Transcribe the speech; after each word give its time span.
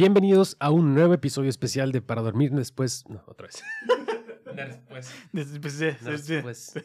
Bienvenidos 0.00 0.58
a 0.60 0.70
un 0.72 0.92
nuevo 0.92 1.14
episodio 1.14 1.48
especial 1.48 1.90
de 1.90 2.02
Para 2.02 2.20
Dormir 2.20 2.50
Después. 2.50 3.02
No, 3.08 3.22
otra 3.26 3.46
vez. 3.46 3.62
Después. 4.54 5.10
Después, 5.32 5.78
de- 5.78 5.86
después. 5.92 6.26
de- 6.26 6.34
Después. 6.34 6.74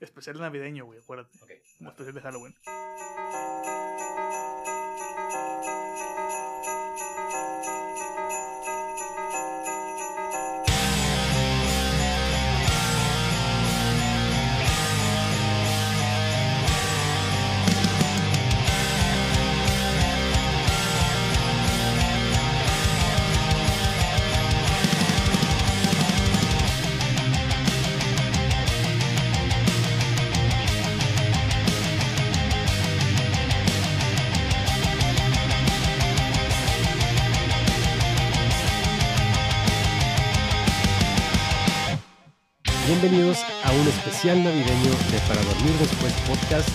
Especial 0.00 0.38
navideño, 0.40 0.86
güey, 0.86 1.00
acuérdate. 1.00 1.36
Ok. 1.42 1.50
Como 1.78 1.90
especial 1.90 2.14
de 2.14 2.20
Halloween. 2.22 2.54
Bienvenidos 43.00 43.42
a 43.64 43.72
un 43.72 43.88
especial 43.88 44.44
navideño 44.44 44.90
de 45.10 45.18
Para 45.26 45.42
Dormir 45.42 45.72
Después 45.80 46.12
podcast, 46.28 46.68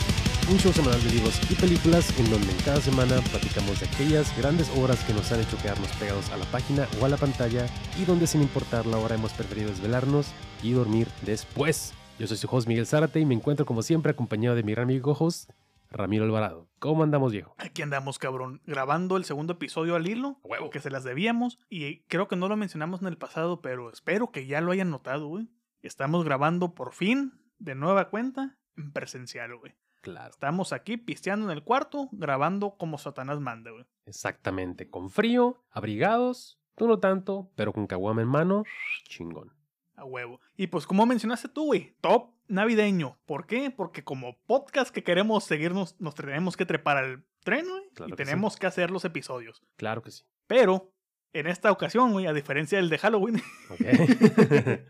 un 0.51 0.57
show 0.57 0.73
semanal 0.73 1.01
de 1.01 1.11
libros 1.11 1.39
y 1.49 1.55
películas 1.55 2.13
en 2.19 2.29
donde 2.29 2.51
en 2.51 2.57
cada 2.57 2.81
semana 2.81 3.21
platicamos 3.31 3.79
de 3.79 3.85
aquellas 3.85 4.37
grandes 4.37 4.69
obras 4.77 5.01
que 5.05 5.13
nos 5.13 5.31
han 5.31 5.39
hecho 5.39 5.55
quedarnos 5.61 5.87
pegados 5.95 6.29
a 6.31 6.37
la 6.37 6.43
página 6.47 6.89
o 6.99 7.05
a 7.05 7.09
la 7.09 7.15
pantalla 7.15 7.67
y 7.97 8.03
donde 8.03 8.27
sin 8.27 8.41
importar 8.41 8.85
la 8.85 8.97
hora 8.97 9.15
hemos 9.15 9.31
preferido 9.31 9.69
desvelarnos 9.69 10.33
y 10.61 10.73
dormir 10.73 11.07
después. 11.21 11.93
Yo 12.19 12.27
soy 12.27 12.35
su 12.35 12.53
host 12.53 12.67
Miguel 12.67 12.85
Zárate 12.85 13.21
y 13.21 13.25
me 13.25 13.35
encuentro 13.35 13.65
como 13.65 13.81
siempre 13.81 14.11
acompañado 14.11 14.57
de 14.57 14.63
mi 14.63 14.73
gran 14.73 14.89
amigo 14.89 15.15
host 15.17 15.51
Ramiro 15.89 16.25
Alvarado. 16.25 16.67
¿Cómo 16.79 17.03
andamos 17.03 17.31
viejo? 17.31 17.55
Aquí 17.57 17.81
andamos, 17.81 18.19
cabrón, 18.19 18.61
grabando 18.65 19.15
el 19.15 19.23
segundo 19.23 19.53
episodio 19.53 19.95
al 19.95 20.05
hilo, 20.05 20.37
Huevo. 20.43 20.69
que 20.69 20.81
se 20.81 20.91
las 20.91 21.05
debíamos, 21.05 21.59
y 21.69 22.01
creo 22.09 22.27
que 22.27 22.35
no 22.35 22.49
lo 22.49 22.57
mencionamos 22.57 23.01
en 23.01 23.07
el 23.07 23.17
pasado, 23.17 23.61
pero 23.61 23.89
espero 23.89 24.31
que 24.31 24.45
ya 24.45 24.59
lo 24.59 24.73
hayan 24.73 24.91
notado, 24.91 25.27
güey. 25.27 25.47
Estamos 25.81 26.25
grabando 26.25 26.75
por 26.75 26.93
fin, 26.93 27.39
de 27.57 27.73
nueva 27.73 28.09
cuenta, 28.09 28.57
en 28.75 28.91
presencial, 28.91 29.55
güey. 29.57 29.75
Claro. 30.01 30.29
Estamos 30.29 30.73
aquí 30.73 30.97
pisteando 30.97 31.49
en 31.49 31.57
el 31.57 31.63
cuarto, 31.63 32.09
grabando 32.11 32.75
como 32.77 32.97
Satanás 32.97 33.39
manda, 33.39 33.71
güey. 33.71 33.85
Exactamente, 34.05 34.89
con 34.89 35.09
frío, 35.09 35.63
abrigados, 35.69 36.59
tú 36.75 36.87
no 36.87 36.99
tanto, 36.99 37.51
pero 37.55 37.73
con 37.73 37.87
caguama 37.87 38.21
en 38.21 38.27
mano, 38.27 38.63
chingón. 39.07 39.53
A 39.95 40.05
huevo. 40.05 40.39
Y 40.55 40.67
pues 40.67 40.85
como 40.85 41.05
mencionaste 41.05 41.49
tú, 41.49 41.65
güey, 41.65 41.95
top 42.01 42.33
navideño. 42.47 43.17
¿Por 43.25 43.45
qué? 43.45 43.69
Porque 43.71 44.03
como 44.03 44.37
podcast 44.47 44.93
que 44.93 45.03
queremos 45.03 45.43
seguirnos, 45.43 45.99
nos 45.99 46.15
tenemos 46.15 46.55
que 46.57 46.65
trepar 46.65 46.97
al 46.97 47.25
tren, 47.43 47.65
güey. 47.69 47.89
Claro 47.93 48.13
y 48.13 48.15
que 48.15 48.23
sí. 48.23 48.29
tenemos 48.29 48.57
que 48.57 48.67
hacer 48.67 48.91
los 48.91 49.03
episodios. 49.05 49.61
Claro 49.75 50.01
que 50.01 50.11
sí. 50.11 50.23
Pero, 50.47 50.93
en 51.33 51.47
esta 51.47 51.71
ocasión, 51.71 52.13
güey, 52.13 52.27
a 52.27 52.33
diferencia 52.33 52.77
del 52.77 52.89
de 52.89 52.97
Halloween, 52.97 53.41
Ok. 53.69 53.81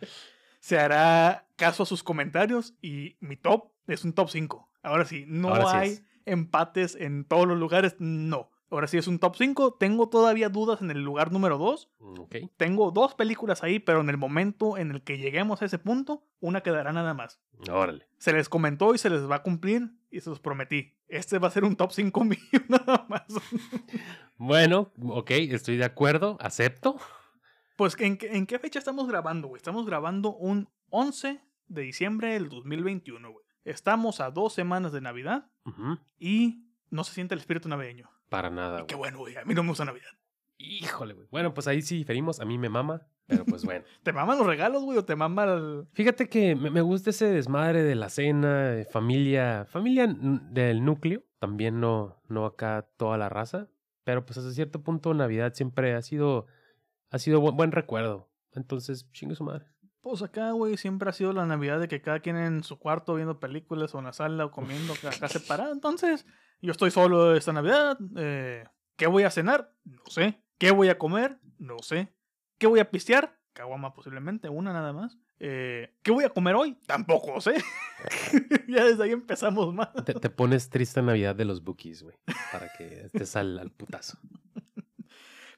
se 0.60 0.78
hará 0.80 1.48
caso 1.56 1.84
a 1.84 1.86
sus 1.86 2.04
comentarios 2.04 2.74
y 2.82 3.16
mi 3.20 3.36
top 3.36 3.70
es 3.88 4.04
un 4.04 4.14
top 4.14 4.30
5. 4.30 4.70
Ahora 4.84 5.06
sí, 5.06 5.26
no 5.28 5.50
Ahora 5.50 5.80
hay 5.80 5.90
es. 5.92 6.04
empates 6.26 6.96
en 6.96 7.26
todos 7.26 7.48
los 7.48 7.58
lugares, 7.58 7.96
no. 8.00 8.50
Ahora 8.72 8.88
sí 8.88 8.98
es 9.00 9.08
un 9.08 9.18
top 9.18 9.36
5. 9.36 9.78
Tengo 9.80 10.10
todavía 10.10 10.48
dudas 10.50 10.82
en 10.82 10.92
el 10.92 11.02
lugar 11.02 11.32
número 11.32 11.58
2. 11.58 11.90
ok. 12.00 12.36
Tengo 12.56 12.92
dos 12.92 13.16
películas 13.16 13.64
ahí, 13.64 13.80
pero 13.80 14.02
en 14.02 14.10
el 14.10 14.18
momento 14.18 14.78
en 14.78 14.92
el 14.92 15.02
que 15.02 15.18
lleguemos 15.18 15.62
a 15.62 15.66
ese 15.66 15.80
punto, 15.80 16.24
una 16.40 16.62
quedará 16.62 16.94
nada 16.94 17.16
más. 17.16 17.40
Órale. 17.72 18.08
Se 18.20 18.32
les 18.32 18.48
comentó 18.48 18.94
y 18.94 19.00
se 19.00 19.10
les 19.10 19.28
va 19.30 19.38
a 19.38 19.44
cumplir 19.44 19.90
y 20.12 20.20
se 20.22 20.30
los 20.30 20.40
prometí. 20.40 20.94
Este 21.08 21.40
va 21.40 21.48
a 21.48 21.52
ser 21.52 21.64
un 21.64 21.76
top 21.76 21.92
5 21.92 22.24
mío 22.26 22.38
nada 22.68 23.06
más. 23.10 23.26
Bueno, 24.42 24.92
ok, 25.04 25.32
estoy 25.32 25.76
de 25.76 25.84
acuerdo, 25.84 26.38
acepto. 26.40 26.98
Pues, 27.80 27.96
¿en, 28.00 28.18
qué- 28.18 28.36
en 28.36 28.46
qué 28.46 28.60
fecha 28.60 28.78
estamos 28.78 29.08
grabando, 29.08 29.48
güey? 29.48 29.58
Estamos 29.58 29.86
grabando 29.86 30.36
un 30.36 30.68
11 30.90 31.40
de 31.70 31.82
diciembre 31.82 32.34
del 32.34 32.50
2021, 32.50 33.32
güey. 33.32 33.46
Estamos 33.64 34.20
a 34.20 34.32
dos 34.32 34.52
semanas 34.54 34.92
de 34.92 35.00
Navidad 35.02 35.50
y 36.20 36.66
no 36.90 37.04
se 37.06 37.14
siente 37.14 37.36
el 37.36 37.40
espíritu 37.40 37.70
navideño. 37.70 38.10
Para 38.30 38.50
nada, 38.50 38.82
Y 38.82 38.86
qué 38.86 38.96
bueno, 38.96 39.20
güey. 39.20 39.38
A 39.38 39.46
mí 39.46 39.54
no 39.54 39.64
me 39.64 39.70
gusta 39.70 39.86
Navidad. 39.86 40.10
Híjole, 40.58 41.14
güey. 41.14 41.28
Bueno, 41.32 41.54
pues 41.54 41.68
ahí 41.68 41.82
sí 41.82 41.96
diferimos. 41.98 42.42
A 42.42 42.46
mí 42.46 42.58
me 42.58 42.68
mama, 42.68 43.08
pero 43.28 43.46
pues 43.46 43.64
bueno. 43.64 43.86
¿Te 44.04 44.12
maman 44.12 44.38
los 44.38 44.46
regalos, 44.46 44.84
güey? 44.84 44.98
¿O 44.98 45.06
te 45.06 45.16
mama 45.16 45.46
el... 45.46 45.88
Fíjate 45.94 46.28
que 46.28 46.56
me, 46.56 46.70
me 46.70 46.82
gusta 46.82 47.12
ese 47.12 47.28
desmadre 47.28 47.82
de 47.84 47.96
la 47.96 48.10
cena, 48.10 48.72
de 48.72 48.84
familia, 48.86 49.66
familia 49.70 50.08
del 50.08 50.84
núcleo. 50.84 51.24
También 51.40 51.80
no, 51.80 52.22
no 52.28 52.46
acá 52.46 52.90
toda 52.98 53.18
la 53.18 53.30
raza. 53.30 53.68
Pero 54.04 54.26
pues 54.26 54.38
hasta 54.38 54.52
cierto 54.52 54.84
punto 54.84 55.14
Navidad 55.14 55.54
siempre 55.54 55.94
ha 55.96 56.02
sido, 56.02 56.48
ha 57.10 57.20
sido 57.20 57.40
buen, 57.42 57.56
buen 57.58 57.72
recuerdo. 57.72 58.30
Entonces, 58.54 59.12
chingue 59.12 59.36
su 59.36 59.44
madre. 59.44 59.66
Pues 60.02 60.22
acá, 60.22 60.52
güey, 60.52 60.78
siempre 60.78 61.10
ha 61.10 61.14
sido 61.14 61.34
la 61.34 61.46
Navidad 61.46 61.80
de 61.80 61.88
que 61.88 62.02
cada 62.02 62.20
quien 62.22 62.38
en 62.38 62.64
su 62.64 62.80
cuarto 62.80 63.16
viendo 63.16 63.40
películas 63.40 63.94
o 63.94 64.00
en 64.00 64.06
la 64.06 64.14
sala 64.14 64.46
o 64.46 64.52
comiendo 64.52 64.94
acá 64.94 65.28
separado. 65.28 65.72
Entonces, 65.74 66.26
yo 66.62 66.72
estoy 66.72 66.90
solo 66.92 67.36
esta 67.36 67.54
Navidad. 67.54 67.98
eh, 68.16 68.64
¿Qué 68.96 69.08
voy 69.08 69.24
a 69.24 69.30
cenar? 69.32 69.74
No 69.84 70.04
sé. 70.08 70.42
¿Qué 70.58 70.72
voy 70.72 70.90
a 70.90 70.98
comer? 70.98 71.40
No 71.58 71.78
sé. 71.82 72.14
¿Qué 72.58 72.68
voy 72.68 72.80
a 72.80 72.90
pistear? 72.92 73.38
Caguama 73.54 73.94
posiblemente, 73.94 74.50
una 74.50 74.72
nada 74.74 74.94
más. 74.94 75.18
Eh, 75.40 75.96
¿Qué 76.02 76.12
voy 76.12 76.24
a 76.26 76.30
comer 76.30 76.56
hoy? 76.56 76.78
Tampoco 76.86 77.40
sé. 77.42 77.56
ya 78.68 78.84
desde 78.86 79.04
ahí 79.04 79.12
empezamos. 79.12 79.74
Te, 80.06 80.14
te 80.14 80.30
pones 80.30 80.70
triste 80.70 81.02
Navidad 81.02 81.36
de 81.36 81.46
los 81.46 81.64
bookies, 81.64 82.04
güey. 82.04 82.18
Para 82.52 82.70
que 82.78 83.06
estés 83.06 83.36
al, 83.36 83.60
al 83.60 83.72
putazo. 83.72 84.18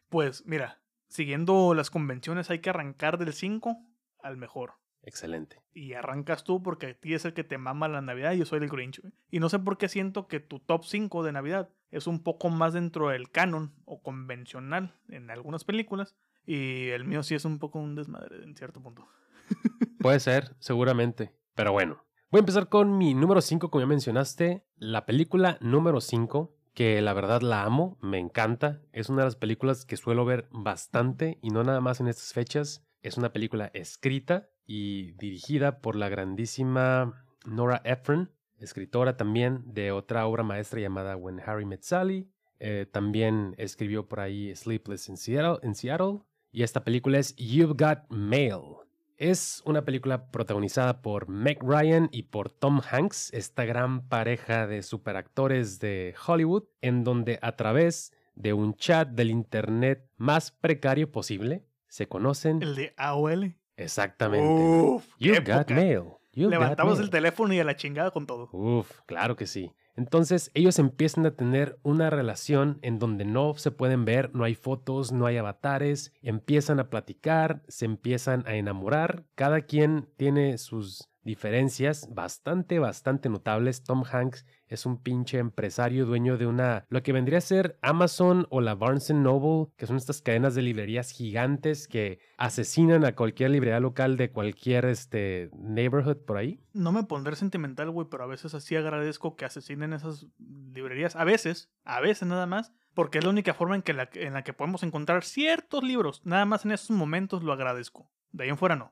Pues 0.09 0.45
mira, 0.45 0.80
siguiendo 1.11 1.73
las 1.73 1.89
convenciones 1.89 2.49
hay 2.49 2.59
que 2.59 2.69
arrancar 2.69 3.17
del 3.17 3.33
5 3.33 3.77
al 4.23 4.37
mejor. 4.37 4.75
Excelente. 5.03 5.61
Y 5.73 5.93
arrancas 5.93 6.43
tú 6.43 6.63
porque 6.63 6.87
a 6.87 6.93
ti 6.93 7.13
es 7.13 7.25
el 7.25 7.33
que 7.33 7.43
te 7.43 7.57
mama 7.57 7.87
la 7.87 8.01
Navidad 8.01 8.31
y 8.33 8.39
yo 8.39 8.45
soy 8.45 8.59
el 8.59 8.69
Grinch. 8.69 9.01
Y 9.29 9.39
no 9.39 9.49
sé 9.49 9.59
por 9.59 9.77
qué 9.77 9.89
siento 9.89 10.27
que 10.27 10.39
tu 10.39 10.59
top 10.59 10.85
5 10.85 11.23
de 11.23 11.31
Navidad 11.33 11.69
es 11.89 12.07
un 12.07 12.23
poco 12.23 12.49
más 12.49 12.73
dentro 12.73 13.09
del 13.09 13.29
canon 13.29 13.73
o 13.85 14.01
convencional 14.01 14.95
en 15.09 15.29
algunas 15.29 15.65
películas. 15.65 16.15
Y 16.45 16.87
el 16.89 17.03
mío 17.03 17.23
sí 17.23 17.35
es 17.35 17.45
un 17.45 17.59
poco 17.59 17.79
un 17.79 17.95
desmadre 17.95 18.43
en 18.43 18.55
cierto 18.55 18.81
punto. 18.81 19.07
Puede 19.99 20.19
ser, 20.19 20.55
seguramente. 20.59 21.33
Pero 21.55 21.73
bueno, 21.73 22.05
voy 22.29 22.39
a 22.39 22.43
empezar 22.43 22.69
con 22.69 22.97
mi 22.97 23.13
número 23.13 23.41
5, 23.41 23.69
como 23.69 23.81
ya 23.81 23.87
mencionaste. 23.87 24.63
La 24.77 25.05
película 25.05 25.57
número 25.61 25.99
5, 25.99 26.55
que 26.73 27.01
la 27.01 27.13
verdad 27.13 27.41
la 27.41 27.63
amo, 27.63 27.97
me 28.01 28.19
encanta. 28.19 28.81
Es 28.93 29.09
una 29.09 29.21
de 29.21 29.27
las 29.27 29.35
películas 29.35 29.85
que 29.85 29.97
suelo 29.97 30.25
ver 30.25 30.47
bastante 30.51 31.37
y 31.41 31.49
no 31.49 31.63
nada 31.63 31.81
más 31.81 31.99
en 31.99 32.07
estas 32.07 32.33
fechas. 32.33 32.85
Es 33.01 33.17
una 33.17 33.33
película 33.33 33.71
escrita 33.73 34.49
y 34.65 35.13
dirigida 35.13 35.81
por 35.81 35.95
la 35.95 36.09
grandísima 36.09 37.25
Nora 37.45 37.81
Ephron, 37.83 38.31
escritora 38.57 39.17
también 39.17 39.63
de 39.65 39.91
otra 39.91 40.25
obra 40.27 40.43
maestra 40.43 40.79
llamada 40.79 41.17
When 41.17 41.41
Harry 41.45 41.65
Met 41.65 41.81
Sally. 41.81 42.29
Eh, 42.59 42.85
también 42.91 43.55
escribió 43.57 44.07
por 44.07 44.19
ahí 44.19 44.55
Sleepless 44.55 45.09
in 45.09 45.17
Seattle, 45.17 45.57
en 45.63 45.75
Seattle. 45.75 46.19
Y 46.51 46.63
esta 46.63 46.83
película 46.83 47.17
es 47.17 47.35
You've 47.35 47.75
Got 47.77 48.09
Mail. 48.09 48.81
Es 49.21 49.61
una 49.67 49.85
película 49.85 50.31
protagonizada 50.31 51.03
por 51.03 51.29
Meg 51.29 51.59
Ryan 51.61 52.09
y 52.11 52.23
por 52.23 52.49
Tom 52.49 52.81
Hanks, 52.89 53.31
esta 53.35 53.65
gran 53.65 54.07
pareja 54.09 54.65
de 54.65 54.81
superactores 54.81 55.79
de 55.79 56.15
Hollywood, 56.25 56.63
en 56.81 57.03
donde 57.03 57.37
a 57.43 57.55
través 57.55 58.13
de 58.33 58.53
un 58.53 58.73
chat 58.73 59.09
del 59.09 59.29
internet 59.29 60.09
más 60.17 60.49
precario 60.49 61.11
posible 61.11 61.67
se 61.87 62.07
conocen 62.07 62.63
El 62.63 62.73
de 62.75 62.95
AOL. 62.97 63.53
exactamente. 63.77 64.63
Uf, 64.63 65.05
You've 65.19 65.41
got 65.41 65.69
época. 65.69 65.75
mail. 65.75 65.99
Got 66.33 66.49
Levantamos 66.49 66.93
mail. 66.95 67.03
el 67.03 67.09
teléfono 67.11 67.53
y 67.53 67.59
a 67.59 67.63
la 67.63 67.75
chingada 67.75 68.09
con 68.09 68.25
todo. 68.25 68.49
Uf, 68.53 69.01
claro 69.05 69.35
que 69.35 69.45
sí. 69.45 69.71
Entonces 69.95 70.51
ellos 70.53 70.79
empiezan 70.79 71.25
a 71.25 71.35
tener 71.35 71.79
una 71.83 72.09
relación 72.09 72.79
en 72.81 72.99
donde 72.99 73.25
no 73.25 73.53
se 73.55 73.71
pueden 73.71 74.05
ver, 74.05 74.33
no 74.33 74.43
hay 74.43 74.55
fotos, 74.55 75.11
no 75.11 75.25
hay 75.25 75.37
avatares, 75.37 76.13
empiezan 76.21 76.79
a 76.79 76.89
platicar, 76.89 77.61
se 77.67 77.85
empiezan 77.85 78.43
a 78.47 78.55
enamorar, 78.55 79.25
cada 79.35 79.61
quien 79.61 80.07
tiene 80.17 80.57
sus 80.57 81.10
diferencias 81.23 82.09
bastante, 82.13 82.79
bastante 82.79 83.29
notables. 83.29 83.83
Tom 83.83 84.03
Hanks 84.09 84.45
es 84.67 84.85
un 84.85 85.01
pinche 85.01 85.37
empresario 85.37 86.05
dueño 86.05 86.37
de 86.37 86.47
una, 86.47 86.85
lo 86.89 87.03
que 87.03 87.13
vendría 87.13 87.39
a 87.39 87.41
ser 87.41 87.77
Amazon 87.81 88.47
o 88.49 88.61
la 88.61 88.75
Barnes 88.75 89.11
Noble, 89.11 89.71
que 89.77 89.85
son 89.85 89.97
estas 89.97 90.21
cadenas 90.21 90.55
de 90.55 90.61
librerías 90.61 91.11
gigantes 91.11 91.87
que 91.87 92.19
asesinan 92.37 93.05
a 93.05 93.15
cualquier 93.15 93.51
librería 93.51 93.79
local 93.79 94.17
de 94.17 94.31
cualquier 94.31 94.85
este, 94.85 95.49
neighborhood 95.57 96.17
por 96.17 96.37
ahí. 96.37 96.59
No 96.73 96.91
me 96.91 97.03
pondré 97.03 97.35
sentimental, 97.35 97.91
güey, 97.91 98.07
pero 98.09 98.23
a 98.23 98.27
veces 98.27 98.53
así 98.53 98.75
agradezco 98.75 99.35
que 99.35 99.45
asesinen 99.45 99.93
esas 99.93 100.27
librerías. 100.73 101.15
A 101.15 101.23
veces, 101.23 101.69
a 101.83 101.99
veces 101.99 102.27
nada 102.27 102.45
más. 102.45 102.73
Porque 102.93 103.19
es 103.19 103.23
la 103.23 103.29
única 103.29 103.53
forma 103.53 103.75
en, 103.75 103.83
que 103.83 103.93
la, 103.93 104.09
en 104.13 104.33
la 104.33 104.43
que 104.43 104.51
podemos 104.51 104.83
encontrar 104.83 105.23
ciertos 105.23 105.81
libros. 105.81 106.21
Nada 106.25 106.43
más 106.43 106.65
en 106.65 106.71
esos 106.71 106.91
momentos 106.91 107.41
lo 107.41 107.53
agradezco. 107.53 108.09
De 108.33 108.43
ahí 108.43 108.49
en 108.49 108.57
fuera 108.57 108.75
no. 108.75 108.91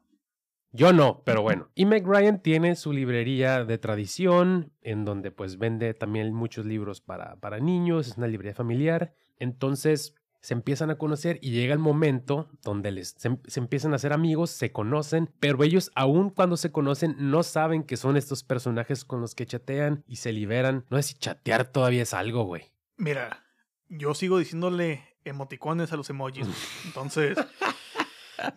Yo 0.72 0.94
no, 0.94 1.24
pero 1.26 1.42
bueno. 1.42 1.70
Y 1.74 1.86
Meg 1.86 2.06
Ryan 2.06 2.42
tiene 2.42 2.76
su 2.76 2.94
librería 2.94 3.66
de 3.66 3.78
tradición, 3.78 4.72
en 4.82 5.04
donde 5.04 5.32
pues 5.32 5.58
vende 5.58 5.94
también 5.94 6.34
muchos 6.34 6.66
libros 6.66 7.02
para, 7.02 7.38
para 7.38 7.60
niños, 7.60 8.08
es 8.08 8.18
una 8.18 8.28
librería 8.28 8.54
familiar. 8.54 9.14
Entonces 9.38 10.16
se 10.42 10.54
empiezan 10.54 10.90
a 10.90 10.98
conocer 10.98 11.38
y 11.42 11.52
llega 11.52 11.74
el 11.74 11.80
momento 11.80 12.50
donde 12.62 12.92
les, 12.92 13.10
se, 13.18 13.38
se, 13.46 13.60
empiezan 13.60 13.92
a 13.94 13.98
hacer 13.98 14.14
amigos, 14.14 14.52
se 14.52 14.72
conocen, 14.72 15.30
pero 15.40 15.62
ellos 15.64 15.92
aún 15.96 16.30
cuando 16.30 16.56
se 16.56 16.72
conocen 16.72 17.16
no 17.20 17.44
saben 17.44 17.84
que 17.84 17.98
son 17.98 18.16
estos 18.16 18.44
personajes 18.44 19.04
con 19.04 19.20
los 19.22 19.36
que 19.36 19.46
chatean 19.46 20.04
y 20.08 20.18
se 20.18 20.32
liberan. 20.32 20.86
No 20.90 20.98
sé 20.98 21.04
si 21.04 21.14
chatear 21.16 21.72
todavía 21.72 22.04
es 22.04 22.14
algo, 22.14 22.44
güey. 22.44 22.72
Mira, 22.96 23.44
yo 23.90 24.14
sigo 24.14 24.38
diciéndole 24.38 25.04
emoticones 25.26 25.92
a 25.92 25.98
los 25.98 26.10
emojis. 26.10 26.48
Entonces, 26.86 27.38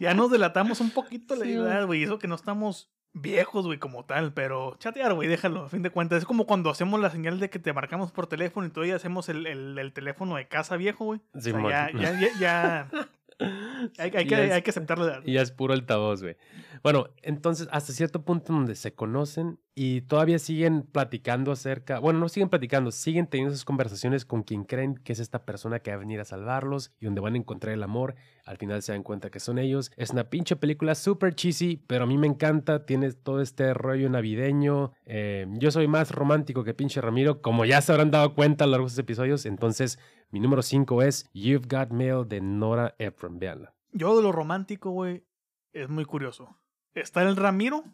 ya 0.00 0.14
nos 0.14 0.30
delatamos 0.30 0.80
un 0.80 0.90
poquito 0.90 1.36
la 1.36 1.46
idea, 1.46 1.84
güey. 1.84 2.02
Eso 2.02 2.18
que 2.18 2.28
no 2.28 2.34
estamos 2.34 2.90
viejos, 3.14 3.66
güey, 3.66 3.78
como 3.78 4.04
tal, 4.04 4.32
pero 4.32 4.76
chatear, 4.78 5.14
güey, 5.14 5.28
déjalo, 5.28 5.64
a 5.64 5.68
fin 5.68 5.82
de 5.82 5.90
cuentas. 5.90 6.18
Es 6.18 6.24
como 6.24 6.46
cuando 6.46 6.70
hacemos 6.70 7.00
la 7.00 7.10
señal 7.10 7.38
de 7.40 7.50
que 7.50 7.58
te 7.58 7.72
marcamos 7.72 8.10
por 8.10 8.26
teléfono 8.26 8.66
y 8.66 8.70
todavía 8.70 8.96
hacemos 8.96 9.28
el, 9.28 9.46
el, 9.46 9.78
el 9.78 9.92
teléfono 9.92 10.36
de 10.36 10.48
casa 10.48 10.76
viejo, 10.76 11.04
güey. 11.04 11.20
Sí, 11.38 11.50
o 11.50 11.68
sea, 11.68 11.90
ya, 11.92 11.98
ya, 11.98 12.20
ya, 12.20 12.38
ya, 12.38 12.90
hay, 13.98 14.10
hay, 14.14 14.26
que, 14.26 14.46
es, 14.46 14.52
hay 14.52 14.62
que 14.62 14.70
aceptarlo. 14.70 15.10
Y 15.24 15.34
ya 15.34 15.42
es 15.42 15.50
puro 15.50 15.74
altavoz, 15.74 16.22
güey. 16.22 16.36
Bueno, 16.82 17.10
entonces 17.22 17.68
hasta 17.70 17.92
cierto 17.92 18.24
punto 18.24 18.52
donde 18.52 18.74
se 18.74 18.94
conocen 18.94 19.60
y 19.74 20.02
todavía 20.02 20.38
siguen 20.38 20.82
platicando 20.82 21.50
acerca, 21.50 21.98
bueno, 21.98 22.18
no 22.18 22.28
siguen 22.28 22.50
platicando, 22.50 22.90
siguen 22.90 23.26
teniendo 23.26 23.54
esas 23.54 23.64
conversaciones 23.64 24.26
con 24.26 24.42
quien 24.42 24.64
creen 24.64 24.96
que 24.96 25.14
es 25.14 25.18
esta 25.18 25.44
persona 25.44 25.80
que 25.80 25.90
va 25.90 25.96
a 25.96 26.00
venir 26.00 26.20
a 26.20 26.24
salvarlos 26.24 26.92
y 27.00 27.06
donde 27.06 27.22
van 27.22 27.34
a 27.34 27.38
encontrar 27.38 27.72
el 27.72 27.82
amor. 27.82 28.14
Al 28.44 28.58
final 28.58 28.82
se 28.82 28.92
dan 28.92 29.02
cuenta 29.02 29.30
que 29.30 29.40
son 29.40 29.58
ellos. 29.58 29.90
Es 29.96 30.10
una 30.10 30.24
pinche 30.24 30.56
película 30.56 30.94
súper 30.94 31.34
cheesy, 31.34 31.82
pero 31.86 32.04
a 32.04 32.06
mí 32.06 32.18
me 32.18 32.26
encanta. 32.26 32.84
Tiene 32.84 33.12
todo 33.12 33.40
este 33.40 33.72
rollo 33.72 34.10
navideño. 34.10 34.92
Eh, 35.06 35.46
yo 35.58 35.70
soy 35.70 35.88
más 35.88 36.10
romántico 36.10 36.64
que 36.64 36.74
pinche 36.74 37.00
Ramiro, 37.00 37.40
como 37.40 37.64
ya 37.64 37.80
se 37.80 37.92
habrán 37.92 38.10
dado 38.10 38.34
cuenta 38.34 38.64
a 38.64 38.66
lo 38.66 38.72
largo 38.72 38.88
de 38.88 39.00
episodios. 39.00 39.46
Entonces, 39.46 39.98
mi 40.30 40.40
número 40.40 40.62
5 40.62 41.02
es 41.02 41.30
You've 41.32 41.66
Got 41.68 41.90
Mail 41.90 42.28
de 42.28 42.40
Nora 42.40 42.94
Ephron. 42.98 43.38
Veanla. 43.38 43.74
Yo 43.92 44.16
de 44.16 44.22
lo 44.22 44.32
romántico, 44.32 44.90
güey, 44.90 45.24
es 45.72 45.88
muy 45.88 46.04
curioso. 46.04 46.56
Está 46.94 47.22
el 47.22 47.36
Ramiro, 47.36 47.84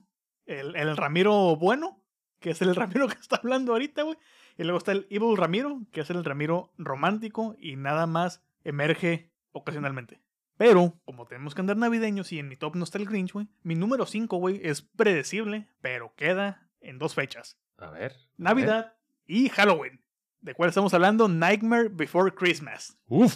el, 0.49 0.75
el 0.77 0.97
Ramiro 0.97 1.57
bueno, 1.57 2.03
que 2.41 2.51
es 2.51 2.63
el 2.63 2.75
Ramiro 2.75 3.09
que 3.09 3.19
está 3.21 3.37
hablando 3.37 3.73
ahorita, 3.73 4.03
güey. 4.03 4.17
Y 4.57 4.65
luego 4.65 4.79
está 4.79 4.93
el 4.93 5.07
Evil 5.11 5.37
Ramiro, 5.37 5.83
que 5.93 6.01
es 6.01 6.11
el 6.11 6.25
Ramiro 6.25 6.73
romántico 6.79 7.55
y 7.61 7.77
nada 7.77 8.07
más 8.07 8.43
emerge 8.65 9.31
ocasionalmente. 9.53 10.21
Pero, 10.57 10.95
como 11.05 11.27
tenemos 11.27 11.55
que 11.55 11.61
andar 11.61 11.77
navideños 11.77 12.33
y 12.33 12.41
en 12.41 12.49
mi 12.49 12.57
top 12.57 12.75
no 12.75 12.83
está 12.83 12.99
el 12.99 13.07
Grinch, 13.07 13.33
güey, 13.33 13.47
mi 13.63 13.77
número 13.77 14.05
5, 14.05 14.37
güey, 14.39 14.61
es 14.65 14.83
predecible, 14.83 15.69
pero 15.81 16.13
queda 16.17 16.69
en 16.81 16.99
dos 16.99 17.15
fechas. 17.15 17.57
A 17.77 17.91
ver. 17.91 18.17
Navidad 18.37 18.79
a 18.79 18.83
ver. 18.83 18.93
y 19.27 19.49
Halloween. 19.51 20.03
¿De 20.41 20.55
cuál 20.55 20.71
estamos 20.71 20.93
hablando? 20.95 21.29
Nightmare 21.29 21.89
Before 21.89 22.35
Christmas. 22.35 22.99
Uf. 23.07 23.35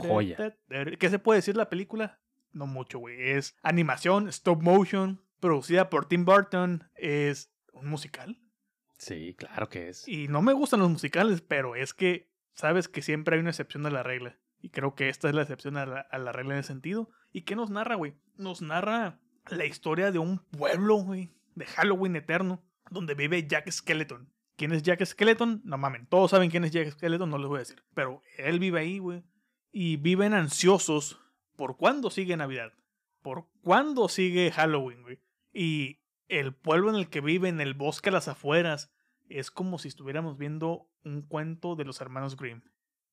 Joya. 0.00 0.56
¿Qué 0.98 1.10
se 1.10 1.18
puede 1.18 1.38
decir 1.38 1.56
la 1.56 1.68
película? 1.68 2.18
No 2.58 2.66
mucho, 2.66 2.98
güey. 2.98 3.30
Es 3.30 3.56
animación, 3.62 4.28
stop 4.28 4.62
motion, 4.62 5.22
producida 5.38 5.88
por 5.88 6.06
Tim 6.06 6.24
Burton. 6.24 6.90
Es 6.96 7.52
un 7.72 7.86
musical. 7.86 8.36
Sí, 8.98 9.36
claro 9.38 9.68
que 9.68 9.88
es. 9.88 10.08
Y 10.08 10.26
no 10.26 10.42
me 10.42 10.52
gustan 10.52 10.80
los 10.80 10.90
musicales, 10.90 11.40
pero 11.40 11.76
es 11.76 11.94
que 11.94 12.32
sabes 12.54 12.88
que 12.88 13.00
siempre 13.00 13.36
hay 13.36 13.40
una 13.40 13.50
excepción 13.50 13.86
a 13.86 13.90
la 13.90 14.02
regla. 14.02 14.40
Y 14.60 14.70
creo 14.70 14.96
que 14.96 15.08
esta 15.08 15.28
es 15.28 15.36
la 15.36 15.42
excepción 15.42 15.76
a 15.76 15.86
la, 15.86 16.00
a 16.00 16.18
la 16.18 16.32
regla 16.32 16.54
en 16.54 16.60
ese 16.60 16.66
sentido. 16.66 17.08
¿Y 17.30 17.42
qué 17.42 17.54
nos 17.54 17.70
narra, 17.70 17.94
güey? 17.94 18.16
Nos 18.36 18.60
narra 18.60 19.20
la 19.48 19.64
historia 19.64 20.10
de 20.10 20.18
un 20.18 20.38
pueblo, 20.50 20.96
güey, 20.96 21.30
de 21.54 21.64
Halloween 21.64 22.16
eterno, 22.16 22.60
donde 22.90 23.14
vive 23.14 23.46
Jack 23.46 23.70
Skeleton. 23.70 24.32
¿Quién 24.56 24.72
es 24.72 24.82
Jack 24.82 25.04
Skeleton? 25.04 25.62
No 25.64 25.78
mamen, 25.78 26.08
todos 26.08 26.32
saben 26.32 26.50
quién 26.50 26.64
es 26.64 26.72
Jack 26.72 26.90
Skeleton, 26.90 27.30
no 27.30 27.38
les 27.38 27.46
voy 27.46 27.58
a 27.58 27.60
decir. 27.60 27.84
Pero 27.94 28.20
él 28.36 28.58
vive 28.58 28.80
ahí, 28.80 28.98
güey. 28.98 29.22
Y 29.70 29.96
viven 29.96 30.34
ansiosos 30.34 31.20
por 31.58 31.76
cuándo 31.76 32.08
sigue 32.08 32.36
Navidad. 32.36 32.72
Por 33.20 33.48
cuándo 33.62 34.08
sigue 34.08 34.52
Halloween, 34.52 35.02
güey. 35.02 35.18
Y 35.52 35.98
el 36.28 36.54
pueblo 36.54 36.88
en 36.88 36.94
el 36.94 37.10
que 37.10 37.20
vive, 37.20 37.48
en 37.48 37.60
el 37.60 37.74
bosque 37.74 38.10
a 38.10 38.12
las 38.12 38.28
afueras, 38.28 38.94
es 39.28 39.50
como 39.50 39.80
si 39.80 39.88
estuviéramos 39.88 40.38
viendo 40.38 40.88
un 41.04 41.22
cuento 41.22 41.74
de 41.74 41.84
los 41.84 42.00
hermanos 42.00 42.36
Grimm. 42.36 42.62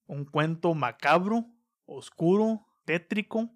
Un 0.05 0.25
cuento 0.25 0.75
macabro, 0.75 1.47
oscuro, 1.87 2.67
tétrico, 2.85 3.49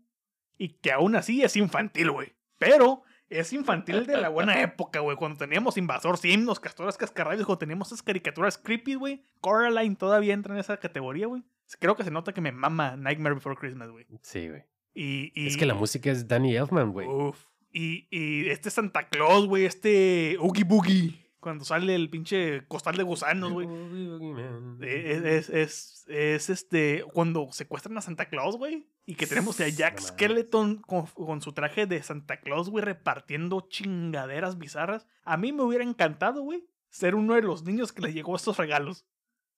y 0.57 0.69
que 0.79 0.91
aún 0.91 1.15
así 1.15 1.43
es 1.43 1.55
infantil, 1.55 2.09
güey. 2.09 2.33
Pero 2.57 3.03
es 3.29 3.53
infantil 3.53 4.07
de 4.07 4.17
la 4.17 4.29
buena 4.29 4.59
época, 4.63 5.01
güey. 5.01 5.17
Cuando 5.17 5.37
teníamos 5.37 5.77
Invasor 5.77 6.17
Sim, 6.17 6.45
los 6.45 6.59
Castores 6.59 6.97
Cascarrabios, 6.97 7.45
cuando 7.45 7.59
teníamos 7.59 7.89
esas 7.89 8.01
caricaturas 8.01 8.57
creepy, 8.57 8.95
güey. 8.95 9.23
Coraline 9.39 9.95
todavía 9.95 10.33
entra 10.33 10.55
en 10.55 10.59
esa 10.59 10.77
categoría, 10.77 11.27
güey. 11.27 11.43
Creo 11.79 11.95
que 11.95 12.03
se 12.03 12.09
nota 12.09 12.33
que 12.33 12.41
me 12.41 12.51
mama 12.51 12.97
Nightmare 12.97 13.35
Before 13.35 13.55
Christmas, 13.55 13.91
güey. 13.91 14.07
Sí, 14.23 14.49
güey. 14.49 14.63
Y, 14.99 15.31
y, 15.33 15.47
Es 15.47 15.55
que 15.55 15.65
la 15.65 15.75
música 15.75 16.11
es 16.11 16.27
Danny 16.27 16.57
Elfman, 16.57 16.91
güey. 16.91 17.07
Y, 17.71 18.09
y 18.11 18.49
este 18.49 18.69
Santa 18.69 19.07
Claus, 19.07 19.47
güey, 19.47 19.63
este 19.63 20.35
Oogie 20.41 20.65
Boogie. 20.65 21.25
Cuando 21.39 21.63
sale 21.63 21.95
el 21.95 22.09
pinche 22.09 22.67
costal 22.67 22.97
de 22.97 23.03
gusanos, 23.03 23.53
güey. 23.53 23.65
Es, 24.81 25.23
es, 25.23 25.49
es, 25.49 26.05
es, 26.09 26.49
este. 26.49 27.05
Cuando 27.13 27.49
secuestran 27.53 27.97
a 27.97 28.01
Santa 28.01 28.25
Claus, 28.25 28.57
güey. 28.57 28.89
Y 29.05 29.15
que 29.15 29.25
tenemos 29.25 29.57
a 29.61 29.69
Jack. 29.69 30.01
Skeleton 30.01 30.81
con, 30.81 31.05
con 31.05 31.39
su 31.39 31.53
traje 31.53 31.85
de 31.85 32.03
Santa 32.03 32.41
Claus, 32.41 32.69
güey, 32.69 32.83
repartiendo 32.83 33.69
chingaderas 33.69 34.57
bizarras. 34.57 35.07
A 35.23 35.37
mí 35.37 35.53
me 35.53 35.63
hubiera 35.63 35.85
encantado, 35.85 36.41
güey, 36.41 36.67
ser 36.89 37.15
uno 37.15 37.35
de 37.35 37.41
los 37.41 37.63
niños 37.63 37.93
que 37.93 38.01
le 38.01 38.11
llegó 38.11 38.35
estos 38.35 38.57
regalos. 38.57 39.05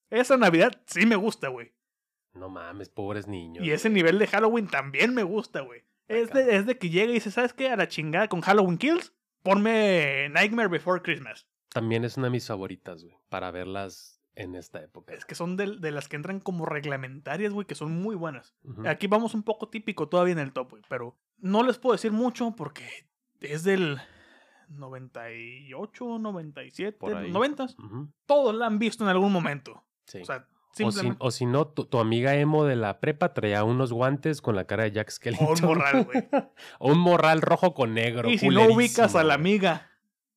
Esa 0.08 0.36
Navidad 0.36 0.80
sí 0.86 1.04
me 1.04 1.16
gusta, 1.16 1.48
güey. 1.48 1.72
No 2.34 2.48
mames, 2.48 2.88
pobres 2.88 3.26
niños. 3.26 3.64
Y 3.64 3.70
ese 3.72 3.90
nivel 3.90 4.18
de 4.18 4.26
Halloween 4.26 4.66
también 4.66 5.14
me 5.14 5.22
gusta, 5.22 5.60
güey. 5.60 5.82
Es 6.08 6.30
de, 6.32 6.56
es 6.56 6.66
de 6.66 6.78
que 6.78 6.90
llega 6.90 7.10
y 7.10 7.14
dice, 7.14 7.30
¿sabes 7.30 7.52
qué? 7.52 7.68
A 7.68 7.76
la 7.76 7.88
chingada 7.88 8.28
con 8.28 8.40
Halloween 8.40 8.78
Kills, 8.78 9.12
ponme 9.42 10.28
Nightmare 10.30 10.68
Before 10.68 11.02
Christmas. 11.02 11.46
También 11.70 12.04
es 12.04 12.16
una 12.16 12.26
de 12.26 12.32
mis 12.32 12.46
favoritas, 12.46 13.02
güey. 13.04 13.16
Para 13.28 13.50
verlas 13.50 14.20
en 14.34 14.54
esta 14.54 14.82
época. 14.82 15.14
Es 15.14 15.24
que 15.24 15.34
son 15.34 15.56
de, 15.56 15.76
de 15.78 15.90
las 15.90 16.08
que 16.08 16.16
entran 16.16 16.40
como 16.40 16.66
reglamentarias, 16.66 17.52
güey, 17.52 17.66
que 17.66 17.74
son 17.74 18.00
muy 18.00 18.14
buenas. 18.14 18.54
Aquí 18.86 19.06
vamos 19.06 19.34
un 19.34 19.42
poco 19.42 19.68
típico 19.68 20.08
todavía 20.08 20.32
en 20.32 20.38
el 20.38 20.52
top, 20.52 20.70
güey, 20.70 20.82
pero 20.88 21.16
no 21.38 21.62
les 21.62 21.78
puedo 21.78 21.92
decir 21.92 22.12
mucho 22.12 22.54
porque 22.56 22.84
es 23.40 23.64
del 23.64 24.00
98, 24.68 26.18
97, 26.18 26.98
Por 26.98 27.14
ahí. 27.14 27.30
90. 27.30 27.64
Ujú. 27.78 28.08
Todos 28.26 28.54
la 28.54 28.66
han 28.66 28.78
visto 28.78 29.04
en 29.04 29.10
algún 29.10 29.32
momento. 29.32 29.84
Sí. 30.06 30.20
O 30.20 30.24
sea, 30.24 30.46
O 30.72 30.74
si, 30.74 30.84
simplemente... 30.84 31.18
o 31.20 31.30
si 31.30 31.46
no, 31.46 31.66
tu, 31.66 31.84
tu 31.84 31.98
amiga 31.98 32.34
emo 32.34 32.64
de 32.64 32.76
la 32.76 32.98
prepa 32.98 33.34
traía 33.34 33.62
unos 33.62 33.92
guantes 33.92 34.40
con 34.40 34.56
la 34.56 34.64
cara 34.64 34.84
de 34.84 34.92
Jack 34.92 35.10
Skellington. 35.10 35.48
O 35.48 35.52
un 35.52 35.62
morral, 35.62 36.04
güey. 36.04 36.24
o 36.78 36.88
un 36.92 36.98
morral 36.98 37.42
rojo 37.42 37.74
con 37.74 37.92
negro. 37.94 38.30
Y 38.30 38.38
si 38.38 38.48
no 38.48 38.64
ubicas 38.64 39.14
a 39.14 39.22
la 39.22 39.34
amiga 39.34 39.90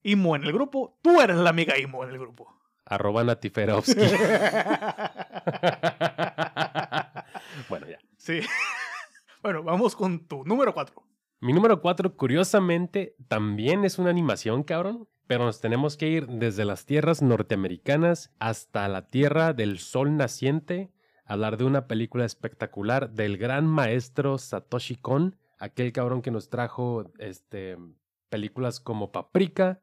Imo 0.04 0.36
en 0.36 0.44
el 0.44 0.54
grupo, 0.54 1.00
tú 1.02 1.22
eres 1.22 1.38
la 1.38 1.50
amiga 1.50 1.80
Imo 1.80 2.04
en 2.04 2.12
el 2.12 2.20
grupo. 2.20 2.54
Arroba 2.86 3.24
Natiferovsky. 3.24 3.96
bueno, 7.70 7.88
ya. 7.88 7.98
Sí. 8.18 8.42
bueno, 9.42 9.64
vamos 9.64 9.96
con 9.96 10.28
tu 10.28 10.44
número 10.46 10.74
4. 10.74 11.02
Mi 11.42 11.54
número 11.54 11.82
4, 11.82 12.16
curiosamente, 12.16 13.16
también 13.28 13.86
es 13.86 14.00
una 14.00 14.10
animación, 14.10 14.64
cabrón. 14.64 15.08
Pero 15.28 15.46
nos 15.46 15.60
tenemos 15.60 15.98
que 15.98 16.08
ir 16.08 16.28
desde 16.28 16.66
las 16.66 16.86
tierras 16.86 17.22
norteamericanas 17.22 18.32
hasta 18.40 18.88
la 18.88 19.08
tierra 19.08 19.54
del 19.54 19.80
sol 19.80 20.16
naciente. 20.18 20.92
a 21.26 21.34
Hablar 21.34 21.58
de 21.58 21.64
una 21.64 21.88
película 21.88 22.26
espectacular 22.26 23.12
del 23.12 23.38
gran 23.38 23.66
maestro 23.66 24.38
Satoshi 24.38 24.96
Kon. 24.96 25.38
Aquel 25.58 25.92
cabrón 25.94 26.22
que 26.22 26.32
nos 26.32 26.50
trajo 26.50 27.12
este, 27.18 27.78
películas 28.30 28.80
como 28.80 29.12
Paprika, 29.12 29.82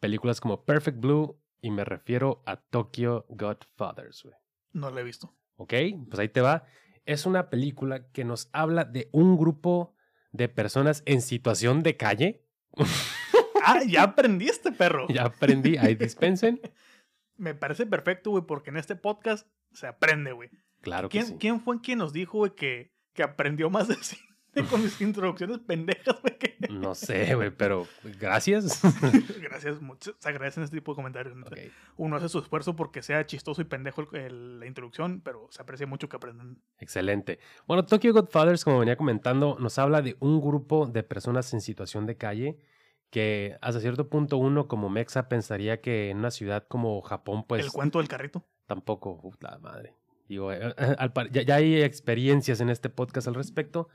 películas 0.00 0.40
como 0.40 0.64
Perfect 0.64 0.98
Blue. 0.98 1.38
Y 1.62 1.70
me 1.70 1.84
refiero 1.84 2.42
a 2.44 2.56
Tokyo 2.56 3.24
Godfathers, 3.28 4.24
güey. 4.24 4.34
No 4.72 4.90
lo 4.90 4.98
he 4.98 5.04
visto. 5.04 5.32
¿Ok? 5.56 5.74
Pues 6.08 6.18
ahí 6.18 6.28
te 6.28 6.40
va. 6.40 6.64
Es 7.06 7.24
una 7.24 7.50
película 7.50 8.10
que 8.10 8.24
nos 8.24 8.50
habla 8.52 8.84
de 8.84 9.08
un 9.12 9.36
grupo 9.36 9.94
de 10.32 10.48
personas 10.48 11.02
en 11.06 11.20
situación 11.20 11.82
de 11.82 11.96
calle, 11.96 12.44
ah, 13.64 13.80
ya 13.86 14.02
aprendiste, 14.04 14.72
perro. 14.72 15.06
Ya 15.08 15.24
aprendí, 15.24 15.76
ahí 15.76 15.94
dispensen. 15.94 16.60
Me 17.36 17.54
parece 17.54 17.86
perfecto, 17.86 18.30
güey, 18.30 18.44
porque 18.46 18.70
en 18.70 18.76
este 18.76 18.94
podcast 18.96 19.48
se 19.72 19.86
aprende, 19.86 20.32
güey. 20.32 20.50
Claro 20.80 21.08
que 21.08 21.18
¿Quién, 21.18 21.26
sí. 21.26 21.36
¿Quién 21.40 21.60
fue 21.60 21.80
quien 21.80 21.98
nos 21.98 22.12
dijo, 22.12 22.38
güey, 22.38 22.54
que, 22.54 22.92
que 23.14 23.22
aprendió 23.22 23.70
más 23.70 23.88
de 23.88 23.94
cine 23.96 24.22
con 24.70 24.82
mis 24.82 25.00
introducciones 25.00 25.58
pendejas, 25.58 26.20
güey? 26.20 26.38
que- 26.38 26.52
No 26.70 26.94
sé, 26.94 27.34
güey, 27.34 27.50
pero 27.50 27.86
gracias. 28.20 28.80
Gracias, 29.40 29.80
mucho, 29.80 30.14
se 30.18 30.28
agradecen 30.28 30.62
este 30.62 30.76
tipo 30.76 30.92
de 30.92 30.96
comentarios. 30.96 31.34
¿no? 31.36 31.46
Uno 31.96 32.16
hace 32.16 32.28
su 32.28 32.38
esfuerzo 32.38 32.76
porque 32.76 33.02
sea 33.02 33.26
chistoso 33.26 33.60
y 33.60 33.64
pendejo 33.64 34.02
el- 34.12 34.20
el- 34.20 34.60
la 34.60 34.66
introducción, 34.66 35.20
pero 35.22 35.48
se 35.50 35.60
aprecia 35.62 35.86
mucho 35.86 36.08
que 36.08 36.16
aprendan. 36.16 36.62
Excelente. 36.78 37.38
Bueno, 37.66 37.84
Tokyo 37.84 38.12
Godfathers, 38.12 38.64
como 38.64 38.78
venía 38.78 38.96
comentando, 38.96 39.56
nos 39.58 39.78
habla 39.78 40.02
de 40.02 40.16
un 40.20 40.40
grupo 40.40 40.86
de 40.86 41.02
personas 41.02 41.52
en 41.54 41.60
situación 41.60 42.06
de 42.06 42.16
calle 42.16 42.58
que 43.12 43.58
hasta 43.60 43.78
cierto 43.78 44.08
punto 44.08 44.38
uno 44.38 44.68
como 44.68 44.88
mexa 44.88 45.28
pensaría 45.28 45.82
que 45.82 46.08
en 46.08 46.16
una 46.16 46.30
ciudad 46.30 46.64
como 46.66 47.02
Japón, 47.02 47.44
pues 47.46 47.62
el 47.62 47.70
cuento 47.70 47.98
del 47.98 48.08
carrito. 48.08 48.42
tampoco, 48.66 49.20
puta 49.20 49.58
madre. 49.58 49.94
Digo, 50.28 50.50
eh, 50.50 50.74
eh, 50.78 51.28
ya, 51.30 51.42
ya 51.42 51.56
hay 51.56 51.82
experiencias 51.82 52.62
en 52.62 52.70
este 52.70 52.88
podcast 52.88 53.28
al 53.28 53.34
respecto. 53.34 53.90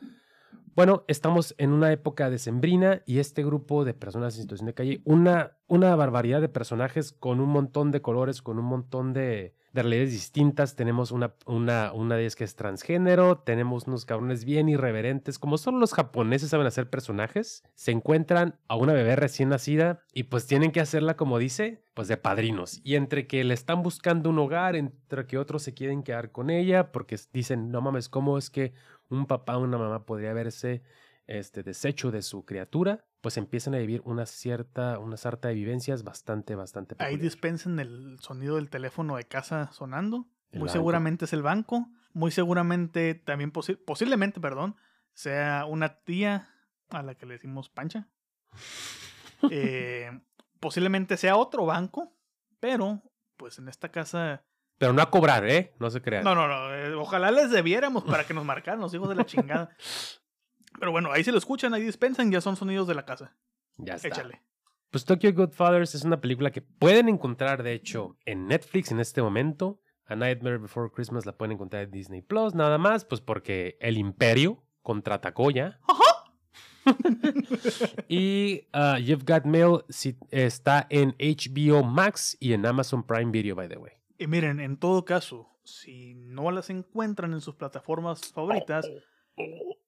Bueno, 0.75 1.03
estamos 1.07 1.55
en 1.57 1.71
una 1.71 1.91
época 1.91 2.29
decembrina 2.29 3.01
y 3.05 3.19
este 3.19 3.43
grupo 3.43 3.83
de 3.83 3.93
personas 3.93 4.35
en 4.35 4.43
situación 4.43 4.67
de 4.67 4.73
calle, 4.73 5.01
una, 5.05 5.57
una 5.67 5.95
barbaridad 5.95 6.39
de 6.39 6.49
personajes 6.49 7.11
con 7.11 7.39
un 7.39 7.49
montón 7.49 7.91
de 7.91 8.01
colores, 8.01 8.41
con 8.41 8.59
un 8.59 8.65
montón 8.65 9.11
de, 9.11 9.55
de 9.73 9.81
realidades 9.81 10.11
distintas. 10.11 10.75
Tenemos 10.75 11.11
una, 11.11 11.33
una, 11.45 11.93
una 11.93 12.15
de 12.15 12.21
ellas 12.21 12.35
que 12.35 12.43
es 12.43 12.55
transgénero, 12.55 13.39
tenemos 13.39 13.87
unos 13.87 14.05
cabrones 14.05 14.45
bien 14.45 14.69
irreverentes, 14.69 15.39
como 15.39 15.57
solo 15.57 15.79
los 15.79 15.93
japoneses 15.93 16.49
saben 16.49 16.67
hacer 16.67 16.89
personajes. 16.89 17.63
Se 17.75 17.91
encuentran 17.91 18.59
a 18.67 18.75
una 18.75 18.93
bebé 18.93 19.15
recién 19.15 19.49
nacida 19.49 20.01
y 20.13 20.23
pues 20.23 20.47
tienen 20.47 20.71
que 20.71 20.79
hacerla 20.79 21.15
como 21.15 21.39
dice, 21.39 21.81
pues 21.93 22.07
de 22.07 22.17
padrinos. 22.17 22.81
Y 22.83 22.95
entre 22.95 23.27
que 23.27 23.43
le 23.43 23.53
están 23.53 23.83
buscando 23.83 24.29
un 24.29 24.39
hogar, 24.39 24.75
entre 24.75 25.25
que 25.25 25.37
otros 25.37 25.63
se 25.63 25.73
quieren 25.73 26.03
quedar 26.03 26.31
con 26.31 26.49
ella, 26.49 26.91
porque 26.91 27.17
dicen, 27.33 27.71
no 27.71 27.81
mames, 27.81 28.09
¿cómo 28.09 28.37
es 28.37 28.49
que 28.49 28.73
un 29.09 29.25
papá 29.25 29.57
o 29.57 29.61
una 29.61 29.77
mamá 29.77 30.05
podría 30.05 30.33
verse 30.33 30.83
este 31.25 31.63
desecho 31.63 32.11
de 32.11 32.21
su 32.21 32.45
criatura? 32.45 33.05
Pues 33.21 33.37
empiezan 33.37 33.73
a 33.75 33.79
vivir 33.79 34.01
una 34.05 34.25
cierta, 34.25 34.99
una 34.99 35.17
sarta 35.17 35.47
de 35.49 35.55
vivencias 35.55 36.03
bastante, 36.03 36.55
bastante 36.55 36.95
Ahí 36.99 37.07
peculiar. 37.15 37.21
dispensen 37.23 37.79
el 37.79 38.17
sonido 38.21 38.55
del 38.55 38.69
teléfono 38.69 39.17
de 39.17 39.25
casa 39.25 39.71
sonando. 39.73 40.27
El 40.51 40.59
Muy 40.59 40.67
banco. 40.67 40.71
seguramente 40.79 41.25
es 41.25 41.33
el 41.33 41.41
banco. 41.41 41.87
Muy 42.13 42.31
seguramente 42.31 43.15
también, 43.15 43.51
posi- 43.51 43.77
posiblemente, 43.83 44.39
perdón, 44.39 44.75
sea 45.13 45.65
una 45.67 45.99
tía 46.03 46.49
a 46.89 47.03
la 47.03 47.15
que 47.15 47.25
le 47.25 47.33
decimos 47.33 47.69
pancha. 47.69 48.07
Eh, 49.51 50.09
posiblemente 50.59 51.15
sea 51.17 51.35
otro 51.37 51.65
banco, 51.65 52.11
pero 52.59 53.03
pues 53.37 53.59
en 53.59 53.67
esta 53.69 53.89
casa... 53.89 54.43
Pero 54.77 54.93
no 54.93 55.01
a 55.01 55.09
cobrar, 55.09 55.47
¿eh? 55.49 55.73
No 55.79 55.89
se 55.89 56.01
crean. 56.01 56.23
No, 56.23 56.35
no, 56.35 56.47
no. 56.47 56.73
eh, 56.73 56.93
ojalá 56.93 57.31
les 57.31 57.49
debiéramos 57.49 58.03
para 58.03 58.25
que 58.25 58.33
nos 58.33 58.45
marcaran 58.45 58.79
los 58.79 58.93
hijos 58.93 59.09
de 59.09 59.15
la 59.15 59.25
chingada. 59.25 59.69
Pero 60.79 60.91
bueno, 60.91 61.11
ahí 61.11 61.23
se 61.23 61.31
lo 61.31 61.37
escuchan, 61.37 61.73
ahí 61.73 61.81
dispensan, 61.81 62.31
ya 62.31 62.41
son 62.41 62.55
sonidos 62.55 62.87
de 62.87 62.95
la 62.95 63.05
casa. 63.05 63.35
Ya 63.77 63.95
está. 63.95 64.09
Échale. 64.09 64.41
Pues 64.91 65.03
Tokyo 65.05 65.33
Godfathers 65.33 65.95
es 65.95 66.03
una 66.03 66.21
película 66.21 66.51
que 66.51 66.61
pueden 66.61 67.09
encontrar, 67.09 67.63
de 67.63 67.73
hecho, 67.73 68.17
en 68.25 68.47
Netflix 68.47 68.91
en 68.91 68.99
este 68.99 69.21
momento. 69.21 69.81
A 70.05 70.15
Nightmare 70.15 70.57
Before 70.57 70.89
Christmas 70.89 71.25
la 71.25 71.33
pueden 71.33 71.53
encontrar 71.53 71.83
en 71.83 71.91
Disney 71.91 72.21
Plus, 72.21 72.55
nada 72.55 72.77
más, 72.77 73.03
pues 73.03 73.19
porque 73.19 73.77
el 73.81 73.97
Imperio 73.97 74.63
contraatacó 74.81 75.51
ya. 75.51 75.81
y 78.07 78.67
uh, 78.73 78.97
You've 78.97 79.25
Got 79.25 79.43
Mail 79.43 79.83
sí, 79.89 80.17
está 80.31 80.87
en 80.89 81.13
HBO 81.19 81.83
Max 81.83 82.37
y 82.39 82.53
en 82.53 82.65
Amazon 82.65 83.05
Prime 83.05 83.31
Video, 83.31 83.53
by 83.53 83.67
the 83.67 83.77
way. 83.77 83.96
Y 84.17 84.27
miren, 84.27 84.59
en 84.59 84.77
todo 84.77 85.05
caso, 85.05 85.49
si 85.63 86.15
no 86.15 86.51
las 86.51 86.69
encuentran 86.69 87.33
en 87.33 87.41
sus 87.41 87.55
plataformas 87.55 88.31
favoritas, 88.33 88.89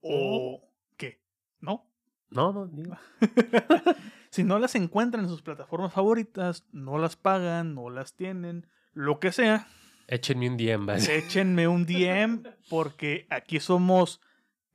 o... 0.02 0.62
¿Qué? 0.98 1.22
¿No? 1.60 1.90
No, 2.30 2.54
no, 2.54 2.68
digo. 2.68 2.96
Si 4.32 4.44
no 4.44 4.60
las 4.60 4.76
encuentran 4.76 5.24
en 5.24 5.30
sus 5.32 5.42
plataformas 5.42 5.92
favoritas, 5.92 6.68
no 6.72 7.00
las 7.00 7.16
pagan, 7.16 7.74
no 7.74 7.90
las 7.90 8.16
tienen, 8.16 8.68
lo 8.94 9.20
que 9.20 9.32
sea, 9.32 9.68
Échenme 10.10 10.50
un 10.50 10.58
DM, 10.58 10.86
¿vale? 10.88 11.04
échenme 11.18 11.68
un 11.68 11.86
DM 11.86 12.44
porque 12.68 13.28
aquí 13.30 13.60
somos 13.60 14.22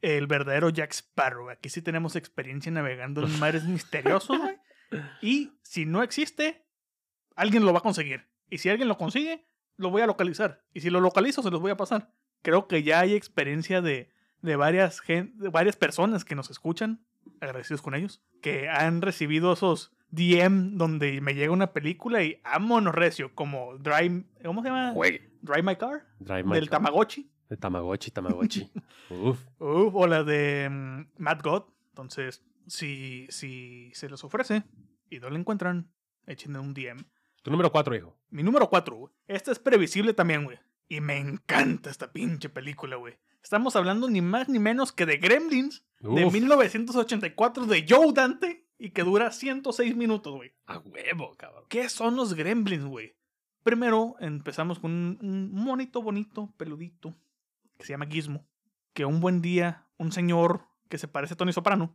el 0.01 0.29
verdadero 0.29 0.71
Jack 0.71 0.93
Sparrow. 0.93 1.51
Aquí 1.51 1.69
sí 1.69 1.83
tenemos 1.83 2.15
experiencia 2.15 2.71
navegando 2.71 3.25
en 3.25 3.39
mares 3.41 3.65
misteriosos, 3.65 4.39
güey. 4.39 4.57
Y 5.23 5.59
si 5.63 5.87
no 5.87 6.05
existe, 6.05 6.65
alguien 7.35 7.65
lo 7.65 7.73
va 7.73 7.81
a 7.81 7.83
conseguir. 7.83 8.29
Y 8.55 8.59
si 8.59 8.69
alguien 8.69 8.87
lo 8.87 8.97
consigue, 8.97 9.45
lo 9.77 9.91
voy 9.91 10.03
a 10.03 10.07
localizar. 10.07 10.63
Y 10.73 10.81
si 10.81 10.89
lo 10.91 11.01
localizo, 11.01 11.43
se 11.43 11.51
los 11.51 11.61
voy 11.61 11.73
a 11.73 11.77
pasar. 11.77 12.13
Creo 12.43 12.69
que 12.69 12.85
ya 12.85 13.01
hay 13.01 13.15
experiencia 13.15 13.83
de, 13.83 14.11
de 14.43 14.55
varias, 14.55 15.01
gen- 15.01 15.37
de 15.39 15.49
varias 15.49 15.75
personas 15.75 16.25
que 16.25 16.37
nos 16.37 16.51
escuchan, 16.51 17.05
agradecidos 17.41 17.83
con 17.83 17.95
ellos, 17.97 18.23
que 18.43 18.69
han 18.69 19.03
recibido 19.03 19.53
esos 19.55 19.91
DM 20.11 20.77
donde 20.77 21.21
me 21.21 21.35
llega 21.35 21.53
una 21.53 21.73
película 21.73 22.23
y 22.23 22.41
vámonos 22.45 22.95
recio, 22.95 23.35
como 23.35 23.77
Drive, 23.79 24.23
¿cómo 24.45 24.63
se 24.63 24.69
llama? 24.69 24.93
Juegue. 24.93 25.31
Drive 25.43 25.63
My 25.65 25.75
Car, 25.77 26.07
Drive 26.21 26.45
My 26.45 26.55
del 26.55 26.71
Car. 26.71 26.79
Tamagotchi. 26.81 27.29
De 27.49 27.57
Tamagotchi, 27.57 28.11
Tamagotchi. 28.13 28.71
Uf. 29.11 29.41
Uf, 29.59 29.95
o 29.97 30.07
la 30.07 30.23
de 30.23 30.69
mm, 30.71 31.07
Mad 31.19 31.41
God. 31.43 31.65
Entonces, 31.89 32.45
si, 32.69 33.27
si 33.31 33.91
se 33.95 34.09
les 34.09 34.23
ofrece 34.23 34.63
y 35.11 35.19
no 35.19 35.29
la 35.29 35.39
encuentran, 35.41 35.91
échenle 36.27 36.61
un 36.61 36.73
DM. 36.73 37.05
Tu 37.45 37.51
número 37.51 37.71
cuatro, 37.71 37.95
hijo. 37.95 38.17
Mi 38.31 38.43
número 38.43 38.71
4, 38.71 38.97
güey. 38.97 39.13
Esta 39.27 39.53
es 39.53 39.59
previsible 39.59 40.15
también, 40.15 40.45
güey. 40.45 40.59
Y 40.89 41.03
me 41.03 41.19
encanta 41.19 41.91
esta 41.91 42.11
pinche 42.11 42.49
película, 42.49 42.97
güey. 42.97 43.19
Estamos 43.43 43.77
hablando 43.77 44.09
ni 44.09 44.23
más 44.23 44.49
ni 44.49 44.59
menos 44.59 44.93
que 44.93 45.05
de 45.05 45.19
Gremlins 45.19 45.85
de 46.01 46.25
Uf. 46.25 46.33
1984 46.33 47.67
de 47.67 47.85
Joe 47.87 48.15
Dante 48.15 48.67
y 48.79 48.93
que 48.93 49.03
dura 49.03 49.31
106 49.31 49.95
minutos, 49.95 50.35
güey. 50.35 50.55
A 50.65 50.79
huevo, 50.79 51.35
cabrón. 51.37 51.65
¿Qué 51.69 51.91
son 51.91 52.17
los 52.17 52.33
Gremlins, 52.33 52.87
güey? 52.87 53.15
Primero 53.63 54.17
empezamos 54.21 54.79
con 54.79 55.19
un, 55.21 55.53
monito 55.53 56.01
bonito, 56.01 56.51
peludito, 56.57 57.15
que 57.77 57.85
se 57.85 57.93
llama 57.93 58.07
Gizmo. 58.07 58.47
Que 58.95 59.05
un 59.05 59.21
buen 59.21 59.43
día, 59.43 59.87
un 59.99 60.13
señor 60.13 60.63
que 60.89 60.97
se 60.97 61.09
parece 61.09 61.35
a 61.35 61.37
Tony 61.37 61.53
Soprano, 61.53 61.95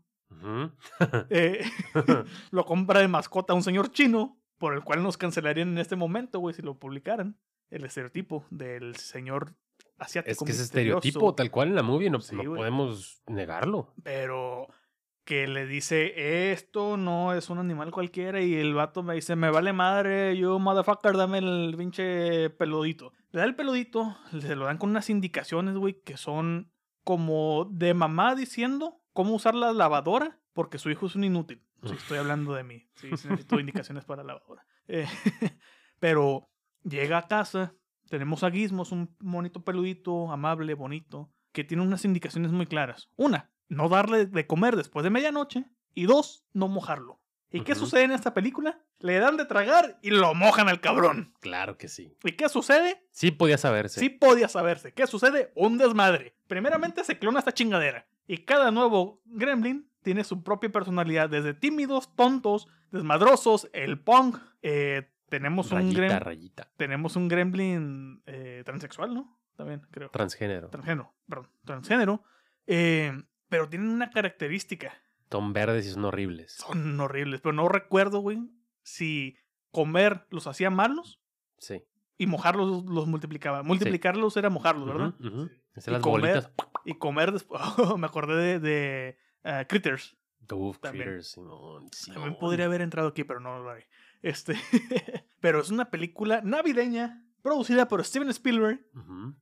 eh, 1.31 1.63
lo 2.51 2.65
compra 2.65 2.99
de 2.99 3.07
mascota 3.07 3.53
a 3.53 3.55
un 3.55 3.63
señor 3.63 3.91
chino, 3.91 4.38
por 4.59 4.75
el 4.75 4.83
cual 4.83 5.01
nos 5.01 5.17
cancelarían 5.17 5.69
en 5.69 5.77
este 5.79 5.95
momento, 5.95 6.39
güey, 6.39 6.53
si 6.53 6.61
lo 6.61 6.77
publicaran. 6.77 7.37
El 7.71 7.85
estereotipo 7.85 8.45
del 8.51 8.95
señor 8.95 9.55
asiático. 9.97 10.31
Es 10.31 10.39
que 10.39 10.51
ese 10.51 10.63
estereotipo, 10.63 11.33
tal 11.35 11.49
cual 11.51 11.69
en 11.69 11.75
la 11.75 11.83
movie, 11.83 12.09
no, 12.09 12.19
Sí, 12.19 12.35
no 12.35 12.43
güey. 12.43 12.57
podemos 12.57 13.21
negarlo. 13.27 13.93
Pero 14.03 14.67
que 15.23 15.47
le 15.47 15.67
dice, 15.67 16.51
esto 16.51 16.97
no 16.97 17.33
es 17.35 17.51
un 17.51 17.59
animal 17.59 17.91
cualquiera. 17.91 18.41
Y 18.41 18.55
el 18.55 18.73
vato 18.73 19.03
me 19.03 19.13
dice, 19.13 19.35
me 19.35 19.51
vale 19.51 19.73
madre, 19.73 20.35
yo 20.35 20.57
motherfucker, 20.57 21.15
dame 21.15 21.37
el 21.37 21.75
pinche 21.77 22.49
peludito. 22.49 23.13
Le 23.31 23.41
da 23.41 23.45
el 23.45 23.55
peludito, 23.55 24.17
se 24.41 24.55
lo 24.55 24.65
dan 24.65 24.79
con 24.79 24.89
unas 24.89 25.09
indicaciones, 25.11 25.75
güey, 25.75 26.01
que 26.03 26.17
son 26.17 26.71
como 27.03 27.65
de 27.71 27.93
mamá 27.93 28.33
diciendo 28.35 29.01
cómo 29.13 29.35
usar 29.35 29.53
la 29.53 29.71
lavadora 29.73 30.39
porque 30.53 30.79
su 30.79 30.89
hijo 30.89 31.05
es 31.05 31.15
un 31.15 31.23
inútil. 31.23 31.61
Sí, 31.83 31.93
estoy 31.93 32.17
hablando 32.17 32.53
de 32.53 32.63
mí. 32.63 32.87
Sí, 32.95 33.09
sí 33.17 33.27
necesito 33.27 33.59
indicaciones 33.59 34.05
para 34.05 34.23
la 34.23 34.33
lavadora. 34.33 34.65
Eh, 34.87 35.07
pero 35.99 36.49
llega 36.83 37.17
a 37.17 37.27
casa, 37.27 37.73
tenemos 38.09 38.43
a 38.43 38.51
Gizmo, 38.51 38.83
es 38.83 38.91
un 38.91 39.15
monito 39.19 39.63
peludito, 39.63 40.31
amable, 40.31 40.73
bonito, 40.73 41.31
que 41.51 41.63
tiene 41.63 41.83
unas 41.83 42.05
indicaciones 42.05 42.51
muy 42.51 42.65
claras. 42.65 43.09
Una, 43.15 43.51
no 43.67 43.89
darle 43.89 44.25
de 44.25 44.47
comer 44.47 44.75
después 44.75 45.03
de 45.03 45.09
medianoche. 45.09 45.65
Y 45.95 46.05
dos, 46.05 46.45
no 46.53 46.67
mojarlo. 46.67 47.19
¿Y 47.51 47.61
qué 47.61 47.73
sucede 47.73 48.03
en 48.03 48.11
esta 48.11 48.33
película? 48.33 48.79
Le 48.99 49.17
dan 49.17 49.35
de 49.37 49.45
tragar 49.45 49.97
y 50.03 50.11
lo 50.11 50.35
mojan 50.35 50.69
al 50.69 50.81
cabrón. 50.81 51.33
Claro 51.39 51.77
que 51.77 51.87
sí. 51.87 52.15
¿Y 52.23 52.33
qué 52.33 52.47
sucede? 52.47 53.07
Sí 53.11 53.31
podía 53.31 53.57
saberse. 53.57 53.99
Sí 53.99 54.09
podía 54.09 54.47
saberse. 54.47 54.93
¿Qué 54.93 55.07
sucede? 55.07 55.51
Un 55.55 55.77
desmadre. 55.77 56.35
Primeramente 56.47 57.03
se 57.03 57.17
clona 57.17 57.39
esta 57.39 57.53
chingadera. 57.53 58.07
Y 58.27 58.45
cada 58.45 58.69
nuevo 58.69 59.21
gremlin 59.25 59.88
tiene 60.03 60.23
su 60.23 60.43
propia 60.43 60.69
personalidad. 60.71 61.29
Desde 61.29 61.53
tímidos, 61.53 62.15
tontos, 62.15 62.67
desmadrosos, 62.91 63.69
el 63.73 63.99
punk. 63.99 64.37
eh, 64.61 65.09
tenemos, 65.29 65.71
un 65.71 65.77
Rayita, 65.77 66.01
grem- 66.01 66.19
rayita. 66.19 66.71
tenemos 66.77 67.15
un 67.15 67.27
gremlin 67.27 68.23
eh, 68.25 68.63
transexual, 68.65 69.13
¿no? 69.13 69.39
También, 69.55 69.81
creo. 69.91 70.09
Transgénero. 70.09 70.69
Transgénero, 70.69 71.13
perdón. 71.27 71.49
Transgénero. 71.65 72.23
eh, 72.67 73.13
pero 73.49 73.67
tienen 73.69 73.89
una 73.89 74.09
característica. 74.11 74.93
Son 75.31 75.53
verdes 75.53 75.85
y 75.85 75.91
son 75.91 76.05
horribles. 76.05 76.53
Son 76.53 76.99
horribles. 76.99 77.41
Pero 77.41 77.53
no 77.53 77.67
recuerdo, 77.67 78.19
güey, 78.19 78.39
si 78.83 79.37
comer 79.71 80.25
los 80.31 80.47
hacía 80.47 80.69
malos 80.71 81.19
Sí. 81.57 81.83
y 82.17 82.25
mojarlos 82.27 82.85
los 82.85 83.07
multiplicaba. 83.07 83.61
Multiplicarlos 83.63 84.35
era 84.37 84.49
mojarlos, 84.49 84.87
¿verdad? 84.87 85.13
Ujú. 85.19 85.49
Esas 85.75 85.87
Y 85.87 85.91
las 85.91 86.01
comer- 86.01 86.21
bolitas. 86.33 86.51
Y 86.85 86.93
comer 86.97 87.31
después. 87.31 87.61
me 87.99 88.05
acordé 88.07 88.35
de, 88.35 88.59
de, 88.59 89.17
ah, 89.43 89.65
Critters. 89.67 90.15
Uf, 90.51 90.79
También. 90.79 91.05
Critters, 91.05 91.27
Simón, 91.31 91.89
También 92.13 92.35
podría 92.39 92.65
haber 92.65 92.81
entrado 92.81 93.09
aquí, 93.09 93.23
pero 93.23 93.39
no 93.39 93.59
lo 93.61 93.69
haré. 93.69 93.87
Este, 94.21 94.55
pero 95.39 95.61
es 95.61 95.69
una 95.69 95.89
película 95.91 96.41
navideña 96.43 97.23
producida 97.41 97.87
por 97.87 98.03
Steven 98.03 98.29
Spielberg. 98.29 98.85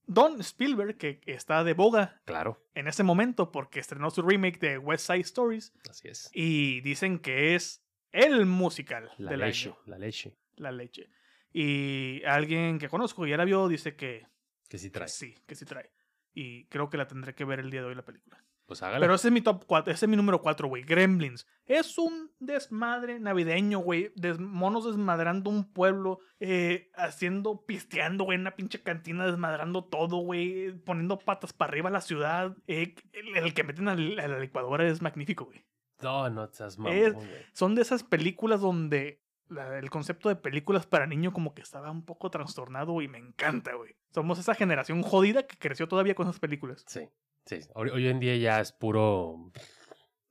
Don 0.05 0.39
Spielberg, 0.41 0.97
que 0.97 1.21
está 1.25 1.63
de 1.63 1.73
boga 1.73 2.21
Claro, 2.25 2.61
en 2.75 2.87
ese 2.87 3.03
momento 3.03 3.51
porque 3.51 3.79
estrenó 3.79 4.09
su 4.11 4.21
remake 4.21 4.59
de 4.59 4.77
West 4.77 5.07
Side 5.07 5.21
Stories 5.21 5.73
así 5.89 6.07
es. 6.09 6.29
y 6.33 6.81
dicen 6.81 7.19
que 7.19 7.55
es 7.55 7.83
el 8.11 8.45
musical 8.45 9.09
La 9.17 9.31
del 9.31 9.39
leche, 9.39 9.69
año. 9.69 9.77
la 9.85 9.97
leche. 9.97 10.37
La 10.55 10.71
leche. 10.71 11.09
Y 11.53 12.21
alguien 12.25 12.77
que 12.79 12.89
conozco 12.89 13.25
y 13.25 13.31
ya 13.31 13.37
la 13.37 13.45
vio 13.45 13.67
dice 13.67 13.95
que 13.95 14.27
Que 14.69 14.77
sí 14.77 14.87
que 14.89 14.93
trae. 14.93 15.07
sí, 15.07 15.35
que 15.47 15.55
sí 15.55 15.65
trae. 15.65 15.91
Y 16.33 16.65
creo 16.65 16.89
que 16.89 16.97
la 16.97 17.07
tendré 17.07 17.33
que 17.33 17.45
ver 17.45 17.59
el 17.59 17.71
día 17.71 17.81
de 17.81 17.87
hoy 17.87 17.95
la 17.95 18.05
película. 18.05 18.43
Pues 18.67 18.83
hágala. 18.83 18.99
Pero 18.99 19.15
ese 19.15 19.29
es 19.29 19.33
mi 19.33 19.41
top 19.41 19.63
4, 19.65 19.93
ese 19.93 20.05
es 20.05 20.09
mi 20.09 20.17
número 20.17 20.41
4, 20.41 20.67
güey. 20.67 20.83
Gremlins. 20.83 21.47
Es 21.65 21.97
un 21.97 22.31
desmadre 22.39 23.17
navideño, 23.19 23.79
güey. 23.79 24.11
Des- 24.15 24.39
monos 24.39 24.85
desmadrando 24.85 25.49
un 25.49 25.71
pueblo, 25.71 26.19
eh, 26.39 26.91
haciendo, 26.95 27.63
pisteando, 27.65 28.25
güey, 28.25 28.35
en 28.35 28.41
una 28.41 28.55
pinche 28.55 28.83
cantina, 28.83 29.25
desmadrando 29.25 29.85
todo, 29.85 30.17
güey. 30.17 30.73
Poniendo 30.83 31.17
patas 31.17 31.53
para 31.53 31.69
arriba 31.71 31.87
a 31.89 31.93
la 31.93 32.01
ciudad. 32.01 32.55
Eh, 32.67 32.93
el, 33.13 33.37
el 33.37 33.53
que 33.53 33.63
meten 33.63 33.87
al- 33.87 34.19
a 34.19 34.27
la 34.27 34.37
licuadora 34.39 34.85
es 34.87 35.01
magnífico, 35.01 35.45
güey. 35.45 35.65
No, 36.01 36.29
no 36.29 36.47
seas 36.51 36.77
mamón, 36.77 36.93
Es-. 36.95 37.15
Son 37.53 37.73
de 37.73 37.81
esas 37.81 38.03
películas 38.03 38.59
donde 38.61 39.23
la- 39.47 39.79
el 39.79 39.89
concepto 39.89 40.27
de 40.27 40.35
películas 40.35 40.85
para 40.85 41.07
niño 41.07 41.31
como 41.31 41.53
que 41.55 41.61
estaba 41.61 41.89
un 41.89 42.03
poco 42.03 42.29
trastornado 42.29 43.01
y 43.01 43.07
me 43.07 43.17
encanta, 43.17 43.73
güey. 43.75 43.95
Somos 44.13 44.39
esa 44.39 44.53
generación 44.55 45.01
jodida 45.03 45.47
que 45.47 45.57
creció 45.57 45.87
todavía 45.87 46.15
con 46.15 46.27
esas 46.27 46.39
películas. 46.39 46.83
Sí, 46.85 47.07
sí. 47.47 47.59
Hoy, 47.73 47.89
hoy 47.89 48.07
en 48.07 48.19
día 48.19 48.35
ya 48.37 48.59
es 48.61 48.71
puro. 48.71 49.51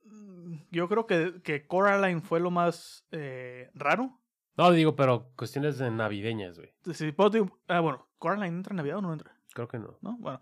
Mm, 0.05 0.55
Yo 0.71 0.87
creo 0.87 1.05
que, 1.05 1.41
que 1.43 1.67
Coraline 1.67 2.21
fue 2.21 2.39
lo 2.39 2.51
más 2.51 3.05
eh, 3.11 3.69
raro. 3.73 4.19
No, 4.55 4.71
digo, 4.71 4.95
pero 4.95 5.31
cuestiones 5.35 5.77
de 5.77 5.91
navideñas, 5.91 6.57
güey. 6.57 6.73
Si 6.93 7.11
puedo 7.11 7.29
decir- 7.29 7.51
ah, 7.67 7.79
bueno, 7.81 8.07
¿Coraline 8.17 8.47
entra 8.47 8.71
en 8.71 8.77
Navidad 8.77 8.97
o 8.97 9.01
no 9.01 9.13
entra? 9.13 9.35
Creo 9.53 9.67
que 9.67 9.77
no. 9.79 9.97
¿No? 10.01 10.17
Bueno. 10.19 10.41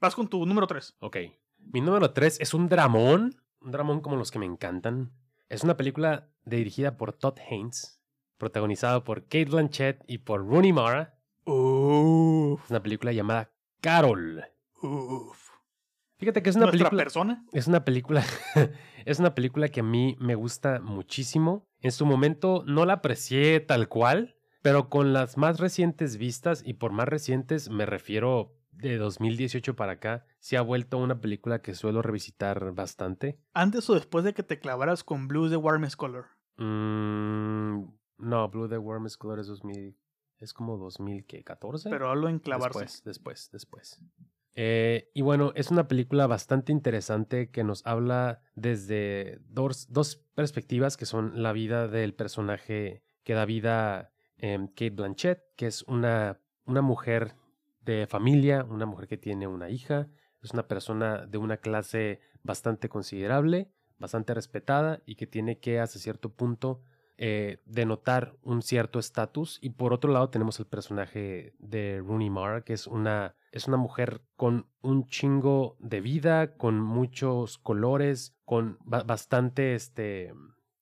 Vas 0.00 0.14
con 0.14 0.28
tu 0.28 0.44
número 0.46 0.66
3. 0.66 0.96
Ok. 1.00 1.16
Mi 1.58 1.80
número 1.80 2.12
3 2.12 2.40
es 2.40 2.54
un 2.54 2.68
dramón. 2.68 3.34
Un 3.60 3.70
dramón 3.70 4.00
como 4.00 4.16
los 4.16 4.30
que 4.30 4.38
me 4.38 4.46
encantan. 4.46 5.12
Es 5.48 5.62
una 5.64 5.76
película 5.76 6.28
dirigida 6.44 6.96
por 6.96 7.12
Todd 7.12 7.38
Haynes, 7.50 8.00
protagonizado 8.38 9.04
por 9.04 9.22
Kate 9.24 9.46
Blanchett 9.46 10.02
y 10.06 10.18
por 10.18 10.46
Rooney 10.46 10.72
Mara. 10.72 11.18
Uff. 11.46 12.64
Es 12.64 12.70
una 12.70 12.82
película 12.82 13.12
llamada 13.12 13.50
Carol. 13.80 14.44
Uff. 14.82 15.43
Fíjate 16.24 16.42
que 16.42 16.48
es 16.48 16.56
una 16.56 16.70
película. 16.70 17.02
persona. 17.02 17.44
Es 17.52 17.66
una 17.66 17.84
película. 17.84 18.24
es 19.04 19.18
una 19.18 19.34
película 19.34 19.68
que 19.68 19.80
a 19.80 19.82
mí 19.82 20.16
me 20.18 20.34
gusta 20.34 20.80
muchísimo. 20.80 21.68
En 21.80 21.92
su 21.92 22.06
momento 22.06 22.64
no 22.66 22.86
la 22.86 22.94
aprecié 22.94 23.60
tal 23.60 23.90
cual, 23.90 24.34
pero 24.62 24.88
con 24.88 25.12
las 25.12 25.36
más 25.36 25.60
recientes 25.60 26.16
vistas, 26.16 26.62
y 26.64 26.72
por 26.72 26.92
más 26.92 27.08
recientes 27.08 27.68
me 27.68 27.84
refiero 27.84 28.56
de 28.70 28.96
2018 28.96 29.76
para 29.76 29.92
acá, 29.92 30.24
se 30.38 30.56
ha 30.56 30.62
vuelto 30.62 30.96
una 30.96 31.20
película 31.20 31.60
que 31.60 31.74
suelo 31.74 32.00
revisitar 32.00 32.72
bastante. 32.72 33.38
Antes 33.52 33.90
o 33.90 33.94
después 33.94 34.24
de 34.24 34.32
que 34.32 34.42
te 34.42 34.58
clavaras 34.58 35.04
con 35.04 35.28
Blues 35.28 35.50
de 35.50 35.58
Warmest 35.58 35.96
Color. 35.96 36.24
Mm, 36.56 37.84
no, 38.16 38.48
Blue 38.48 38.66
the 38.66 38.78
Worm 38.78 39.06
Color 39.18 39.40
es 39.40 39.48
2000. 39.48 39.94
Es 40.38 40.54
como 40.54 40.78
2014. 40.78 41.90
Pero 41.90 42.08
hablo 42.08 42.30
en 42.30 42.38
clavarse. 42.38 42.80
Después, 42.80 43.04
después, 43.04 43.50
después. 43.52 44.00
Eh, 44.56 45.10
y 45.14 45.22
bueno, 45.22 45.52
es 45.56 45.70
una 45.70 45.88
película 45.88 46.26
bastante 46.26 46.70
interesante 46.70 47.50
que 47.50 47.64
nos 47.64 47.84
habla 47.86 48.40
desde 48.54 49.40
dos, 49.48 49.92
dos 49.92 50.16
perspectivas 50.34 50.96
que 50.96 51.06
son 51.06 51.42
la 51.42 51.52
vida 51.52 51.88
del 51.88 52.14
personaje 52.14 53.02
que 53.24 53.34
da 53.34 53.44
vida 53.44 54.12
em, 54.38 54.68
Kate 54.68 54.90
Blanchett, 54.90 55.42
que 55.56 55.66
es 55.66 55.82
una, 55.82 56.38
una 56.66 56.82
mujer 56.82 57.34
de 57.80 58.06
familia, 58.06 58.64
una 58.64 58.86
mujer 58.86 59.08
que 59.08 59.16
tiene 59.16 59.46
una 59.46 59.70
hija, 59.70 60.08
es 60.42 60.52
una 60.52 60.68
persona 60.68 61.26
de 61.26 61.38
una 61.38 61.56
clase 61.56 62.20
bastante 62.42 62.88
considerable, 62.88 63.70
bastante 63.98 64.34
respetada 64.34 65.02
y 65.06 65.16
que 65.16 65.26
tiene 65.26 65.58
que 65.58 65.80
hasta 65.80 65.98
cierto 65.98 66.32
punto 66.32 66.82
eh, 67.16 67.58
denotar 67.64 68.36
un 68.42 68.62
cierto 68.62 68.98
estatus. 68.98 69.58
Y 69.62 69.70
por 69.70 69.92
otro 69.92 70.12
lado 70.12 70.30
tenemos 70.30 70.58
el 70.60 70.66
personaje 70.66 71.54
de 71.58 72.02
Rooney 72.04 72.30
Mara, 72.30 72.62
que 72.62 72.72
es 72.72 72.86
una, 72.86 73.36
es 73.52 73.68
una 73.68 73.76
mujer 73.76 74.22
con 74.36 74.66
un 74.82 75.06
chingo 75.06 75.76
de 75.78 76.00
vida, 76.00 76.56
con 76.56 76.80
muchos 76.80 77.58
colores, 77.58 78.36
con 78.44 78.78
ba- 78.80 79.02
bastante, 79.04 79.74
este, 79.74 80.32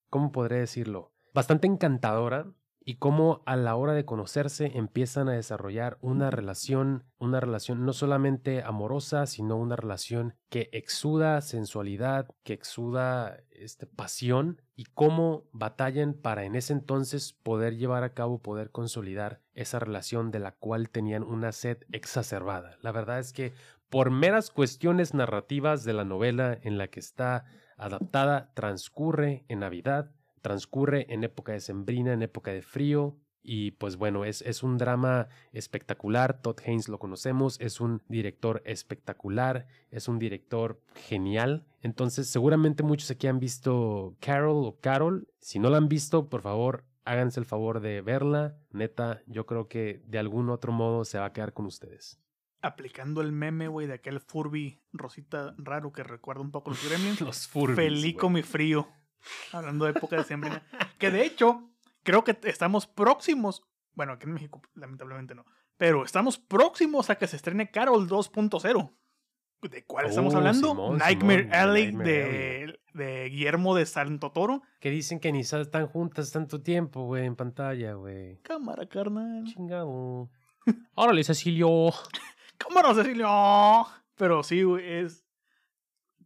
¿cómo 0.09 0.33
podré 0.33 0.59
decirlo? 0.59 1.13
Bastante 1.35 1.67
encantadora. 1.67 2.47
Y 2.85 2.97
cómo 2.97 3.45
a 3.47 3.55
la 3.55 3.77
hora 3.77 3.93
de 3.93 4.05
conocerse 4.05 4.73
empiezan 4.75 5.29
a 5.29 5.35
desarrollar 5.35 5.99
una 6.01 6.33
relación, 6.33 7.05
una 7.21 7.39
relación 7.39 7.87
no 7.87 7.93
solamente 7.93 8.65
amorosa, 8.65 9.27
sino 9.27 9.57
una 9.57 9.77
relación 9.77 10.35
que 10.51 10.69
exuda 10.73 11.41
sensualidad, 11.43 12.27
que 12.43 12.55
exuda 12.55 13.39
este, 13.51 13.87
pasión 13.87 14.62
y 14.75 14.85
cómo 14.85 15.45
batallan 15.53 16.15
para 16.15 16.45
en 16.45 16.55
ese 16.55 16.73
entonces 16.73 17.35
poder 17.43 17.77
llevar 17.77 18.05
a 18.05 18.15
cabo, 18.15 18.39
poder 18.39 18.71
consolidar 18.71 19.41
esa 19.55 19.79
relación 19.79 20.31
de 20.31 20.39
la 20.39 20.53
cual 20.53 20.89
tenían 20.89 21.23
una 21.23 21.53
sed 21.53 21.79
exacerbada. 21.93 22.79
La 22.81 22.93
verdad 22.93 23.19
es 23.19 23.33
que 23.33 23.53
por 23.91 24.11
meras 24.11 24.51
cuestiones 24.51 25.13
narrativas 25.13 25.85
de 25.85 25.93
la 25.93 26.05
novela 26.05 26.59
en 26.63 26.79
la 26.79 26.89
que 26.89 27.01
está 27.01 27.45
adaptada, 27.77 28.51
transcurre 28.55 29.45
en 29.49 29.61
Navidad, 29.61 30.11
transcurre 30.41 31.07
en 31.13 31.25
época 31.25 31.53
de 31.53 31.61
sembrina, 31.61 32.13
en 32.13 32.23
época 32.23 32.53
de 32.53 32.63
frío. 32.63 33.17
Y 33.43 33.73
pues 33.73 33.97
bueno, 33.97 34.25
es, 34.25 34.43
es 34.43 34.63
un 34.63 34.79
drama 34.79 35.29
espectacular. 35.53 36.41
Todd 36.41 36.61
Haynes 36.65 36.89
lo 36.89 36.99
conocemos, 36.99 37.61
es 37.61 37.81
un 37.81 38.03
director 38.09 38.63
espectacular, 38.65 39.67
es 39.91 40.09
un 40.09 40.19
director 40.19 40.81
genial. 40.95 41.65
Entonces, 41.81 42.29
seguramente 42.29 42.83
muchos 42.83 43.11
aquí 43.11 43.27
han 43.27 43.41
visto 43.41 44.17
Carol 44.21 44.65
o 44.65 44.79
Carol. 44.81 45.29
Si 45.41 45.59
no 45.59 45.71
la 45.71 45.79
han 45.79 45.89
visto, 45.89 46.29
por 46.29 46.43
favor, 46.43 46.85
háganse 47.05 47.41
el 47.41 47.47
favor 47.47 47.81
de 47.81 48.01
verla. 48.01 48.57
Neta, 48.71 49.23
yo 49.27 49.47
creo 49.47 49.69
que 49.69 50.03
de 50.07 50.19
algún 50.19 50.51
otro 50.51 50.73
modo 50.73 51.05
se 51.05 51.19
va 51.19 51.27
a 51.27 51.33
quedar 51.33 51.53
con 51.53 51.67
ustedes. 51.67 52.21
Aplicando 52.61 53.23
el 53.23 53.33
meme, 53.33 53.67
güey, 53.67 53.89
de 53.89 53.95
aquel 53.95 54.21
Furby 54.21 54.81
rosita 54.93 55.55
raro 55.59 55.93
que 55.93 56.05
recuerda 56.05 56.43
un 56.43 56.53
poco 56.53 56.71
los 56.71 56.89
Gremlins. 56.89 57.21
Los. 57.21 57.49
Felico 57.49 58.29
güey. 58.29 58.35
mi 58.35 58.43
frío. 58.43 58.89
Hablando 59.53 59.85
de 59.85 59.93
época 59.93 60.17
de 60.17 60.25
sembrina. 60.25 60.65
que 60.99 61.11
de 61.11 61.25
hecho, 61.25 61.72
creo 62.03 62.25
que 62.25 62.39
estamos 62.45 62.87
próximos. 62.87 63.63
Bueno, 63.95 64.13
aquí 64.15 64.25
en 64.27 64.35
México, 64.35 64.63
lamentablemente 64.75 65.35
no. 65.35 65.45
Pero 65.77 66.05
estamos 66.05 66.39
próximos 66.39 67.11
a 67.11 67.17
que 67.17 67.27
se 67.27 67.37
estrene 67.37 67.71
Carol 67.71 68.09
2.0. 68.09 68.95
¿De 69.63 69.85
cuál 69.85 70.07
estamos 70.07 70.35
Oh, 70.35 70.39
hablando? 70.39 70.71
Simón, 70.71 70.99
Nightmare 70.99 71.43
Simón, 71.45 71.55
Alley 71.57 71.85
Nightmare 71.93 72.11
de, 72.11 72.81
de 72.95 73.29
Guillermo 73.29 73.75
de 73.77 73.87
Santo 73.87 74.33
Toro. 74.33 74.63
Que 74.81 74.91
dicen 74.91 75.21
que 75.21 75.31
ni 75.31 75.41
están 75.41 75.87
juntas 75.87 76.33
tanto 76.33 76.61
tiempo, 76.63 77.05
güey, 77.05 77.27
en 77.27 77.37
pantalla, 77.37 77.95
güey. 77.95 78.39
Cámara, 78.43 78.87
carnal. 78.87 79.45
Chingado. 79.45 80.31
Órale, 80.95 81.23
Cecilio. 81.23 81.91
Cámara, 82.59 82.93
Cecilio. 82.95 83.29
Pero 84.17 84.43
sí, 84.43 84.63
güey, 84.65 85.05
es. 85.05 85.25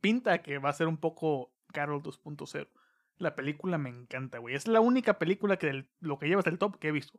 Pinta 0.00 0.42
que 0.42 0.58
va 0.58 0.70
a 0.70 0.74
ser 0.74 0.86
un 0.88 0.96
poco 0.98 1.52
Carol 1.72 2.02
2.0. 2.02 2.68
La 3.18 3.35
película 3.35 3.79
me 3.79 3.88
encanta, 3.90 4.38
güey. 4.38 4.55
Es 4.55 4.66
la 4.68 4.81
única 4.81 5.18
película 5.18 5.57
que 5.59 5.66
del- 5.66 5.90
lo 6.00 6.18
que 6.18 6.26
lleva 6.29 6.40
hasta 6.40 6.50
el 6.50 6.59
top 6.59 6.79
que 6.79 6.88
he 6.88 6.92
visto. 6.92 7.18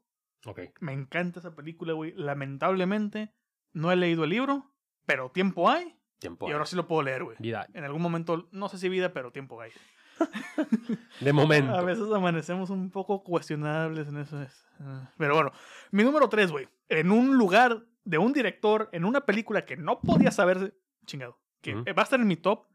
Me 0.79 0.93
encanta 0.93 1.39
esa 1.39 1.55
película, 1.55 1.93
güey. 1.93 2.13
Lamentablemente, 2.15 3.33
no 3.73 3.91
he 3.91 3.95
leído 3.95 4.23
el 4.23 4.29
libro, 4.29 4.71
pero 5.05 5.29
tiempo 5.31 5.69
hay. 5.69 5.97
Tiempo. 6.19 6.47
Y 6.49 6.51
ahora 6.53 6.65
sí 6.65 6.75
lo 6.75 6.87
puedo 6.87 7.01
leer, 7.03 7.23
güey. 7.23 7.37
Vida. 7.39 7.67
En 7.73 7.83
algún 7.83 8.01
momento, 8.01 8.47
no 8.51 8.69
sé 8.69 8.77
si 8.77 8.89
vida, 8.89 9.11
pero 9.13 9.31
tiempo 9.31 9.59
hay. 9.61 9.71
De 11.21 11.33
momento. 11.33 11.73
A 11.73 11.81
veces 11.83 12.05
amanecemos 12.13 12.69
un 12.69 12.89
poco 12.89 13.23
cuestionables 13.23 14.07
en 14.07 14.17
eso. 14.17 14.41
es, 14.41 14.65
ah. 14.79 15.11
Pero 15.17 15.35
bueno, 15.35 15.51
mi 15.91 16.03
número 16.03 16.29
3, 16.29 16.51
güey. 16.51 16.67
En 16.89 17.11
un 17.11 17.37
lugar 17.37 17.83
de 18.03 18.17
un 18.17 18.33
director, 18.33 18.89
en 18.93 19.05
una 19.05 19.21
película 19.21 19.65
que 19.65 19.75
no 19.77 19.99
podía 19.99 20.31
saber, 20.31 20.75
chingado, 21.05 21.39
que 21.61 21.75
Ujú. 21.75 21.83
va 21.93 22.01
a 22.01 22.03
estar 22.03 22.19
en 22.19 22.27
mi 22.27 22.37
top. 22.37 22.65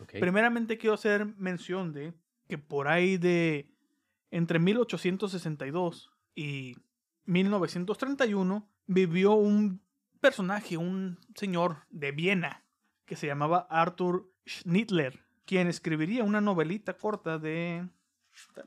Ok. 0.00 0.12
Primeramente 0.20 0.78
quiero 0.78 0.94
hacer 0.94 1.26
mención 1.38 1.92
de 1.92 2.12
que 2.52 2.58
por 2.58 2.86
ahí 2.88 3.16
de 3.16 3.72
entre 4.30 4.58
1862 4.58 6.12
y 6.34 6.76
1931 7.24 8.68
vivió 8.84 9.32
un 9.32 9.80
personaje, 10.20 10.76
un 10.76 11.18
señor 11.34 11.86
de 11.88 12.12
Viena 12.12 12.66
que 13.06 13.16
se 13.16 13.26
llamaba 13.26 13.66
Arthur 13.70 14.30
Schnittler, 14.46 15.24
quien 15.46 15.66
escribiría 15.66 16.24
una 16.24 16.42
novelita 16.42 16.98
corta 16.98 17.38
de, 17.38 17.88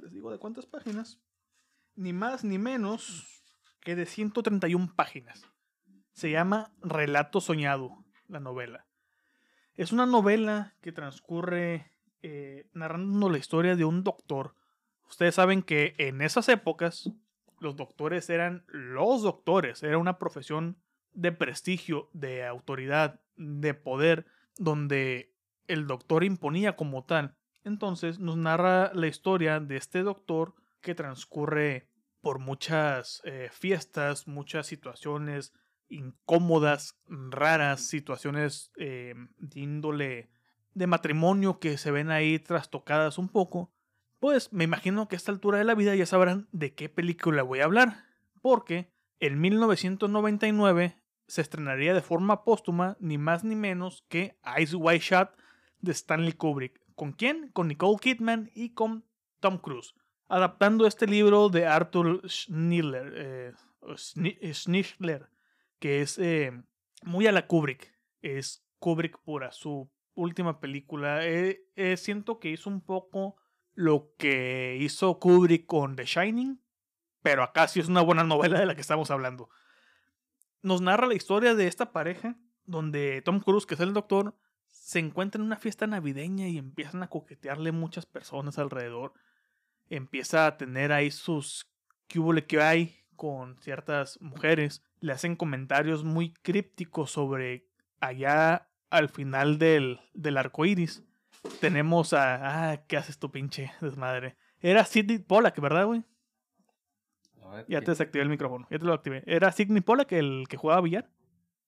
les 0.02 0.12
digo 0.12 0.32
de 0.32 0.39
cuántas 0.39 0.65
páginas, 0.65 1.19
ni 1.93 2.12
más 2.12 2.43
ni 2.43 2.58
menos 2.58 3.43
que 3.82 3.95
de 3.95 4.08
131 4.08 4.95
páginas. 4.95 5.48
Se 6.12 6.32
llama 6.32 6.74
Relato 6.82 7.39
Soñado, 7.39 8.04
la 8.28 8.39
novela. 8.39 8.88
Es 9.76 9.91
una 9.91 10.08
novela 10.08 10.74
que 10.82 10.91
transcurre 10.91 11.94
eh, 12.21 12.67
narrando 12.73 13.30
la 13.30 13.38
historia 13.38 13.75
de 13.75 13.86
un 13.86 14.04
doctor. 14.04 14.56
Ustedes 15.08 15.36
saben 15.36 15.62
que 15.62 15.95
en 15.97 16.21
esas 16.21 16.49
épocas 16.49 17.12
los 17.60 17.75
doctores 17.75 18.30
eran 18.30 18.65
los 18.67 19.21
doctores, 19.23 19.84
era 19.84 19.97
una 19.97 20.17
profesión 20.17 20.78
de 21.13 21.32
prestigio, 21.32 22.10
de 22.13 22.45
autoridad, 22.45 23.21
de 23.38 23.73
poder, 23.73 24.25
donde 24.58 25.34
el 25.67 25.88
doctor 25.88 26.23
imponía 26.23 26.75
como 26.75 27.06
tal. 27.06 27.36
Entonces 27.63 28.19
nos 28.19 28.38
narra 28.38 28.91
la 28.93 29.08
historia 29.08 29.60
de 29.60 29.78
este 29.78 30.04
doctor 30.04 30.56
que 30.82 30.95
transcurre 30.95 31.88
por 32.21 32.39
muchas 32.39 33.21
eh, 33.23 33.49
fiestas, 33.51 34.28
muchas 34.28 34.67
situaciones 34.67 35.54
incómodas, 35.89 36.97
raras, 37.08 37.88
situaciones 37.88 38.71
eh, 38.78 39.13
de 39.38 39.60
índole 39.60 40.30
de 40.75 40.88
matrimonio 40.88 41.59
que 41.59 41.77
se 41.77 41.89
ven 41.89 42.11
ahí 42.11 42.38
trastocadas 42.38 43.17
un 43.17 43.29
poco, 43.29 43.71
pues 44.19 44.53
me 44.53 44.63
imagino 44.63 45.07
que 45.07 45.15
a 45.15 45.17
esta 45.17 45.31
altura 45.31 45.57
de 45.57 45.63
la 45.63 45.73
vida 45.73 45.95
ya 45.95 46.05
sabrán 46.05 46.47
de 46.51 46.75
qué 46.75 46.89
película 46.89 47.41
voy 47.43 47.61
a 47.61 47.65
hablar, 47.65 48.05
porque 48.41 48.91
en 49.19 49.39
1999 49.41 51.01
se 51.27 51.41
estrenaría 51.41 51.93
de 51.93 52.01
forma 52.01 52.43
póstuma 52.43 52.97
ni 52.99 53.17
más 53.17 53.43
ni 53.43 53.55
menos 53.55 54.05
que 54.09 54.38
Ice 54.59 54.75
White 54.75 55.03
Shot 55.03 55.35
de 55.79 55.91
Stanley 55.91 56.33
Kubrick. 56.33 56.81
¿Con 56.95 57.13
quién? 57.13 57.49
Con 57.51 57.67
Nicole 57.67 57.97
Kidman 57.99 58.51
y 58.53 58.73
con 58.73 59.05
Tom 59.39 59.57
Cruise. 59.57 59.95
Adaptando 60.27 60.88
este 60.88 61.07
libro 61.07 61.49
de 61.49 61.67
Arthur 61.67 62.21
Schnitzler, 62.27 63.13
eh, 63.15 63.53
que 65.79 66.01
es 66.01 66.17
eh, 66.17 66.51
muy 67.03 67.27
a 67.27 67.31
la 67.31 67.47
Kubrick. 67.47 67.93
Es 68.21 68.65
Kubrick 68.79 69.19
pura, 69.19 69.51
su 69.51 69.89
última 70.15 70.60
película. 70.60 71.19
Eh, 71.21 71.62
siento 71.97 72.39
que 72.39 72.49
hizo 72.49 72.69
un 72.69 72.82
poco 72.82 73.36
lo 73.73 74.13
que 74.17 74.78
hizo 74.80 75.19
Kubrick 75.19 75.65
con 75.65 75.95
The 75.95 76.06
Shining, 76.06 76.62
pero 77.21 77.43
acá 77.43 77.67
sí 77.67 77.80
es 77.80 77.88
una 77.88 78.01
buena 78.01 78.23
novela 78.23 78.60
de 78.60 78.65
la 78.65 78.75
que 78.75 78.82
estamos 78.82 79.12
hablando 79.12 79.49
nos 80.65 80.82
narra 80.82 81.06
la 81.06 81.13
historia 81.13 81.54
de 81.54 81.67
esta 81.67 81.91
pareja 81.91 82.36
donde 82.65 83.21
Tom 83.21 83.39
Cruise, 83.39 83.67
que 83.67 83.75
es 83.75 83.80
el 83.80 83.93
doctor, 83.93 84.36
se 84.67 84.97
encuentra 84.97 85.39
en 85.39 85.45
una 85.45 85.58
fiesta 85.58 85.86
navideña 85.86 86.47
y 86.47 86.58
empiezan 86.58 87.04
a 87.04 87.08
coquetearle 87.08 87.71
muchas 87.71 88.08
personas 88.08 88.58
alrededor. 88.58 89.13
Empieza 89.89 90.47
a 90.47 90.58
tener 90.58 90.91
ahí 90.91 91.12
sus 91.12 91.69
que 92.08 92.45
que 92.47 92.62
hay 92.62 92.95
con 93.15 93.62
ciertas 93.62 94.19
mujeres. 94.21 94.84
Le 95.01 95.12
hacen 95.12 95.36
comentarios 95.36 96.04
muy 96.04 96.34
crípticos 96.34 97.12
sobre 97.12 97.67
allá 97.99 98.67
al 98.89 99.10
final 99.10 99.58
del, 99.58 100.00
del 100.13 100.38
arco 100.38 100.65
iris. 100.65 101.04
Tenemos 101.60 102.13
a. 102.13 102.71
Ah, 102.71 102.86
¿qué 102.88 102.98
haces 102.98 103.19
tu 103.19 103.32
pinche 103.32 103.71
desmadre? 103.82 104.36
Era 104.60 104.86
Sidney 104.86 105.19
Pollack, 105.19 105.60
¿verdad, 105.60 105.86
güey? 105.86 106.04
Ya 107.67 107.82
te 107.82 107.91
desactivé 107.91 108.24
el 108.24 108.30
micrófono, 108.30 108.67
ya 108.69 108.80
te 108.80 108.86
lo 108.86 108.93
activé. 108.93 109.24
¿Era 109.26 109.52
Sidney 109.52 109.82
Pollack 109.82 110.12
el 110.12 110.45
que 110.50 110.58
jugaba 110.58 110.82
billar? 110.82 111.10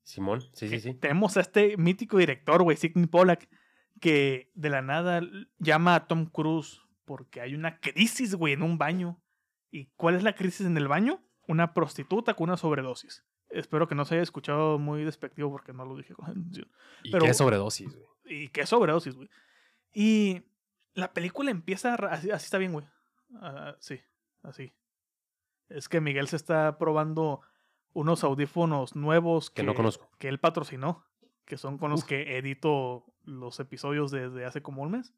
Simón, 0.03 0.41
sí, 0.53 0.67
sí, 0.67 0.79
sí. 0.79 0.93
Tenemos 0.95 1.37
a 1.37 1.41
este 1.41 1.77
mítico 1.77 2.17
director, 2.17 2.63
güey, 2.63 2.77
Sidney 2.77 3.07
Pollack, 3.07 3.47
que 4.01 4.51
de 4.55 4.69
la 4.69 4.81
nada 4.81 5.21
llama 5.59 5.95
a 5.95 6.07
Tom 6.07 6.25
Cruise 6.25 6.81
porque 7.05 7.41
hay 7.41 7.55
una 7.55 7.79
crisis, 7.79 8.35
güey, 8.35 8.53
en 8.53 8.63
un 8.63 8.77
baño. 8.77 9.21
¿Y 9.71 9.85
cuál 9.95 10.15
es 10.15 10.23
la 10.23 10.35
crisis 10.35 10.65
en 10.65 10.77
el 10.77 10.87
baño? 10.87 11.23
Una 11.47 11.73
prostituta 11.73 12.33
con 12.33 12.49
una 12.49 12.57
sobredosis. 12.57 13.25
Espero 13.49 13.87
que 13.87 13.95
no 13.95 14.05
se 14.05 14.15
haya 14.15 14.23
escuchado 14.23 14.77
muy 14.77 15.03
despectivo 15.03 15.51
porque 15.51 15.73
no 15.73 15.85
lo 15.85 15.95
dije 15.95 16.13
con 16.13 16.29
atención. 16.29 16.69
¿Y 17.03 17.11
qué 17.17 17.33
sobredosis, 17.33 17.95
güey? 17.95 18.07
¿Y 18.25 18.49
qué 18.49 18.65
sobredosis, 18.65 19.15
güey? 19.15 19.29
Y 19.93 20.43
la 20.93 21.13
película 21.13 21.51
empieza 21.51 21.95
así, 21.95 22.29
así 22.31 22.45
está 22.45 22.57
bien, 22.57 22.73
güey. 22.73 22.85
Ah, 23.35 23.75
sí, 23.79 23.99
así. 24.43 24.73
Es 25.69 25.89
que 25.89 26.01
Miguel 26.01 26.27
se 26.27 26.35
está 26.35 26.77
probando 26.77 27.41
unos 27.93 28.23
audífonos 28.23 28.95
nuevos 28.95 29.49
que, 29.49 29.63
no 29.63 29.73
conozco. 29.73 30.09
Que 30.19 30.27
él 30.27 30.39
patrocinó, 30.39 31.05
que 31.45 31.57
son 31.57 31.77
con 31.77 31.91
los 31.91 32.03
que 32.03 32.37
edito 32.37 33.05
los 33.23 33.59
episodios 33.59 34.11
desde 34.11 34.45
hace 34.45 34.61
como 34.61 34.83
un 34.83 34.91
mes. 34.91 35.13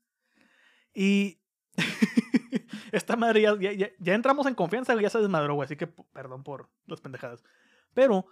Y 0.94 1.42
esta 2.92 3.16
madre 3.16 3.42
ya, 3.42 3.56
ya, 3.58 4.14
entramos 4.14 4.48
en 4.48 4.56
confianza, 4.56 5.00
ya 5.00 5.10
se 5.10 5.20
desmadró, 5.20 5.56
güey, 5.56 5.66
así 5.66 5.76
que 5.76 5.88
perdón 5.88 6.44
por 6.44 6.70
las 6.86 7.02
pendejadas. 7.02 7.44
Pero 7.94 8.26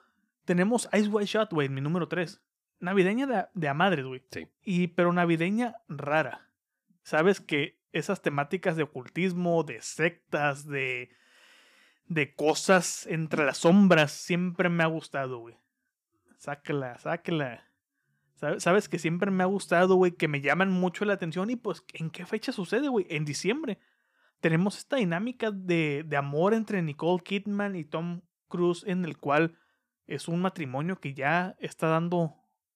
tenemos 0.46 0.90
Ice 0.94 1.10
White 1.10 1.28
Shot, 1.28 1.54
güey, 1.54 1.70
mi 1.70 1.82
número 1.82 2.08
3. 2.08 2.42
Navideña 2.80 3.26
de, 3.28 3.46
de 3.54 3.68
a 3.68 3.74
madres, 3.74 4.06
güey. 4.06 4.24
Sí. 4.32 4.48
Y, 4.62 4.88
pero 4.88 5.12
navideña 5.12 5.76
rara. 5.88 6.50
Sabes 7.04 7.42
que 7.42 7.80
esas 7.92 8.22
temáticas 8.22 8.76
de 8.76 8.84
ocultismo, 8.84 9.64
de 9.64 9.82
sectas, 9.82 10.68
de 10.68 11.10
de 12.08 12.34
cosas 12.34 13.06
entre 13.08 13.46
las 13.46 13.60
sombras 13.60 14.12
siempre 14.12 14.70
me 14.70 14.84
ha 14.84 14.88
gustado, 14.88 15.40
güey. 15.40 15.56
Sácala, 16.38 16.98
sácala. 17.00 17.66
¿Sabes 18.60 18.88
que 18.88 19.00
siempre 19.00 19.32
me 19.32 19.44
ha 19.44 19.48
gustado, 19.48 19.96
güey? 19.96 20.12
Que 20.12 20.28
me 20.28 20.42
llaman 20.42 20.72
mucho 20.72 21.06
la 21.06 21.14
atención. 21.14 21.50
Y 21.50 21.56
pues, 21.56 21.84
¿en 21.94 22.12
qué 22.12 22.26
fecha 22.26 22.52
sucede, 22.52 22.88
güey? 22.88 23.08
En 23.10 23.26
diciembre. 23.26 23.80
Tenemos 24.40 24.78
esta 24.78 24.98
dinámica 24.98 25.50
de, 25.50 26.04
de 26.06 26.18
amor 26.18 26.54
entre 26.54 26.84
Nicole 26.84 27.24
Kidman 27.24 27.76
y 27.76 27.84
Tom 27.84 28.22
Cruise, 28.48 28.84
en 28.86 29.06
el 29.06 29.18
cual 29.18 29.58
es 30.06 30.28
un 30.28 30.42
matrimonio 30.42 31.00
que 31.00 31.14
ya 31.14 31.56
está 31.60 31.88
dando 31.88 32.36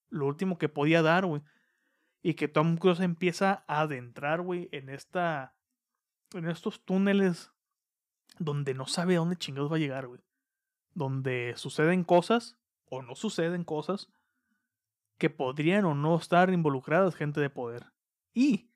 lo 0.10 0.28
último 0.28 0.58
que 0.58 0.70
podía 0.70 1.02
dar, 1.02 1.26
güey. 1.26 1.42
Y 2.22 2.36
que 2.36 2.48
Tom 2.48 2.78
Cruise 2.78 3.00
empieza 3.00 3.64
a 3.68 3.82
adentrar, 3.82 4.42
güey, 4.42 4.70
en 4.72 4.90
esta. 4.90 5.56
en 6.34 6.48
estos 6.48 6.86
túneles 6.86 7.52
donde 8.38 8.74
no 8.74 8.86
sabe 8.86 9.16
a 9.16 9.20
dónde 9.20 9.38
chingados 9.38 9.72
va 9.72 9.78
a 9.78 9.80
llegar, 9.80 10.08
güey. 10.08 10.22
Donde 10.94 11.54
suceden 11.56 12.04
cosas 12.04 12.58
o 12.86 13.02
no 13.02 13.16
suceden 13.16 13.64
cosas 13.64 14.10
que 15.18 15.30
podrían 15.30 15.86
o 15.86 15.96
no 15.96 16.16
estar 16.18 16.52
involucradas 16.52 17.16
gente 17.16 17.40
de 17.40 17.50
poder. 17.50 17.94
Y 18.34 18.72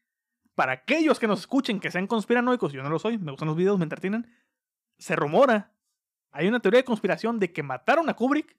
para 0.54 0.72
aquellos 0.72 1.20
que 1.20 1.28
nos 1.28 1.42
escuchen 1.42 1.80
que 1.80 1.92
sean 1.92 2.08
conspiranoicos, 2.08 2.72
yo 2.72 2.82
no 2.84 2.90
lo 2.90 3.00
soy, 3.00 3.18
me 3.18 3.32
gustan 3.32 3.48
los 3.48 3.58
videos, 3.58 3.78
me 3.78 3.84
entretienen, 3.84 4.32
se 4.98 5.16
rumora, 5.16 5.75
hay 6.36 6.50
una 6.50 6.60
teoría 6.60 6.82
de 6.82 6.86
conspiración 6.86 7.40
de 7.40 7.54
que 7.54 7.64
mataron 7.64 8.10
a 8.10 8.14
Kubrick, 8.14 8.58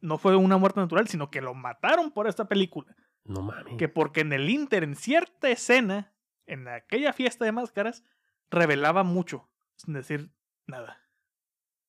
no 0.00 0.18
fue 0.18 0.34
una 0.36 0.56
muerte 0.56 0.80
natural, 0.80 1.06
sino 1.06 1.30
que 1.30 1.40
lo 1.40 1.54
mataron 1.54 2.10
por 2.10 2.26
esta 2.26 2.48
película. 2.48 2.94
No 3.24 3.40
mames. 3.40 3.76
Que 3.78 3.88
porque 3.88 4.20
en 4.20 4.32
el 4.32 4.50
Inter, 4.50 4.82
en 4.82 4.96
cierta 4.96 5.48
escena, 5.48 6.12
en 6.46 6.66
aquella 6.66 7.12
fiesta 7.12 7.44
de 7.44 7.52
máscaras, 7.52 8.04
revelaba 8.50 9.04
mucho 9.04 9.48
sin 9.76 9.94
decir 9.94 10.32
nada. 10.66 11.00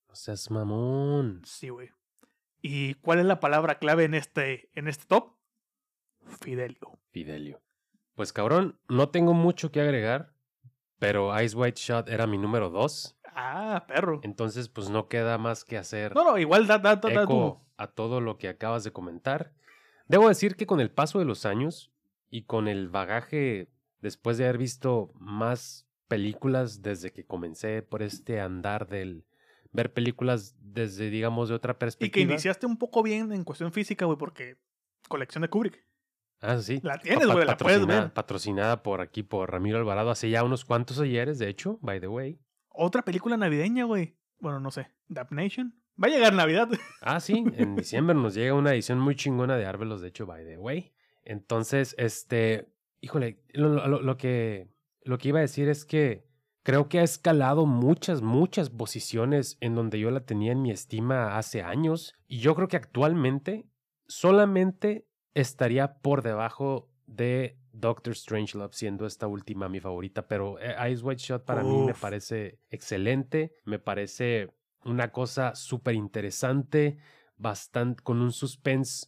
No 0.08 0.16
seas 0.16 0.52
mamón. 0.52 1.42
Sí, 1.44 1.70
güey. 1.70 1.90
¿Y 2.62 2.94
cuál 2.96 3.20
es 3.20 3.26
la 3.26 3.40
palabra 3.40 3.80
clave 3.80 4.06
en 4.06 4.14
este, 4.14 4.70
en 4.76 4.88
este 4.88 5.06
top? 5.06 5.34
Fidelio. 6.42 7.00
Fidelio. 7.12 7.62
Pues 8.14 8.32
cabrón, 8.32 8.80
no 8.88 9.10
tengo 9.10 9.34
mucho 9.34 9.72
que 9.72 9.82
agregar, 9.82 10.34
pero 11.00 11.38
Ice 11.42 11.56
White 11.58 11.82
Shot 11.82 12.10
era 12.10 12.28
mi 12.28 12.38
número 12.38 12.70
dos. 12.70 13.15
Ah, 13.36 13.86
perro. 13.88 14.22
Entonces, 14.24 14.70
pues 14.70 14.90
no 14.90 15.08
queda 15.10 15.38
más 15.38 15.66
que 15.66 15.78
hacer. 15.78 16.16
No, 16.16 16.24
no, 16.24 16.38
igual 16.38 16.68
da, 16.68 16.80
da, 16.80 16.96
da, 16.96 17.24
eco 17.24 17.62
a 17.78 17.88
todo 17.88 18.22
lo 18.22 18.38
que 18.38 18.48
acabas 18.48 18.84
de 18.84 18.92
comentar. 18.92 19.52
Debo 20.08 20.30
decir 20.30 20.56
que 20.56 20.66
con 20.66 20.80
el 20.80 20.90
paso 20.90 21.20
de 21.20 21.26
los 21.26 21.46
años 21.46 21.92
y 22.30 22.44
con 22.44 22.68
el 22.68 22.90
bagaje 22.90 23.70
después 24.00 24.38
de 24.38 24.46
haber 24.46 24.58
visto 24.58 25.12
más 25.16 25.86
películas 26.08 26.82
desde 26.82 27.12
que 27.12 27.26
comencé 27.26 27.82
por 27.82 28.02
este 28.04 28.40
andar 28.40 28.88
del 28.88 29.26
ver 29.72 29.92
películas 29.92 30.56
desde, 30.62 31.10
digamos, 31.10 31.50
de 31.50 31.56
otra 31.56 31.78
perspectiva. 31.78 32.08
Y 32.08 32.12
que 32.26 32.32
iniciaste 32.32 32.66
un 32.66 32.78
poco 32.78 33.04
bien 33.04 33.34
en 33.34 33.44
cuestión 33.44 33.74
física, 33.74 34.06
güey, 34.06 34.18
porque 34.18 34.58
colección 35.10 35.42
de 35.42 35.50
Kubrick. 35.50 35.86
Ah, 36.40 36.60
sí. 36.60 36.80
La 36.84 37.00
tienes, 37.00 37.28
güey, 37.28 37.46
la 37.46 37.58
puedes 37.58 37.86
ver. 37.86 38.14
Patrocinada 38.14 38.84
por 38.84 39.02
aquí, 39.02 39.24
por 39.24 39.52
Ramiro 39.52 39.78
Alvarado, 39.78 40.12
hace 40.12 40.30
ya 40.30 40.44
unos 40.44 40.64
cuantos 40.64 41.00
ayeres, 41.00 41.40
de 41.40 41.50
hecho, 41.50 41.80
by 41.82 42.00
the 42.00 42.08
way. 42.08 42.40
Otra 42.78 43.04
película 43.04 43.38
navideña, 43.38 43.86
güey. 43.86 44.16
Bueno, 44.40 44.60
no 44.60 44.72
sé. 44.72 44.92
Nation 45.30 45.74
Va 46.02 46.08
a 46.08 46.12
llegar 46.12 46.34
Navidad. 46.34 46.70
Ah, 47.02 47.20
sí. 47.20 47.44
En 47.56 47.76
diciembre 47.76 48.16
nos 48.16 48.34
llega 48.34 48.54
una 48.54 48.74
edición 48.74 49.00
muy 49.00 49.16
chingona 49.16 49.58
de 49.58 49.66
Arbelos, 49.66 50.02
de 50.02 50.10
hecho, 50.10 50.26
by 50.26 50.46
the 50.46 50.58
way. 50.58 50.94
Entonces, 51.24 51.96
este. 51.98 52.68
Híjole, 53.02 53.40
lo 53.54 54.18
que 54.18 54.70
lo 55.06 55.20
que 55.20 55.30
iba 55.30 55.40
a 55.40 55.44
decir 55.44 55.70
es 55.70 55.86
que 55.86 56.26
creo 56.64 56.90
que 56.90 57.00
ha 57.00 57.04
escalado 57.04 57.68
muchas, 57.68 58.24
muchas 58.24 58.72
posiciones 58.72 59.58
en 59.62 59.76
donde 59.76 60.00
yo 60.00 60.10
la 60.10 60.26
tenía 60.26 60.52
en 60.52 60.64
mi 60.64 60.72
estima 60.72 61.38
hace 61.38 61.62
años. 61.62 62.16
Y 62.28 62.40
yo 62.40 62.56
creo 62.56 62.68
que 62.68 62.76
actualmente 62.76 63.68
solamente 64.08 65.08
estaría 65.36 66.00
por 66.00 66.24
debajo 66.24 66.90
de 67.06 67.58
Doctor 67.80 68.16
Strangelove, 68.16 68.74
siendo 68.74 69.06
esta 69.06 69.28
última 69.28 69.70
mi 69.70 69.80
favorita. 69.80 70.28
Pero 70.28 70.58
eh, 70.60 70.92
Ice 70.92 71.04
White 71.04 71.22
Shot 71.22 71.46
para 71.46 71.64
mí 71.64 71.78
me 71.86 71.94
parece 71.94 72.60
excelente. 72.70 73.56
Me 73.66 73.80
parece 73.80 74.52
una 74.84 75.12
cosa 75.12 75.56
súper 75.56 75.96
interesante, 75.96 76.98
bastante 77.38 78.02
con 78.04 78.22
un 78.22 78.32
suspense 78.32 79.08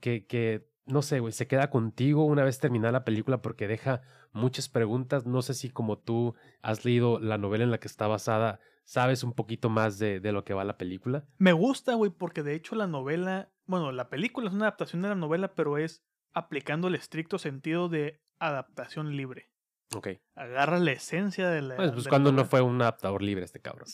que, 0.00 0.26
que 0.26 0.68
no 0.86 1.02
sé, 1.02 1.20
güey, 1.20 1.32
se 1.32 1.46
queda 1.46 1.70
contigo 1.70 2.24
una 2.24 2.44
vez 2.44 2.58
terminada 2.58 2.92
la 2.92 3.04
película 3.04 3.42
porque 3.42 3.68
deja 3.68 4.02
muchas 4.32 4.68
preguntas. 4.68 5.26
No 5.26 5.42
sé 5.42 5.54
si 5.54 5.70
como 5.70 5.98
tú 5.98 6.34
has 6.62 6.84
leído 6.84 7.18
la 7.18 7.38
novela 7.38 7.64
en 7.64 7.70
la 7.70 7.78
que 7.78 7.88
está 7.88 8.06
basada, 8.06 8.60
sabes 8.84 9.22
un 9.22 9.34
poquito 9.34 9.68
más 9.68 9.98
de, 9.98 10.20
de 10.20 10.32
lo 10.32 10.44
que 10.44 10.54
va 10.54 10.64
la 10.64 10.78
película. 10.78 11.26
Me 11.38 11.52
gusta, 11.52 11.94
güey, 11.94 12.10
porque 12.10 12.42
de 12.42 12.54
hecho 12.54 12.74
la 12.74 12.86
novela, 12.86 13.50
bueno, 13.66 13.92
la 13.92 14.08
película 14.08 14.48
es 14.48 14.54
una 14.54 14.64
adaptación 14.66 15.02
de 15.02 15.08
la 15.08 15.14
novela, 15.14 15.54
pero 15.54 15.76
es 15.76 16.04
aplicando 16.32 16.88
el 16.88 16.94
estricto 16.94 17.38
sentido 17.38 17.88
de 17.88 18.20
adaptación 18.38 19.16
libre. 19.16 19.50
Ok. 19.94 20.08
Agarra 20.34 20.78
la 20.78 20.92
esencia 20.92 21.48
de 21.48 21.62
la. 21.62 21.76
Pues, 21.76 21.92
pues 21.92 22.08
cuando 22.08 22.32
no 22.32 22.44
fue 22.44 22.60
un 22.60 22.80
adaptador 22.80 23.22
libre 23.22 23.44
este 23.44 23.60
cabrón. 23.60 23.88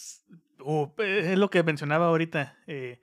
Uh, 0.60 0.88
es 0.98 1.38
lo 1.38 1.50
que 1.50 1.62
mencionaba 1.62 2.06
ahorita. 2.06 2.58
eh, 2.66 3.00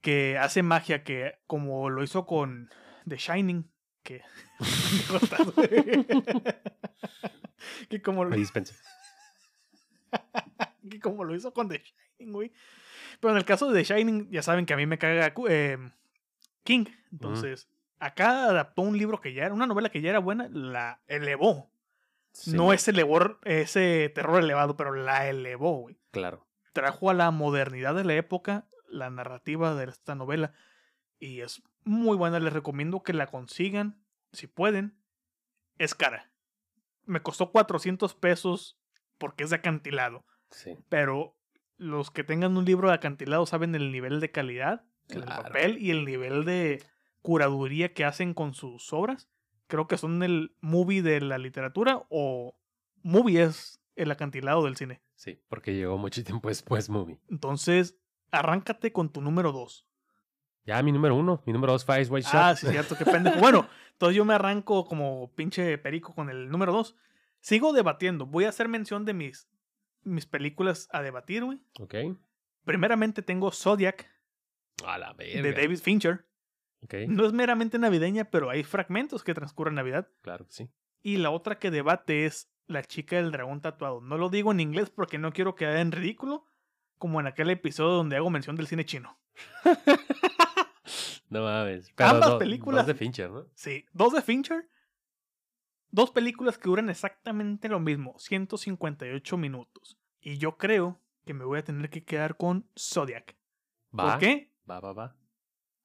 que 0.00 0.38
hace 0.38 0.62
magia, 0.62 1.04
que 1.04 1.38
como 1.46 1.90
lo 1.90 2.02
hizo 2.02 2.26
con 2.26 2.70
The 3.06 3.16
Shining, 3.16 3.70
que. 4.02 4.22
que 7.88 8.02
como 8.02 8.24
lo 8.24 8.30
Me 8.30 8.42
que 10.90 11.00
como 11.00 11.24
lo 11.24 11.34
hizo 11.34 11.52
con 11.52 11.68
The 11.68 11.82
Shining, 11.82 12.32
güey. 12.32 12.52
Pero 13.20 13.32
en 13.32 13.38
el 13.38 13.44
caso 13.44 13.70
de 13.70 13.82
The 13.82 13.94
Shining, 13.94 14.30
ya 14.30 14.42
saben 14.42 14.66
que 14.66 14.72
a 14.72 14.76
mí 14.76 14.86
me 14.86 14.98
caga 14.98 15.34
eh, 15.48 15.78
King. 16.64 16.86
Entonces, 17.12 17.68
acá 18.00 18.44
adaptó 18.46 18.82
un 18.82 18.98
libro 18.98 19.20
que 19.20 19.32
ya 19.32 19.44
era, 19.44 19.54
una 19.54 19.66
novela 19.66 19.90
que 19.90 20.00
ya 20.00 20.10
era 20.10 20.18
buena, 20.18 20.48
la 20.50 21.00
elevó. 21.06 21.70
Sí, 22.32 22.52
no 22.52 22.72
ese, 22.72 22.90
elevó, 22.92 23.38
ese 23.44 24.10
terror 24.14 24.42
elevado, 24.42 24.76
pero 24.76 24.92
la 24.94 25.28
elevó, 25.28 25.80
güey. 25.80 25.98
Claro. 26.10 26.46
Trajo 26.72 27.10
a 27.10 27.14
la 27.14 27.30
modernidad 27.30 27.94
de 27.94 28.04
la 28.04 28.14
época 28.14 28.66
la 28.88 29.10
narrativa 29.10 29.74
de 29.74 29.84
esta 29.90 30.14
novela. 30.14 30.52
Y 31.18 31.40
es 31.40 31.62
muy 31.84 32.16
buena, 32.16 32.38
les 32.40 32.52
recomiendo 32.52 33.02
que 33.02 33.12
la 33.12 33.26
consigan, 33.26 34.02
si 34.32 34.46
pueden. 34.46 34.96
Es 35.78 35.94
cara. 35.94 36.30
Me 37.04 37.20
costó 37.20 37.50
400 37.50 38.14
pesos 38.14 38.78
porque 39.18 39.44
es 39.44 39.50
de 39.50 39.56
acantilado. 39.56 40.24
Sí. 40.50 40.76
Pero 40.88 41.36
los 41.76 42.10
que 42.10 42.22
tengan 42.24 42.56
un 42.56 42.64
libro 42.64 42.88
de 42.88 42.94
acantilado 42.94 43.44
saben 43.46 43.74
el 43.74 43.90
nivel 43.90 44.20
de 44.20 44.30
calidad 44.30 44.84
en 45.08 45.18
el 45.18 45.24
Claro. 45.24 45.42
papel 45.42 45.78
y 45.78 45.90
el 45.90 46.04
nivel 46.04 46.44
de 46.44 46.84
curaduría 47.22 47.92
que 47.92 48.04
hacen 48.04 48.34
con 48.34 48.54
sus 48.54 48.92
obras. 48.92 49.28
Creo 49.66 49.86
que 49.86 49.98
son 49.98 50.22
el 50.22 50.54
movie 50.60 51.02
de 51.02 51.20
la 51.20 51.38
literatura 51.38 52.04
o 52.08 52.56
movie 53.02 53.42
es 53.42 53.80
el 53.96 54.10
acantilado 54.10 54.64
del 54.64 54.76
cine. 54.76 55.00
Sí, 55.14 55.40
porque 55.48 55.74
llegó 55.74 55.98
mucho 55.98 56.24
tiempo 56.24 56.48
después, 56.48 56.88
movie. 56.88 57.20
Entonces, 57.28 57.96
arráncate 58.30 58.92
con 58.92 59.10
tu 59.12 59.20
número 59.20 59.52
2. 59.52 59.86
Ya 60.64 60.82
mi 60.82 60.92
número 60.92 61.14
uno, 61.16 61.42
mi 61.46 61.52
número 61.52 61.72
dos 61.72 61.84
fue 61.84 62.00
Ice 62.00 62.10
White 62.12 62.26
Shot. 62.26 62.34
Ah, 62.34 62.54
sí, 62.56 62.66
cierto, 62.66 62.96
qué 62.96 63.04
pendejo. 63.04 63.38
Bueno, 63.40 63.68
entonces 63.92 64.16
yo 64.16 64.24
me 64.24 64.34
arranco 64.34 64.84
como 64.86 65.32
pinche 65.34 65.78
perico 65.78 66.14
con 66.14 66.28
el 66.30 66.48
número 66.50 66.72
2. 66.72 66.96
Sigo 67.40 67.72
debatiendo. 67.72 68.26
Voy 68.26 68.44
a 68.44 68.50
hacer 68.50 68.68
mención 68.68 69.04
de 69.04 69.14
mis, 69.14 69.48
mis 70.02 70.26
películas 70.26 70.88
a 70.92 71.00
debatir, 71.02 71.44
güey. 71.44 71.60
Ok. 71.80 71.94
Primeramente 72.64 73.22
tengo 73.22 73.50
Zodiac 73.50 74.06
A 74.84 74.98
la 74.98 75.12
verga. 75.14 75.42
de 75.42 75.52
David 75.52 75.78
Fincher. 75.78 76.26
No 77.08 77.26
es 77.26 77.32
meramente 77.32 77.78
navideña, 77.78 78.24
pero 78.24 78.50
hay 78.50 78.62
fragmentos 78.64 79.22
que 79.22 79.34
transcurren 79.34 79.74
Navidad. 79.74 80.08
claro 80.22 80.46
que 80.46 80.52
sí. 80.52 80.70
Y 81.02 81.16
la 81.18 81.30
otra 81.30 81.58
que 81.58 81.70
debate 81.70 82.26
es 82.26 82.50
La 82.66 82.82
chica 82.84 83.16
del 83.16 83.32
dragón 83.32 83.60
tatuado. 83.60 84.00
No 84.00 84.16
lo 84.18 84.28
digo 84.28 84.52
en 84.52 84.60
inglés 84.60 84.90
porque 84.90 85.18
no 85.18 85.32
quiero 85.32 85.54
quedar 85.56 85.76
en 85.78 85.90
ridículo, 85.92 86.44
como 86.98 87.18
en 87.20 87.26
aquel 87.26 87.50
episodio 87.50 87.90
donde 87.92 88.16
hago 88.16 88.30
mención 88.30 88.54
del 88.56 88.66
cine 88.66 88.84
chino. 88.84 89.18
No 91.28 91.42
mames. 91.44 91.92
Ambas 91.96 92.30
do- 92.30 92.38
películas- 92.38 92.78
dos 92.80 92.86
de 92.88 92.94
Fincher, 92.94 93.30
¿no? 93.30 93.46
Sí, 93.54 93.86
dos 93.92 94.12
de 94.12 94.22
Fincher. 94.22 94.68
Dos 95.92 96.10
películas 96.10 96.58
que 96.58 96.68
duran 96.68 96.88
exactamente 96.90 97.68
lo 97.68 97.78
mismo, 97.80 98.18
158 98.18 99.36
minutos. 99.36 99.96
Y 100.20 100.38
yo 100.38 100.56
creo 100.56 101.00
que 101.24 101.34
me 101.34 101.44
voy 101.44 101.58
a 101.60 101.64
tener 101.64 101.88
que 101.90 102.04
quedar 102.04 102.36
con 102.36 102.68
Zodiac. 102.76 103.36
Va. 103.96 104.10
¿Por 104.12 104.18
qué? 104.20 104.52
Va, 104.68 104.80
va, 104.80 104.92
va. 104.92 105.16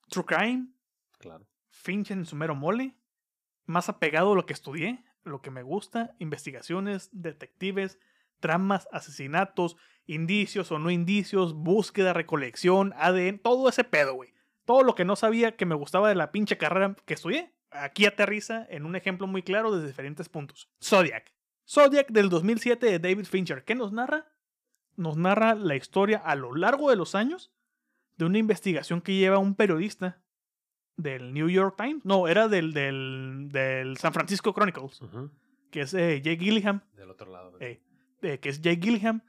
True 0.10 0.25
Crime, 0.25 0.67
Claro. 1.25 1.47
Fincher 1.69 2.17
en 2.17 2.25
su 2.25 2.35
mero 2.35 2.55
mole, 2.55 2.95
más 3.65 3.89
apegado 3.89 4.33
a 4.33 4.35
lo 4.35 4.45
que 4.45 4.53
estudié, 4.53 5.03
lo 5.23 5.41
que 5.41 5.51
me 5.51 5.63
gusta, 5.63 6.15
investigaciones, 6.19 7.09
detectives, 7.11 7.99
tramas, 8.39 8.88
asesinatos, 8.91 9.75
indicios 10.05 10.71
o 10.71 10.79
no 10.79 10.91
indicios, 10.91 11.53
búsqueda, 11.53 12.13
recolección, 12.13 12.93
ADN, 12.97 13.39
todo 13.39 13.67
ese 13.67 13.83
pedo, 13.83 14.13
güey. 14.13 14.33
Todo 14.65 14.83
lo 14.83 14.95
que 14.95 15.05
no 15.05 15.15
sabía 15.15 15.55
que 15.55 15.65
me 15.65 15.75
gustaba 15.75 16.09
de 16.09 16.15
la 16.15 16.31
pinche 16.31 16.57
carrera 16.57 16.95
que 17.05 17.15
estudié, 17.15 17.53
aquí 17.71 18.05
aterriza 18.05 18.65
en 18.69 18.85
un 18.85 18.95
ejemplo 18.95 19.27
muy 19.27 19.41
claro 19.41 19.71
desde 19.71 19.88
diferentes 19.88 20.29
puntos. 20.29 20.69
Zodiac. 20.81 21.33
Zodiac 21.67 22.09
del 22.11 22.29
2007 22.29 22.85
de 22.85 22.99
David 22.99 23.25
Fincher. 23.25 23.63
¿Qué 23.63 23.75
nos 23.75 23.91
narra? 23.91 24.31
Nos 24.95 25.17
narra 25.17 25.55
la 25.55 25.75
historia 25.75 26.19
a 26.19 26.35
lo 26.35 26.55
largo 26.55 26.89
de 26.89 26.95
los 26.95 27.15
años 27.15 27.51
de 28.17 28.25
una 28.25 28.38
investigación 28.38 29.01
que 29.01 29.15
lleva 29.15 29.39
un 29.39 29.55
periodista 29.55 30.21
del 30.97 31.34
New 31.34 31.49
York 31.49 31.75
Times. 31.77 32.05
No, 32.05 32.27
era 32.27 32.47
del, 32.47 32.73
del, 32.73 33.49
del 33.51 33.97
San 33.97 34.13
Francisco 34.13 34.53
Chronicles, 34.53 35.01
que 35.71 35.81
es 35.81 35.93
eh, 35.93 36.21
Jake 36.21 36.43
Gilliam, 36.43 36.81
Del 36.95 37.10
otro 37.12 37.31
lado. 37.31 37.58
eh, 37.60 37.81
eh, 38.21 38.39
que 38.39 38.49
es 38.49 38.62
Jake 38.62 38.81
Gilliam, 38.81 39.21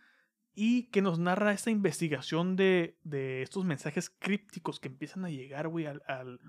y 0.54 0.84
que 0.90 1.02
nos 1.02 1.18
narra 1.18 1.52
esta 1.52 1.70
investigación 1.70 2.56
de, 2.56 2.98
de 3.02 3.42
estos 3.42 3.64
mensajes 3.64 4.08
crípticos 4.08 4.80
que 4.80 4.88
empiezan 4.88 5.24
a 5.24 5.30
llegar, 5.30 5.68
güey, 5.68 5.86
al, 5.86 6.02
al, 6.06 6.40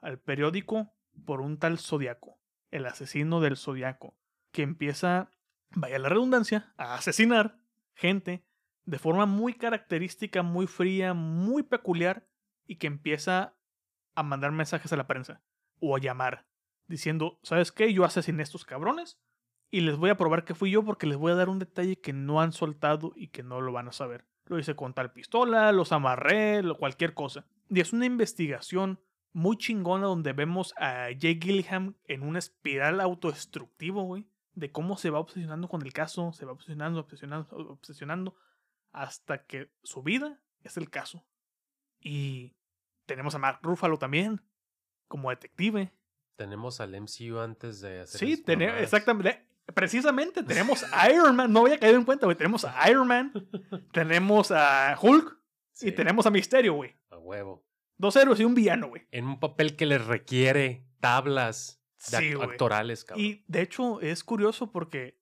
al 0.00 0.18
periódico 0.18 0.92
por 1.24 1.40
un 1.40 1.58
tal 1.58 1.78
Zodiaco, 1.78 2.40
el 2.72 2.86
asesino 2.86 3.40
del 3.40 3.56
Zodiaco, 3.56 4.16
que 4.50 4.62
empieza, 4.62 5.30
vaya 5.70 5.98
la 6.00 6.08
redundancia, 6.08 6.72
a 6.76 6.94
asesinar 6.96 7.60
gente 7.94 8.44
de 8.86 8.98
forma 8.98 9.24
muy 9.24 9.54
característica, 9.54 10.42
muy 10.42 10.66
fría, 10.66 11.14
muy 11.14 11.62
peculiar, 11.62 12.26
y 12.66 12.76
que 12.76 12.88
empieza 12.88 13.54
a 14.14 14.22
mandar 14.22 14.52
mensajes 14.52 14.92
a 14.92 14.96
la 14.96 15.06
prensa 15.06 15.42
o 15.80 15.96
a 15.96 16.00
llamar, 16.00 16.46
diciendo, 16.86 17.38
¿sabes 17.42 17.72
qué? 17.72 17.92
Yo 17.92 18.04
asesiné 18.04 18.42
a 18.42 18.44
estos 18.44 18.64
cabrones 18.64 19.18
y 19.70 19.80
les 19.80 19.96
voy 19.96 20.10
a 20.10 20.16
probar 20.16 20.44
que 20.44 20.54
fui 20.54 20.70
yo 20.70 20.84
porque 20.84 21.06
les 21.06 21.16
voy 21.16 21.32
a 21.32 21.36
dar 21.36 21.48
un 21.48 21.58
detalle 21.58 22.00
que 22.00 22.12
no 22.12 22.40
han 22.40 22.52
soltado 22.52 23.12
y 23.16 23.28
que 23.28 23.42
no 23.42 23.60
lo 23.60 23.72
van 23.72 23.88
a 23.88 23.92
saber. 23.92 24.26
Lo 24.46 24.58
hice 24.58 24.76
con 24.76 24.94
tal 24.94 25.12
pistola, 25.12 25.72
los 25.72 25.92
amarré, 25.92 26.62
cualquier 26.78 27.14
cosa. 27.14 27.46
Y 27.70 27.80
es 27.80 27.92
una 27.92 28.06
investigación 28.06 29.00
muy 29.32 29.56
chingona 29.56 30.06
donde 30.06 30.32
vemos 30.32 30.74
a 30.76 31.10
Jake 31.10 31.40
Gilliam 31.42 31.96
en 32.04 32.22
una 32.22 32.38
espiral 32.38 33.00
autodestructivo, 33.00 34.02
güey, 34.04 34.28
de 34.54 34.70
cómo 34.70 34.96
se 34.96 35.10
va 35.10 35.18
obsesionando 35.18 35.68
con 35.68 35.82
el 35.82 35.92
caso, 35.92 36.32
se 36.32 36.44
va 36.44 36.52
obsesionando, 36.52 37.00
obsesionando, 37.00 37.56
obsesionando, 37.56 38.36
hasta 38.92 39.44
que 39.44 39.70
su 39.82 40.02
vida 40.02 40.40
es 40.62 40.76
el 40.76 40.88
caso. 40.88 41.24
Y 42.00 42.54
tenemos 43.06 43.34
a 43.34 43.38
Mark 43.38 43.60
Ruffalo 43.62 43.98
también, 43.98 44.40
como 45.08 45.30
detective. 45.30 45.92
Tenemos 46.36 46.80
al 46.80 47.00
MCU 47.00 47.38
antes 47.38 47.80
de 47.80 48.00
hacer 48.00 48.18
Sí, 48.20 48.36
tenemos, 48.42 48.80
exactamente. 48.80 49.46
Precisamente 49.74 50.42
tenemos 50.44 50.84
a 50.92 51.10
Iron 51.10 51.36
Man, 51.36 51.52
no 51.52 51.60
había 51.60 51.78
caído 51.78 51.96
en 51.98 52.04
cuenta, 52.04 52.26
güey. 52.26 52.36
Tenemos 52.36 52.64
a 52.64 52.90
Iron 52.90 53.06
Man, 53.08 53.32
tenemos 53.92 54.50
a 54.50 54.96
Hulk 55.00 55.38
Sí, 55.72 55.88
y 55.88 55.92
tenemos 55.92 56.26
a 56.26 56.30
Misterio, 56.30 56.74
güey. 56.74 56.94
A 57.10 57.18
huevo. 57.18 57.64
Dos 57.96 58.14
héroes 58.16 58.38
y 58.40 58.44
un 58.44 58.54
villano, 58.54 58.88
güey. 58.88 59.06
En 59.10 59.26
un 59.26 59.40
papel 59.40 59.76
que 59.76 59.86
les 59.86 60.04
requiere 60.04 60.86
tablas 61.00 61.80
de 62.10 62.16
Sí, 62.18 62.24
act- 62.32 62.36
güey. 62.36 62.50
actorales, 62.50 63.04
cabrón. 63.04 63.24
Y 63.24 63.44
de 63.48 63.62
hecho 63.62 64.00
es 64.00 64.22
curioso 64.24 64.70
porque 64.70 65.20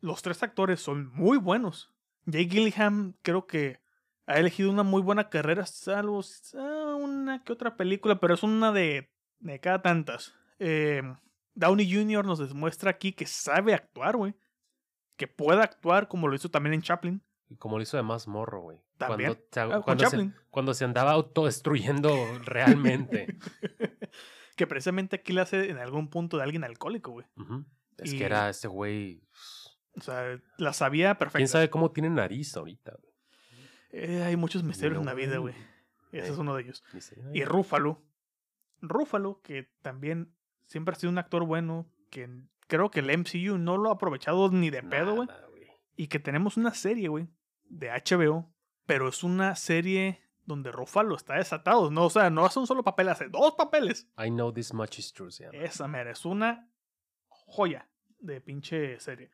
los 0.00 0.22
tres 0.22 0.42
actores 0.42 0.80
son 0.80 1.10
muy 1.14 1.38
buenos. 1.38 1.94
Jake 2.24 2.48
Gilliam 2.50 3.14
creo 3.22 3.46
que 3.46 3.80
ha 4.26 4.38
elegido 4.38 4.70
una 4.70 4.82
muy 4.82 5.02
buena 5.02 5.28
carrera, 5.28 5.66
salvo 5.66 6.20
ah, 6.58 6.96
una 7.00 7.42
que 7.44 7.52
otra 7.52 7.76
película, 7.76 8.18
pero 8.20 8.34
es 8.34 8.42
una 8.42 8.72
de, 8.72 9.10
de 9.38 9.60
cada 9.60 9.82
tantas. 9.82 10.34
Eh, 10.58 11.02
Downey 11.54 11.90
Jr. 11.92 12.24
nos 12.24 12.38
demuestra 12.48 12.90
aquí 12.90 13.12
que 13.12 13.26
sabe 13.26 13.72
actuar, 13.74 14.16
güey. 14.16 14.34
Que 15.16 15.26
puede 15.28 15.62
actuar 15.62 16.08
como 16.08 16.28
lo 16.28 16.34
hizo 16.34 16.50
también 16.50 16.74
en 16.74 16.82
Chaplin. 16.82 17.22
Y 17.48 17.56
como 17.56 17.76
lo 17.78 17.82
hizo 17.82 17.96
de 17.96 18.02
más 18.02 18.26
morro, 18.26 18.60
güey. 18.60 18.78
También. 18.98 19.38
Cuando, 19.52 19.74
Ah, 19.76 19.82
cuando, 19.82 20.04
se, 20.04 20.10
Chaplin. 20.10 20.34
cuando 20.50 20.74
se 20.74 20.84
andaba 20.84 21.12
autodestruyendo 21.12 22.10
realmente. 22.44 23.38
que 24.56 24.66
precisamente 24.66 25.16
aquí 25.16 25.32
le 25.32 25.42
hace 25.42 25.70
en 25.70 25.78
algún 25.78 26.08
punto 26.08 26.36
de 26.36 26.42
alguien 26.42 26.64
alcohólico, 26.64 27.12
güey. 27.12 27.26
Es 27.98 28.12
Y- 28.12 28.18
que 28.18 28.24
era 28.24 28.48
ese 28.50 28.68
güey. 28.68 29.22
O 29.96 30.00
sea, 30.02 30.38
la 30.58 30.72
sabía 30.74 31.10
¿Quién 31.14 31.18
perfecto. 31.18 31.46
sabe 31.48 31.70
cómo 31.70 31.90
tiene 31.92 32.10
nariz 32.10 32.54
ahorita? 32.56 32.92
güey? 33.00 33.05
Eh, 33.98 34.22
hay 34.22 34.36
muchos 34.36 34.62
misterios 34.62 34.98
en 35.00 35.06
la 35.06 35.14
vida, 35.14 35.38
güey. 35.38 35.54
Ese 36.12 36.28
Eh. 36.28 36.32
es 36.32 36.38
uno 36.38 36.54
de 36.54 36.62
ellos. 36.62 36.84
Y 37.32 37.44
Rúfalo. 37.44 38.02
Rúfalo, 38.82 39.40
que 39.42 39.70
también 39.82 40.34
siempre 40.66 40.92
ha 40.92 40.98
sido 40.98 41.10
un 41.10 41.18
actor 41.18 41.44
bueno, 41.44 41.90
que 42.10 42.28
creo 42.66 42.90
que 42.90 43.00
el 43.00 43.10
MCU 43.10 43.58
no 43.58 43.76
lo 43.78 43.90
ha 43.90 43.94
aprovechado 43.94 44.50
ni 44.50 44.70
de 44.70 44.82
pedo, 44.82 45.14
güey. 45.16 45.28
Y 45.96 46.08
que 46.08 46.18
tenemos 46.18 46.56
una 46.56 46.74
serie, 46.74 47.08
güey, 47.08 47.26
de 47.64 47.90
HBO, 47.90 48.52
pero 48.84 49.08
es 49.08 49.24
una 49.24 49.56
serie 49.56 50.20
donde 50.44 50.70
Ruffalo 50.70 51.16
está 51.16 51.36
desatado. 51.36 51.90
No, 51.90 52.04
o 52.06 52.10
sea, 52.10 52.28
no 52.30 52.44
hace 52.44 52.58
un 52.58 52.66
solo 52.66 52.84
papel, 52.84 53.08
hace 53.08 53.28
dos 53.28 53.54
papeles. 53.54 54.06
I 54.18 54.28
know 54.28 54.52
this 54.52 54.74
much 54.74 54.98
is 54.98 55.12
true, 55.12 55.30
llama. 55.30 55.56
Esa 55.58 55.88
mera, 55.88 56.10
es 56.10 56.24
una 56.26 56.68
joya 57.28 57.88
de 58.18 58.40
pinche 58.42 59.00
serie. 59.00 59.30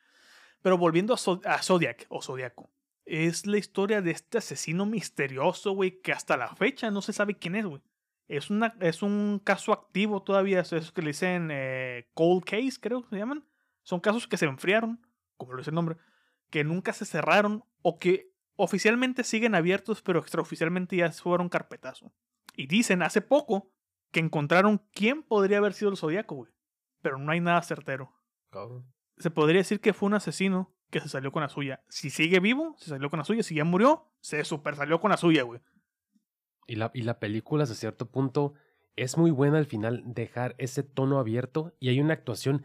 Pero 0.63 0.79
volviendo 0.79 1.13
a, 1.13 1.17
Zod- 1.17 1.45
a 1.45 1.61
Zodiac 1.63 2.07
o 2.09 2.23
Zodiaco, 2.23 2.71
es 3.05 3.47
la 3.47 3.59
historia 3.59 4.03
de 4.03 4.13
este 4.13 4.39
asesino 4.39 4.87
misterioso, 4.87 5.73
güey, 5.73 6.01
que 6.01 6.13
hasta 6.13 6.37
la 6.37 6.55
fecha 6.55 6.91
no 6.91 7.03
se 7.03 7.13
sabe 7.13 7.37
quién 7.37 7.57
es, 7.57 7.67
güey. 7.67 7.83
Es, 8.29 8.51
una, 8.51 8.75
es 8.81 9.03
un 9.03 9.41
caso 9.43 9.73
activo 9.73 10.23
todavía, 10.23 10.61
es 10.61 10.73
eso 10.73 10.93
que 10.95 11.03
le 11.03 11.09
dicen 11.09 11.49
eh, 11.51 12.09
cold 12.15 12.45
case, 12.45 12.79
creo 12.81 13.03
que 13.03 13.11
se 13.11 13.19
llaman. 13.19 13.45
Son 13.83 14.01
casos 14.01 14.27
que 14.27 14.37
se 14.37 14.47
enfriaron, 14.47 15.05
como 15.37 15.53
lo 15.53 15.59
dice 15.59 15.71
el 15.71 15.75
nombre, 15.75 15.97
que 16.51 16.65
nunca 16.65 16.93
se 16.93 17.05
cerraron 17.05 17.65
o 17.83 17.99
que 17.99 18.33
oficialmente 18.57 19.25
siguen 19.25 19.55
abiertos, 19.55 20.03
pero 20.03 20.21
extraoficialmente 20.21 20.97
ya 20.97 21.11
fueron 21.11 21.49
carpetazo. 21.49 22.13
Y 22.55 22.67
dicen 22.67 23.03
hace 23.03 23.21
poco 23.21 23.71
que 24.13 24.21
encontraron 24.21 24.83
quién 24.93 25.23
podría 25.23 25.59
haber 25.59 25.73
sido 25.73 25.91
el 25.91 25.97
Zodíaco, 25.97 26.37
güey. 26.37 26.53
Pero 27.01 27.19
no 27.19 27.33
hay 27.33 27.41
nada 27.41 27.63
certero. 27.63 28.13
Cabrón. 28.51 28.87
Se 29.19 29.31
podría 29.31 29.61
decir 29.61 29.81
que 29.81 29.93
fue 29.93 30.07
un 30.07 30.15
asesino 30.15 30.73
que 30.93 31.01
se 31.01 31.09
salió 31.09 31.33
con 31.33 31.43
la 31.43 31.49
suya. 31.49 31.83
Si 31.89 32.11
sigue 32.11 32.39
vivo, 32.39 32.77
se 32.79 32.91
salió 32.91 33.09
con 33.09 33.19
la 33.19 33.25
suya. 33.25 33.43
Si 33.43 33.55
ya 33.55 33.65
murió, 33.65 34.13
se 34.21 34.45
super 34.45 34.77
salió 34.77 35.01
con 35.01 35.11
la 35.11 35.17
suya, 35.17 35.43
güey. 35.43 35.61
Y 36.67 36.77
la, 36.77 36.91
y 36.95 37.03
la 37.03 37.19
película, 37.19 37.65
hasta 37.65 37.75
cierto 37.75 38.11
punto, 38.11 38.53
es 38.95 39.17
muy 39.17 39.31
buena 39.31 39.57
al 39.57 39.65
final 39.67 40.03
dejar 40.05 40.55
ese 40.59 40.83
tono 40.83 41.19
abierto 41.19 41.75
y 41.81 41.89
hay 41.89 41.99
una 41.99 42.13
actuación 42.13 42.65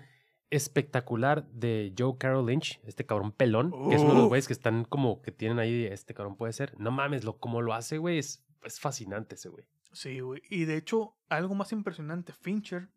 espectacular 0.49 1.47
de 1.49 1.93
Joe 1.97 2.17
Carroll 2.17 2.45
Lynch, 2.45 2.81
este 2.85 3.05
cabrón 3.05 3.31
pelón, 3.31 3.71
que 3.89 3.95
es 3.95 4.01
uno 4.01 4.13
de 4.13 4.19
los 4.19 4.27
güeyes 4.27 4.47
que 4.47 4.53
están 4.53 4.83
como 4.83 5.21
que 5.21 5.31
tienen 5.31 5.57
ahí, 5.59 5.85
este 5.85 6.13
cabrón 6.13 6.35
puede 6.35 6.51
ser. 6.53 6.77
No 6.77 6.91
mames, 6.91 7.23
lo, 7.23 7.37
como 7.37 7.61
lo 7.61 7.73
hace, 7.73 7.97
güey, 7.97 8.19
es, 8.19 8.45
es 8.63 8.79
fascinante 8.79 9.35
ese 9.35 9.49
güey. 9.49 9.65
Sí, 9.93 10.19
güey. 10.19 10.41
Y 10.49 10.65
de 10.65 10.77
hecho, 10.77 11.15
algo 11.29 11.55
más 11.55 11.71
impresionante, 11.71 12.33
Fincher 12.33 12.89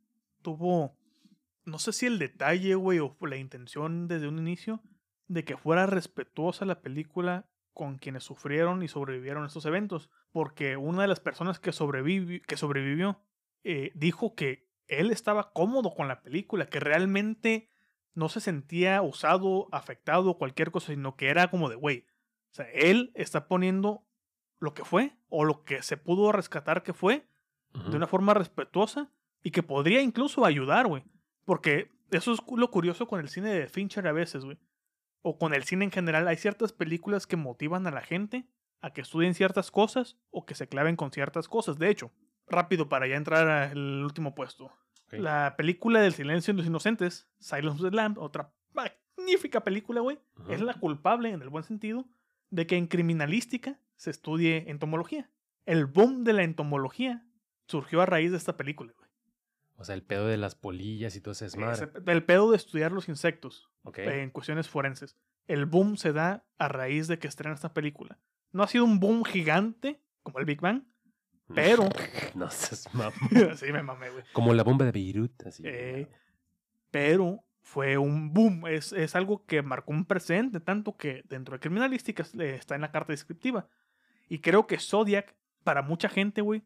tuvo, 0.42 0.96
no 1.64 1.78
sé 1.78 1.92
si 1.92 2.06
el 2.06 2.18
detalle, 2.18 2.74
güey, 2.74 2.98
o 2.98 3.16
la 3.26 3.36
intención 3.36 4.08
desde 4.08 4.28
un 4.28 4.38
inicio, 4.38 4.82
de 5.30 5.44
que 5.44 5.56
fuera 5.56 5.86
respetuosa 5.86 6.64
la 6.64 6.80
película 6.80 7.46
con 7.72 7.98
quienes 7.98 8.24
sufrieron 8.24 8.82
y 8.82 8.88
sobrevivieron 8.88 9.44
a 9.44 9.46
estos 9.46 9.64
eventos. 9.64 10.10
Porque 10.32 10.76
una 10.76 11.02
de 11.02 11.08
las 11.08 11.20
personas 11.20 11.60
que, 11.60 11.70
sobrevivi- 11.70 12.42
que 12.44 12.56
sobrevivió 12.56 13.20
eh, 13.62 13.92
dijo 13.94 14.34
que 14.34 14.68
él 14.88 15.12
estaba 15.12 15.52
cómodo 15.52 15.94
con 15.94 16.08
la 16.08 16.20
película, 16.22 16.66
que 16.66 16.80
realmente 16.80 17.70
no 18.14 18.28
se 18.28 18.40
sentía 18.40 19.02
usado, 19.02 19.68
afectado, 19.70 20.36
cualquier 20.36 20.72
cosa, 20.72 20.88
sino 20.88 21.14
que 21.14 21.28
era 21.28 21.48
como 21.48 21.68
de, 21.68 21.76
güey, 21.76 22.06
o 22.50 22.54
sea, 22.54 22.66
él 22.72 23.12
está 23.14 23.46
poniendo 23.46 24.04
lo 24.58 24.74
que 24.74 24.84
fue 24.84 25.16
o 25.28 25.44
lo 25.44 25.62
que 25.62 25.82
se 25.84 25.96
pudo 25.96 26.32
rescatar 26.32 26.82
que 26.82 26.92
fue 26.92 27.28
de 27.72 27.96
una 27.96 28.08
forma 28.08 28.34
respetuosa 28.34 29.12
y 29.44 29.52
que 29.52 29.62
podría 29.62 30.02
incluso 30.02 30.44
ayudar, 30.44 30.88
güey. 30.88 31.04
Porque 31.44 31.88
eso 32.10 32.32
es 32.32 32.40
lo 32.56 32.68
curioso 32.72 33.06
con 33.06 33.20
el 33.20 33.28
cine 33.28 33.50
de 33.54 33.68
Fincher 33.68 34.08
a 34.08 34.12
veces, 34.12 34.44
güey. 34.44 34.58
O 35.22 35.38
con 35.38 35.54
el 35.54 35.64
cine 35.64 35.84
en 35.84 35.90
general. 35.90 36.28
Hay 36.28 36.36
ciertas 36.36 36.72
películas 36.72 37.26
que 37.26 37.36
motivan 37.36 37.86
a 37.86 37.90
la 37.90 38.02
gente 38.02 38.46
a 38.80 38.92
que 38.92 39.02
estudien 39.02 39.34
ciertas 39.34 39.70
cosas 39.70 40.16
o 40.30 40.46
que 40.46 40.54
se 40.54 40.68
claven 40.68 40.96
con 40.96 41.10
ciertas 41.12 41.48
cosas. 41.48 41.78
De 41.78 41.90
hecho, 41.90 42.10
rápido 42.46 42.88
para 42.88 43.06
ya 43.06 43.16
entrar 43.16 43.48
al 43.48 44.04
último 44.04 44.34
puesto. 44.34 44.72
La 45.10 45.54
película 45.56 46.00
del 46.00 46.14
silencio 46.14 46.54
de 46.54 46.58
los 46.58 46.66
inocentes, 46.66 47.28
Silence 47.40 47.82
of 47.82 47.90
the 47.90 47.96
Lamb, 47.96 48.16
otra 48.18 48.52
magnífica 48.72 49.64
película, 49.64 50.00
güey. 50.00 50.20
Es 50.48 50.60
la 50.60 50.74
culpable, 50.74 51.30
en 51.30 51.42
el 51.42 51.48
buen 51.48 51.64
sentido, 51.64 52.06
de 52.50 52.66
que 52.66 52.76
en 52.76 52.86
criminalística 52.86 53.80
se 53.96 54.10
estudie 54.10 54.70
entomología. 54.70 55.28
El 55.66 55.86
boom 55.86 56.22
de 56.22 56.32
la 56.32 56.44
entomología 56.44 57.26
surgió 57.66 58.00
a 58.02 58.06
raíz 58.06 58.30
de 58.30 58.36
esta 58.36 58.56
película. 58.56 58.94
O 59.80 59.84
sea, 59.84 59.94
el 59.94 60.02
pedo 60.02 60.26
de 60.26 60.36
las 60.36 60.54
polillas 60.54 61.16
y 61.16 61.20
todo 61.22 61.32
ese 61.32 61.46
desmadre. 61.46 61.88
El 62.06 62.22
pedo 62.22 62.50
de 62.50 62.56
estudiar 62.58 62.92
los 62.92 63.08
insectos 63.08 63.70
en 63.96 64.30
cuestiones 64.30 64.68
forenses. 64.68 65.16
El 65.46 65.64
boom 65.66 65.96
se 65.96 66.12
da 66.12 66.44
a 66.58 66.68
raíz 66.68 67.08
de 67.08 67.18
que 67.18 67.26
estrena 67.26 67.54
esta 67.54 67.72
película. 67.72 68.18
No 68.52 68.62
ha 68.62 68.68
sido 68.68 68.84
un 68.84 69.00
boom 69.00 69.24
gigante 69.24 70.00
como 70.22 70.38
el 70.38 70.44
Big 70.44 70.60
Bang, 70.60 70.82
pero- 71.54 71.88
no 72.34 72.50
seas 72.50 72.88
mamón. 72.94 73.56
sí 73.56 73.72
me 73.72 73.82
mamé, 73.82 74.10
güey. 74.10 74.22
Como 74.32 74.52
la 74.54 74.62
bomba 74.62 74.84
de 74.84 74.92
Beirut, 74.92 75.46
así. 75.46 75.62
Eh, 75.66 76.06
pero 76.90 77.42
fue 77.62 77.96
un 77.98 78.32
boom. 78.32 78.66
Es, 78.66 78.92
es 78.92 79.14
algo 79.16 79.44
que 79.46 79.62
marcó 79.62 79.92
un 79.92 80.04
precedente, 80.04 80.60
tanto 80.60 80.96
que 80.96 81.22
dentro 81.28 81.54
de 81.54 81.60
criminalística 81.60 82.24
eh, 82.38 82.56
está 82.58 82.74
en 82.74 82.82
la 82.82 82.90
carta 82.92 83.12
descriptiva. 83.12 83.68
Y 84.28 84.40
creo 84.40 84.66
que 84.66 84.78
Zodiac, 84.78 85.34
para 85.64 85.82
mucha 85.82 86.08
gente, 86.08 86.40
güey, 86.42 86.62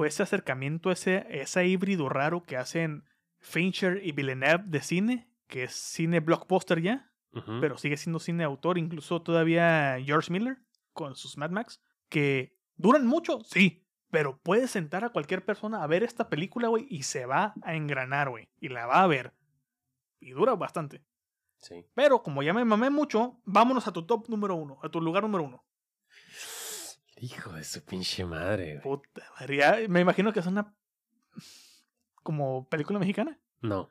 fue 0.00 0.08
ese 0.08 0.22
acercamiento, 0.22 0.90
ese, 0.90 1.26
ese 1.28 1.66
híbrido 1.66 2.08
raro 2.08 2.44
que 2.44 2.56
hacen 2.56 3.04
Fincher 3.38 4.00
y 4.02 4.12
Villeneuve 4.12 4.64
de 4.64 4.80
cine, 4.80 5.30
que 5.46 5.64
es 5.64 5.74
cine 5.74 6.20
blockbuster 6.20 6.80
ya, 6.80 7.12
pero 7.60 7.76
sigue 7.76 7.98
siendo 7.98 8.18
cine 8.18 8.44
autor, 8.44 8.78
incluso 8.78 9.20
todavía 9.20 9.98
George 10.02 10.32
Miller 10.32 10.56
con 10.94 11.16
sus 11.16 11.36
Mad 11.36 11.50
Max, 11.50 11.82
que 12.08 12.56
duran 12.76 13.06
mucho, 13.06 13.40
sí, 13.44 13.84
pero 14.10 14.40
puedes 14.42 14.70
sentar 14.70 15.04
a 15.04 15.10
cualquier 15.10 15.44
persona 15.44 15.82
a 15.82 15.86
ver 15.86 16.02
esta 16.02 16.30
película, 16.30 16.68
güey, 16.68 16.86
y 16.88 17.02
se 17.02 17.26
va 17.26 17.52
a 17.60 17.74
engranar, 17.74 18.30
güey, 18.30 18.48
y 18.58 18.70
la 18.70 18.86
va 18.86 19.02
a 19.02 19.06
ver. 19.06 19.34
Y 20.18 20.30
dura 20.30 20.54
bastante. 20.54 21.04
Sí. 21.58 21.84
Pero 21.92 22.22
como 22.22 22.42
ya 22.42 22.54
me 22.54 22.64
mamé 22.64 22.88
mucho, 22.88 23.38
vámonos 23.44 23.86
a 23.86 23.92
tu 23.92 24.06
top 24.06 24.30
número 24.30 24.54
uno, 24.54 24.78
a 24.82 24.88
tu 24.88 24.98
lugar 24.98 25.24
número 25.24 25.44
uno. 25.44 25.62
Hijo 27.22 27.52
de 27.52 27.64
su 27.64 27.84
pinche 27.84 28.24
madre, 28.24 28.78
güey. 28.78 28.82
Puta, 28.82 29.22
madre, 29.38 29.56
ya 29.58 29.76
me 29.88 30.00
imagino 30.00 30.32
que 30.32 30.40
es 30.40 30.46
una 30.46 30.74
como 32.22 32.68
película 32.68 32.98
mexicana. 32.98 33.38
No, 33.60 33.90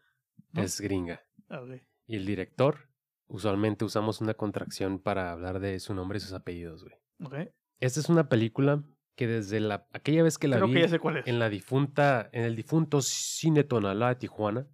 ¿No? 0.51 0.61
es 0.61 0.81
gringa. 0.81 1.21
Ok. 1.49 1.81
Y 2.07 2.15
el 2.15 2.25
director, 2.25 2.89
usualmente 3.27 3.85
usamos 3.85 4.21
una 4.21 4.33
contracción 4.33 4.99
para 4.99 5.31
hablar 5.31 5.59
de 5.59 5.79
su 5.79 5.93
nombre 5.93 6.17
y 6.17 6.21
sus 6.21 6.33
apellidos, 6.33 6.83
güey. 6.83 6.95
ok. 7.23 7.51
Esta 7.79 7.99
es 7.99 8.09
una 8.09 8.27
película 8.29 8.83
que 9.15 9.27
desde 9.27 9.59
la 9.59 9.87
aquella 9.93 10.23
vez 10.23 10.37
que 10.37 10.47
la 10.47 10.57
Creo 10.57 10.67
vi 10.67 10.73
que 10.75 10.81
ya 10.81 10.87
sé 10.89 10.99
cuál 10.99 11.17
es. 11.17 11.27
en 11.27 11.39
la 11.39 11.49
difunta, 11.49 12.29
en 12.33 12.43
el 12.43 12.55
difunto 12.55 13.01
Cine 13.01 13.63
Tonalá 13.63 14.09
de 14.09 14.15
Tijuana, 14.15 14.67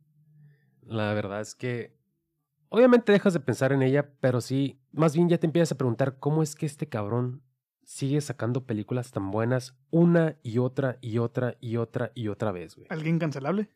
la 0.82 1.14
verdad 1.14 1.42
es 1.42 1.56
que 1.56 1.96
obviamente 2.70 3.12
dejas 3.12 3.34
de 3.34 3.40
pensar 3.40 3.74
en 3.74 3.82
ella, 3.84 4.12
pero 4.22 4.42
sí, 4.42 4.80
más 4.92 5.16
bien 5.16 5.30
ya 5.30 5.38
te 5.40 5.46
empiezas 5.48 5.72
a 5.74 5.78
preguntar 5.78 6.20
cómo 6.20 6.42
es 6.44 6.56
que 6.56 6.66
este 6.66 6.88
cabrón 6.88 7.44
sigue 7.86 8.20
sacando 8.20 8.66
películas 8.66 9.12
tan 9.12 9.32
buenas 9.32 9.78
una 9.92 10.38
y 10.44 10.58
otra 10.58 10.98
y 11.02 11.20
otra 11.20 11.56
y 11.62 11.78
otra 11.78 12.12
y 12.16 12.28
otra 12.28 12.52
vez, 12.52 12.76
güey. 12.76 12.88
¿Alguien 12.90 13.18
cancelable? 13.20 13.70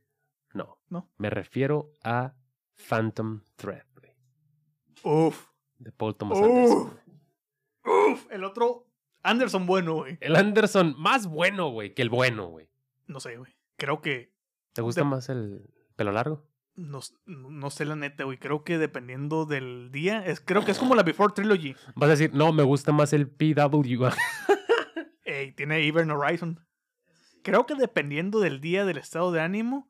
No, 0.53 0.79
¿No? 0.89 1.09
me 1.17 1.29
refiero 1.29 1.95
a 2.03 2.33
Phantom 2.89 3.41
Thread, 3.55 3.85
güey, 3.95 4.13
Uf. 5.03 5.47
de 5.77 5.91
Paul 5.91 6.15
Thomas 6.15 6.39
Uf. 6.39 6.45
Anderson. 6.45 6.99
güey. 7.83 8.13
Uf. 8.13 8.27
El 8.31 8.43
otro, 8.43 8.87
Anderson 9.23 9.65
bueno, 9.65 9.95
güey. 9.95 10.17
El 10.21 10.35
Anderson 10.35 10.95
más 10.97 11.27
bueno, 11.27 11.69
güey, 11.69 11.93
que 11.93 12.01
el 12.01 12.09
bueno, 12.09 12.47
güey. 12.47 12.69
No 13.07 13.19
sé, 13.19 13.37
güey. 13.37 13.55
Creo 13.77 14.01
que 14.01 14.33
¿Te 14.73 14.81
gusta 14.81 15.01
De- 15.01 15.05
más 15.05 15.29
el 15.29 15.69
pelo 15.95 16.11
largo? 16.11 16.45
No, 16.79 16.99
no 17.25 17.69
sé 17.69 17.85
la 17.85 17.95
neta, 17.95 18.23
güey. 18.23 18.37
Creo 18.37 18.63
que 18.63 18.77
dependiendo 18.77 19.45
del 19.45 19.91
día, 19.91 20.25
es, 20.25 20.39
creo 20.39 20.63
que 20.65 20.71
es 20.71 20.79
como 20.79 20.95
la 20.95 21.03
Before 21.03 21.33
Trilogy. 21.33 21.75
Vas 21.95 22.07
a 22.07 22.11
decir, 22.11 22.33
no, 22.33 22.51
me 22.53 22.63
gusta 22.63 22.91
más 22.91 23.13
el 23.13 23.27
PW. 23.27 24.07
Ey, 25.25 25.51
tiene 25.53 25.85
Event 25.85 26.11
Horizon. 26.11 26.59
Creo 27.43 27.65
que 27.65 27.75
dependiendo 27.75 28.39
del 28.39 28.61
día, 28.61 28.85
del 28.85 28.97
estado 28.97 29.31
de 29.31 29.41
ánimo, 29.41 29.89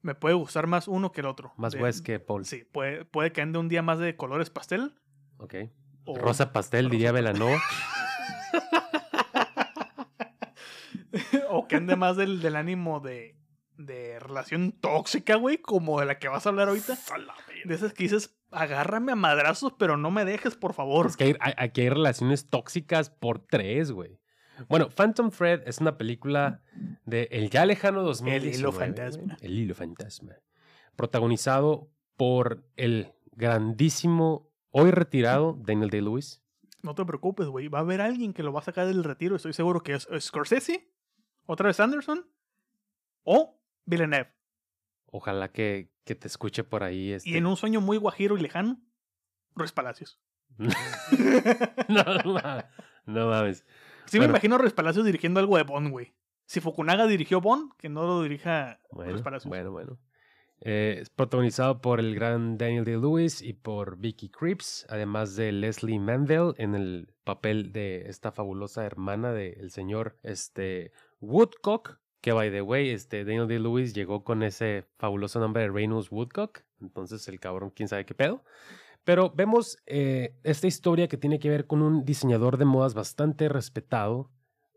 me 0.00 0.14
puede 0.14 0.34
gustar 0.34 0.66
más 0.66 0.88
uno 0.88 1.12
que 1.12 1.20
el 1.20 1.26
otro. 1.26 1.52
más 1.56 1.72
De- 1.72 1.82
West 1.82 2.04
que 2.04 2.18
Paul. 2.20 2.44
Sí, 2.44 2.64
puede, 2.72 3.04
puede 3.04 3.32
que 3.32 3.42
ande 3.42 3.58
un 3.58 3.68
día 3.68 3.82
más 3.82 3.98
de 3.98 4.16
colores 4.16 4.50
pastel. 4.50 4.94
Ok. 5.38 5.54
o- 6.04 6.16
Rosa 6.18 6.52
pastel, 6.52 6.86
Rosa 6.86 6.92
diría 6.92 7.12
pastel. 7.12 7.32
Belanova. 7.34 7.60
o 11.50 11.66
que 11.68 11.76
ande 11.76 11.96
más 11.96 12.16
del, 12.16 12.40
del 12.40 12.56
ánimo 12.56 13.00
de, 13.00 13.36
de 13.78 14.18
relación 14.18 14.72
tóxica, 14.72 15.36
güey, 15.36 15.56
como 15.58 15.98
de 16.00 16.06
la 16.06 16.18
que 16.18 16.28
vas 16.28 16.44
a 16.44 16.50
hablar 16.50 16.68
ahorita. 16.68 16.98
De 17.64 17.74
esas 17.74 17.92
que 17.94 18.02
dices, 18.02 18.36
agárrame 18.50 19.12
a 19.12 19.16
madrazos, 19.16 19.72
pero 19.78 19.96
no 19.96 20.10
me 20.10 20.24
dejes, 20.26 20.54
por 20.56 20.74
favor. 20.74 21.06
es 21.06 21.16
que 21.16 21.24
hay, 21.24 21.36
hay- 21.40 21.54
aquí 21.56 21.80
hay 21.82 21.88
relaciones 21.88 22.50
tóxicas 22.50 23.08
por 23.08 23.38
tres, 23.38 23.90
güey. 23.92 24.18
Bueno, 24.68 24.88
Phantom 24.90 25.30
Thread 25.30 25.62
es 25.66 25.78
una 25.78 25.96
película 25.96 26.62
de 27.06 27.28
el 27.30 27.48
ya 27.48 27.64
lejano 27.64 28.02
2019. 28.02 28.56
hilo 28.58 28.72
güey. 28.72 28.86
fantasma. 28.86 29.36
El 29.40 29.56
hilo 29.58 29.74
fantasma. 29.74 30.34
Protagonizado 30.96 31.88
por 32.16 32.64
el 32.76 33.12
grandísimo, 33.32 34.50
hoy 34.70 34.90
retirado, 34.90 35.56
Daniel 35.64 35.90
Day-Lewis. 35.90 36.42
No 36.82 36.94
te 36.96 37.04
preocupes, 37.04 37.46
güey. 37.46 37.68
Va 37.68 37.78
a 37.78 37.82
haber 37.82 38.00
alguien 38.00 38.32
que 38.32 38.42
lo 38.42 38.52
va 38.52 38.58
a 38.60 38.64
sacar 38.64 38.86
del 38.86 39.04
retiro. 39.04 39.36
Estoy 39.36 39.52
seguro 39.52 39.82
que 39.84 39.94
es 39.94 40.08
Scorsese, 40.18 40.90
otra 41.46 41.68
vez 41.68 41.78
Anderson 41.78 42.26
o 43.22 43.57
Villeneuve. 43.88 44.32
Ojalá 45.10 45.50
que, 45.50 45.90
que 46.04 46.14
te 46.14 46.26
escuche 46.28 46.64
por 46.64 46.82
ahí. 46.82 47.12
Este... 47.12 47.30
Y 47.30 47.36
en 47.36 47.46
un 47.46 47.56
sueño 47.56 47.80
muy 47.80 47.96
guajiro 47.96 48.36
y 48.36 48.40
lejano, 48.40 48.80
Ruiz 49.54 49.72
Palacios. 49.72 50.20
no, 50.58 52.04
ma- 52.32 52.68
no 53.06 53.28
mames. 53.28 53.64
Sí 54.06 54.18
me 54.18 54.26
imagino 54.26 54.54
a 54.56 54.58
Ruiz 54.58 54.72
Palacios 54.72 55.04
dirigiendo 55.04 55.40
algo 55.40 55.56
de 55.56 55.62
Bond, 55.64 55.90
güey. 55.90 56.14
Si 56.46 56.60
Fukunaga 56.60 57.06
dirigió 57.06 57.40
Bond, 57.40 57.72
que 57.76 57.88
no 57.88 58.04
lo 58.06 58.22
dirija 58.22 58.80
Bueno, 58.90 59.12
Ruiz 59.12 59.22
Palacios. 59.22 59.48
bueno, 59.48 59.70
bueno. 59.70 59.98
Eh, 60.60 60.98
es 61.02 61.10
protagonizado 61.10 61.80
por 61.80 62.00
el 62.00 62.14
gran 62.14 62.58
Daniel 62.58 62.84
Day-Lewis 62.84 63.42
y 63.42 63.52
por 63.52 63.96
Vicky 63.98 64.28
Creeps, 64.28 64.86
además 64.88 65.36
de 65.36 65.52
Leslie 65.52 66.00
Manville 66.00 66.54
en 66.56 66.74
el 66.74 67.14
papel 67.24 67.72
de 67.72 68.08
esta 68.08 68.32
fabulosa 68.32 68.84
hermana 68.84 69.32
del 69.32 69.70
señor 69.70 70.18
este, 70.24 70.90
Woodcock, 71.20 72.00
que 72.20 72.32
by 72.32 72.50
the 72.50 72.62
way, 72.62 72.90
este, 72.90 73.24
Daniel 73.24 73.48
Day-Lewis 73.48 73.94
llegó 73.94 74.24
con 74.24 74.42
ese 74.42 74.86
fabuloso 74.98 75.38
nombre 75.40 75.62
de 75.62 75.68
Reynolds 75.68 76.10
Woodcock, 76.10 76.60
entonces 76.80 77.26
el 77.28 77.40
cabrón, 77.40 77.70
quién 77.70 77.88
sabe 77.88 78.04
qué 78.04 78.14
pedo. 78.14 78.42
Pero 79.04 79.30
vemos 79.30 79.78
eh, 79.86 80.34
esta 80.42 80.66
historia 80.66 81.08
que 81.08 81.16
tiene 81.16 81.38
que 81.38 81.48
ver 81.48 81.66
con 81.66 81.80
un 81.80 82.04
diseñador 82.04 82.58
de 82.58 82.64
modas 82.64 82.94
bastante 82.94 83.48
respetado 83.48 84.30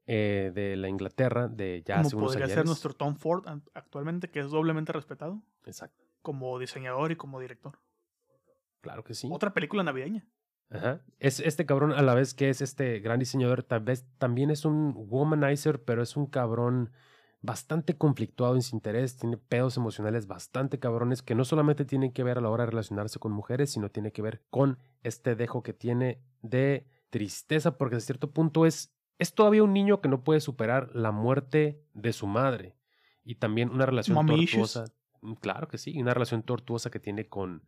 eh, 0.08 0.52
de 0.54 0.76
la 0.78 0.88
Inglaterra 0.88 1.48
de 1.48 1.84
ya 1.86 1.96
Como 1.96 2.08
hace 2.08 2.16
unos 2.16 2.32
podría 2.32 2.48
ser 2.48 2.66
nuestro 2.66 2.94
Tom 2.94 3.16
Ford 3.16 3.46
actualmente, 3.74 4.30
que 4.30 4.40
es 4.40 4.50
doblemente 4.50 4.94
respetado 4.94 5.42
Exacto, 5.66 6.02
como 6.22 6.58
diseñador 6.60 7.12
y 7.12 7.16
como 7.16 7.40
director. 7.40 7.80
claro 8.82 9.04
que 9.04 9.14
sí. 9.14 9.28
Otra 9.32 9.54
película 9.54 9.84
navideña. 9.84 10.26
Ajá. 10.70 11.02
Es 11.20 11.42
este 11.42 11.66
cabrón 11.66 11.92
a 11.92 12.02
la 12.02 12.16
vez 12.16 12.34
que 12.34 12.50
es 12.50 12.62
este 12.62 13.00
gran 13.00 13.20
diseñador, 13.20 13.64
tal 13.64 13.82
vez 13.82 14.06
también 14.18 14.50
es 14.50 14.64
un 14.64 14.94
womanizer, 14.96 15.84
pero 15.84 16.02
es 16.02 16.16
un 16.16 16.28
cabrón 16.28 16.92
bastante 17.42 17.98
conflictuado 17.98 18.56
en 18.56 18.62
su 18.62 18.76
interés, 18.76 19.18
tiene 19.18 19.38
pedos 19.38 19.78
emocionales 19.78 20.28
bastante 20.28 20.80
cabrones 20.80 21.22
que 21.22 21.36
no 21.36 21.44
solamente 21.44 21.86
tienen 21.86 22.12
que 22.12 22.24
ver 22.24 22.38
a 22.38 22.42
la 22.42 22.50
hora 22.50 22.66
de 22.66 22.72
relacionarse 22.72 23.20
con 23.20 23.32
mujeres, 23.32 23.72
sino 23.72 23.90
tiene 23.90 24.12
que 24.12 24.22
ver 24.22 24.44
con 24.50 24.78
este 25.04 25.36
dejo 25.36 25.64
que 25.64 25.74
tiene 25.74 26.22
de 26.42 26.86
tristeza, 27.10 27.78
porque 27.78 27.96
a 27.98 28.00
cierto 28.00 28.32
punto 28.32 28.66
es, 28.66 28.94
es 29.18 29.34
todavía 29.34 29.64
un 29.64 29.74
niño 29.74 30.02
que 30.02 30.10
no 30.10 30.24
puede 30.24 30.40
superar 30.40 30.90
la 30.94 31.12
muerte 31.12 31.84
de 31.94 32.14
su 32.14 32.28
madre 32.28 32.76
y 33.24 33.36
también 33.36 33.70
una 33.70 33.86
relación 33.86 34.16
Mommy 34.16 34.46
tortuosa. 34.46 34.86
Mm, 35.22 35.34
Claro 35.34 35.68
que 35.68 35.78
sí, 35.78 36.00
una 36.00 36.14
relación 36.14 36.44
tortuosa 36.44 36.90
que 36.90 37.00
tiene 37.00 37.28
con, 37.28 37.64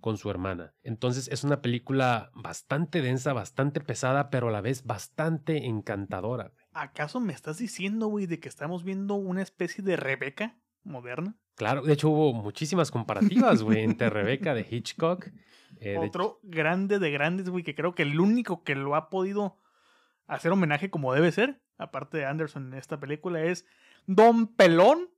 con 0.00 0.16
su 0.16 0.30
hermana. 0.30 0.74
Entonces 0.82 1.28
es 1.28 1.44
una 1.44 1.62
película 1.62 2.30
bastante 2.34 3.02
densa, 3.02 3.32
bastante 3.32 3.80
pesada, 3.80 4.30
pero 4.30 4.48
a 4.48 4.52
la 4.52 4.60
vez 4.60 4.84
bastante 4.84 5.66
encantadora. 5.66 6.52
¿Acaso 6.78 7.20
me 7.20 7.32
estás 7.32 7.56
diciendo, 7.58 8.08
güey, 8.08 8.26
de 8.26 8.38
que 8.38 8.48
estamos 8.48 8.84
viendo 8.84 9.14
una 9.14 9.40
especie 9.42 9.82
de 9.82 9.96
Rebeca 9.96 10.58
moderna? 10.84 11.34
Claro, 11.54 11.82
de 11.82 11.94
hecho 11.94 12.10
hubo 12.10 12.34
muchísimas 12.34 12.90
comparativas, 12.90 13.62
güey, 13.62 13.82
entre 13.82 14.10
Rebeca 14.10 14.52
de 14.54 14.66
Hitchcock. 14.68 15.26
eh, 15.80 15.92
de- 15.92 15.98
Otro 15.98 16.38
grande 16.42 16.98
de 16.98 17.10
grandes, 17.10 17.48
güey, 17.48 17.64
que 17.64 17.74
creo 17.74 17.94
que 17.94 18.02
el 18.02 18.20
único 18.20 18.62
que 18.62 18.74
lo 18.74 18.94
ha 18.94 19.08
podido 19.08 19.56
hacer 20.26 20.52
homenaje 20.52 20.90
como 20.90 21.14
debe 21.14 21.32
ser, 21.32 21.62
aparte 21.78 22.18
de 22.18 22.26
Anderson 22.26 22.66
en 22.72 22.74
esta 22.78 23.00
película, 23.00 23.42
es 23.42 23.66
Don 24.06 24.46
Pelón 24.46 25.08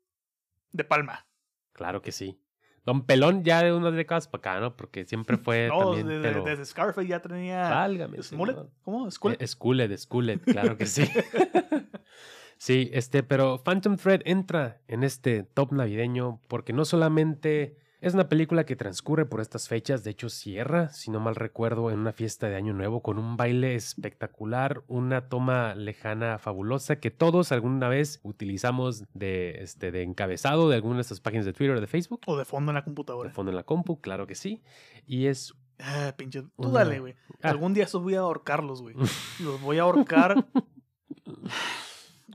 de 0.70 0.84
Palma. 0.84 1.26
Claro 1.72 2.02
que 2.02 2.12
sí. 2.12 2.40
Don 2.88 3.02
Pelón 3.02 3.44
ya 3.44 3.62
de 3.62 3.70
unas 3.70 3.92
décadas 3.92 4.28
para 4.28 4.38
acá, 4.38 4.60
¿no? 4.60 4.74
Porque 4.74 5.04
siempre 5.04 5.36
fue 5.36 5.68
No, 5.68 5.78
también, 5.78 6.08
desde, 6.08 6.22
pero... 6.22 6.42
desde 6.42 6.64
Scarface 6.64 7.06
ya 7.06 7.20
tenía... 7.20 7.68
Válgame, 7.68 8.22
¿Smollett? 8.22 8.56
señor. 8.56 8.70
¿Cómo? 8.80 9.10
¿Scullet? 9.10 9.42
Eh, 9.42 9.98
Scullet, 9.98 10.38
claro 10.38 10.78
que 10.78 10.86
sí. 10.86 11.06
sí, 12.56 12.88
este, 12.94 13.22
pero 13.22 13.62
Phantom 13.62 13.98
Thread 13.98 14.22
entra 14.24 14.80
en 14.88 15.04
este 15.04 15.42
top 15.42 15.72
navideño 15.72 16.40
porque 16.48 16.72
no 16.72 16.86
solamente 16.86 17.76
es 18.00 18.14
una 18.14 18.28
película 18.28 18.64
que 18.64 18.76
transcurre 18.76 19.26
por 19.26 19.40
estas 19.40 19.68
fechas, 19.68 20.04
de 20.04 20.10
hecho 20.10 20.28
cierra, 20.28 20.90
si 20.90 21.10
no 21.10 21.18
mal 21.20 21.34
recuerdo, 21.34 21.90
en 21.90 21.98
una 21.98 22.12
fiesta 22.12 22.48
de 22.48 22.56
Año 22.56 22.72
Nuevo 22.72 23.02
con 23.02 23.18
un 23.18 23.36
baile 23.36 23.74
espectacular, 23.74 24.82
una 24.86 25.28
toma 25.28 25.74
lejana 25.74 26.38
fabulosa 26.38 27.00
que 27.00 27.10
todos 27.10 27.50
alguna 27.52 27.88
vez 27.88 28.20
utilizamos 28.22 29.04
de, 29.14 29.62
este, 29.62 29.90
de 29.90 30.02
encabezado 30.02 30.68
de 30.68 30.76
alguna 30.76 30.96
de 30.96 31.02
estas 31.02 31.20
páginas 31.20 31.44
de 31.46 31.52
Twitter 31.52 31.76
o 31.76 31.80
de 31.80 31.86
Facebook. 31.86 32.20
O 32.26 32.36
de 32.36 32.44
fondo 32.44 32.70
en 32.70 32.74
la 32.74 32.80
De 32.82 32.84
computadora. 32.84 33.30
fondo 33.30 33.50
en 33.50 33.56
la 33.56 33.64
compu, 33.64 34.00
claro 34.00 34.26
que 34.26 34.34
sí. 34.34 34.62
Y 35.06 35.26
es 35.26 35.54
Ah, 35.80 36.12
pinche. 36.16 36.42
Tú 36.42 36.50
Una- 36.56 36.80
dale, 36.80 36.98
güey. 36.98 37.14
Ah. 37.40 37.50
Algún 37.50 37.72
día 37.72 37.84
esos 37.84 38.02
voy 38.02 38.16
a 38.16 38.20
ahorcarlos, 38.20 38.82
güey. 38.82 38.96
Los 39.40 39.60
voy 39.60 39.78
a 39.78 39.82
ahorcar 39.82 40.44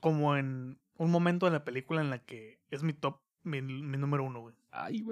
como 0.01 0.35
en 0.37 0.79
un 0.97 1.11
momento 1.11 1.45
de 1.45 1.51
la 1.51 1.63
película 1.63 2.01
en 2.01 2.09
la 2.09 2.19
que 2.19 2.59
es 2.69 2.83
mi 2.83 2.93
top, 2.93 3.19
mi, 3.43 3.61
mi 3.61 3.97
número 3.97 4.23
uno, 4.23 4.41
güey. 4.41 4.55
Ay. 4.75 5.03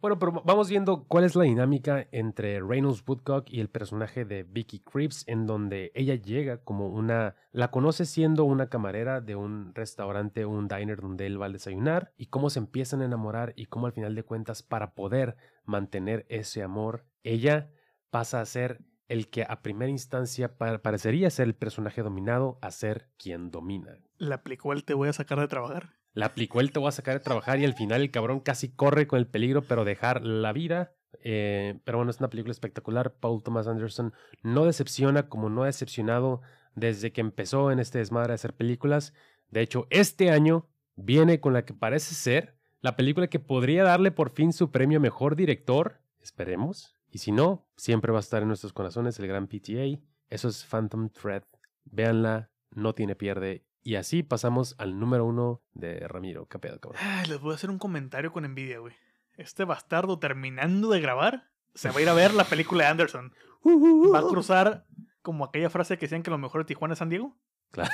Bueno, 0.00 0.18
pero 0.20 0.30
vamos 0.44 0.70
viendo 0.70 1.04
cuál 1.08 1.24
es 1.24 1.34
la 1.34 1.42
dinámica 1.42 2.06
entre 2.12 2.60
Reynolds 2.60 3.02
Woodcock 3.04 3.50
y 3.50 3.60
el 3.60 3.68
personaje 3.68 4.24
de 4.24 4.44
Vicky 4.44 4.78
Creeps, 4.80 5.24
en 5.26 5.46
donde 5.46 5.90
ella 5.94 6.14
llega 6.14 6.58
como 6.58 6.86
una. 6.88 7.34
La 7.50 7.72
conoce 7.72 8.06
siendo 8.06 8.44
una 8.44 8.68
camarera 8.68 9.20
de 9.20 9.34
un 9.34 9.74
restaurante, 9.74 10.46
un 10.46 10.68
diner 10.68 11.00
donde 11.00 11.26
él 11.26 11.42
va 11.42 11.46
a 11.46 11.50
desayunar, 11.50 12.12
y 12.16 12.26
cómo 12.26 12.50
se 12.50 12.60
empiezan 12.60 13.02
a 13.02 13.06
enamorar, 13.06 13.52
y 13.56 13.66
cómo 13.66 13.86
al 13.86 13.92
final 13.92 14.14
de 14.14 14.22
cuentas, 14.22 14.62
para 14.62 14.94
poder 14.94 15.36
mantener 15.64 16.24
ese 16.28 16.62
amor, 16.62 17.04
ella 17.24 17.72
pasa 18.10 18.40
a 18.40 18.46
ser 18.46 18.80
el 19.08 19.28
que 19.28 19.42
a 19.42 19.60
primera 19.60 19.90
instancia 19.90 20.56
pa- 20.56 20.78
parecería 20.78 21.30
ser 21.30 21.48
el 21.48 21.56
personaje 21.56 22.02
dominado, 22.02 22.58
a 22.62 22.70
ser 22.70 23.10
quien 23.18 23.50
domina. 23.50 23.98
Le 24.18 24.34
aplicó 24.34 24.72
el 24.72 24.84
te 24.84 24.94
voy 24.94 25.08
a 25.08 25.12
sacar 25.12 25.40
de 25.40 25.48
trabajar. 25.48 25.99
La 26.12 26.26
aplicó 26.26 26.60
él, 26.60 26.72
te 26.72 26.78
voy 26.78 26.88
a 26.88 26.92
sacar 26.92 27.14
de 27.14 27.24
trabajar 27.24 27.60
y 27.60 27.64
al 27.64 27.74
final 27.74 28.02
el 28.02 28.10
cabrón 28.10 28.40
casi 28.40 28.70
corre 28.70 29.06
con 29.06 29.18
el 29.18 29.26
peligro, 29.26 29.62
pero 29.62 29.84
dejar 29.84 30.22
la 30.24 30.52
vida. 30.52 30.92
Eh, 31.22 31.78
pero 31.84 31.98
bueno, 31.98 32.10
es 32.10 32.18
una 32.18 32.30
película 32.30 32.52
espectacular. 32.52 33.14
Paul 33.14 33.42
Thomas 33.42 33.66
Anderson 33.66 34.12
no 34.42 34.64
decepciona 34.64 35.28
como 35.28 35.50
no 35.50 35.62
ha 35.62 35.66
decepcionado 35.66 36.40
desde 36.74 37.12
que 37.12 37.20
empezó 37.20 37.70
en 37.70 37.78
este 37.78 37.98
desmadre 37.98 38.28
de 38.28 38.34
hacer 38.34 38.54
películas. 38.54 39.12
De 39.50 39.60
hecho, 39.60 39.86
este 39.90 40.30
año 40.30 40.68
viene 40.96 41.40
con 41.40 41.52
la 41.52 41.64
que 41.64 41.74
parece 41.74 42.14
ser 42.14 42.56
la 42.80 42.96
película 42.96 43.28
que 43.28 43.38
podría 43.38 43.84
darle 43.84 44.10
por 44.10 44.30
fin 44.30 44.52
su 44.52 44.70
premio 44.70 44.98
a 44.98 45.02
mejor 45.02 45.36
director. 45.36 46.00
Esperemos. 46.20 46.96
Y 47.10 47.18
si 47.18 47.32
no, 47.32 47.66
siempre 47.76 48.12
va 48.12 48.18
a 48.18 48.20
estar 48.20 48.42
en 48.42 48.48
nuestros 48.48 48.72
corazones 48.72 49.18
el 49.18 49.26
gran 49.26 49.48
PTA. 49.48 50.00
Eso 50.28 50.48
es 50.48 50.64
Phantom 50.64 51.10
Thread. 51.10 51.42
Véanla, 51.84 52.50
no 52.70 52.94
tiene 52.94 53.16
pierde. 53.16 53.64
Y 53.82 53.94
así 53.94 54.22
pasamos 54.22 54.74
al 54.78 54.98
número 54.98 55.24
uno 55.24 55.62
de 55.72 56.06
Ramiro. 56.06 56.46
¿Qué 56.46 56.58
pedo, 56.58 56.78
cabrón? 56.80 57.00
Ay, 57.02 57.26
les 57.28 57.40
voy 57.40 57.52
a 57.52 57.54
hacer 57.54 57.70
un 57.70 57.78
comentario 57.78 58.32
con 58.32 58.44
envidia, 58.44 58.78
güey. 58.78 58.94
Este 59.34 59.64
bastardo 59.64 60.18
terminando 60.18 60.90
de 60.90 61.00
grabar 61.00 61.50
se 61.74 61.90
va 61.90 61.98
a 61.98 62.02
ir 62.02 62.08
a 62.08 62.14
ver 62.14 62.34
la 62.34 62.44
película 62.44 62.84
de 62.84 62.90
Anderson. 62.90 63.32
Va 63.64 64.18
a 64.18 64.22
cruzar 64.28 64.86
como 65.22 65.44
aquella 65.44 65.70
frase 65.70 65.96
que 65.96 66.06
decían 66.06 66.22
que 66.22 66.30
lo 66.30 66.38
mejor 66.38 66.62
de 66.62 66.66
Tijuana 66.66 66.92
es 66.92 66.98
San 66.98 67.08
Diego. 67.08 67.36
Claro. 67.70 67.90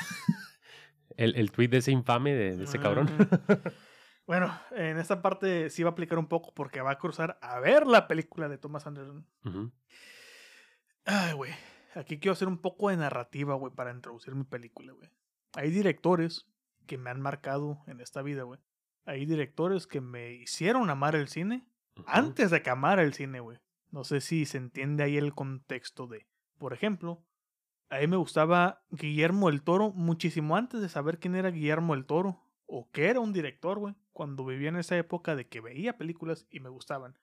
El, 1.16 1.36
el 1.36 1.50
tweet 1.50 1.68
de 1.68 1.78
ese 1.78 1.92
infame, 1.92 2.34
de, 2.34 2.56
de 2.56 2.64
ese 2.64 2.78
cabrón. 2.78 3.08
Ah. 3.48 3.60
Bueno, 4.26 4.58
en 4.72 4.98
esta 4.98 5.22
parte 5.22 5.70
sí 5.70 5.84
va 5.84 5.90
a 5.90 5.92
aplicar 5.92 6.18
un 6.18 6.26
poco 6.26 6.52
porque 6.52 6.80
va 6.80 6.90
a 6.90 6.98
cruzar 6.98 7.38
a 7.40 7.60
ver 7.60 7.86
la 7.86 8.08
película 8.08 8.48
de 8.48 8.58
Thomas 8.58 8.86
Anderson. 8.86 9.24
Ay, 11.04 11.32
güey. 11.34 11.52
Aquí 11.94 12.18
quiero 12.18 12.32
hacer 12.32 12.48
un 12.48 12.58
poco 12.58 12.90
de 12.90 12.96
narrativa, 12.96 13.54
güey, 13.54 13.72
para 13.72 13.92
introducir 13.92 14.34
mi 14.34 14.42
película, 14.44 14.92
güey. 14.92 15.08
Hay 15.54 15.70
directores 15.70 16.46
que 16.86 16.98
me 16.98 17.10
han 17.10 17.20
marcado 17.20 17.82
en 17.86 18.00
esta 18.00 18.22
vida, 18.22 18.42
güey. 18.44 18.60
Hay 19.04 19.24
directores 19.26 19.86
que 19.86 20.00
me 20.00 20.34
hicieron 20.34 20.90
amar 20.90 21.14
el 21.14 21.28
cine 21.28 21.66
antes 22.06 22.50
de 22.50 22.62
que 22.62 22.70
amara 22.70 23.02
el 23.02 23.14
cine, 23.14 23.40
güey. 23.40 23.58
No 23.90 24.04
sé 24.04 24.20
si 24.20 24.46
se 24.46 24.58
entiende 24.58 25.04
ahí 25.04 25.16
el 25.16 25.34
contexto 25.34 26.06
de. 26.06 26.26
Por 26.58 26.72
ejemplo, 26.72 27.24
a 27.88 27.98
mí 27.98 28.06
me 28.06 28.16
gustaba 28.16 28.82
Guillermo 28.90 29.48
el 29.48 29.62
Toro 29.62 29.92
muchísimo 29.92 30.56
antes 30.56 30.80
de 30.80 30.88
saber 30.88 31.18
quién 31.18 31.34
era 31.34 31.50
Guillermo 31.50 31.94
el 31.94 32.04
Toro 32.04 32.42
o 32.66 32.90
que 32.90 33.08
era 33.08 33.20
un 33.20 33.32
director, 33.32 33.78
güey. 33.78 33.94
Cuando 34.12 34.44
vivía 34.44 34.70
en 34.70 34.76
esa 34.76 34.96
época 34.96 35.36
de 35.36 35.46
que 35.46 35.60
veía 35.60 35.96
películas 35.96 36.46
y 36.50 36.60
me 36.60 36.68
gustaban. 36.68 37.18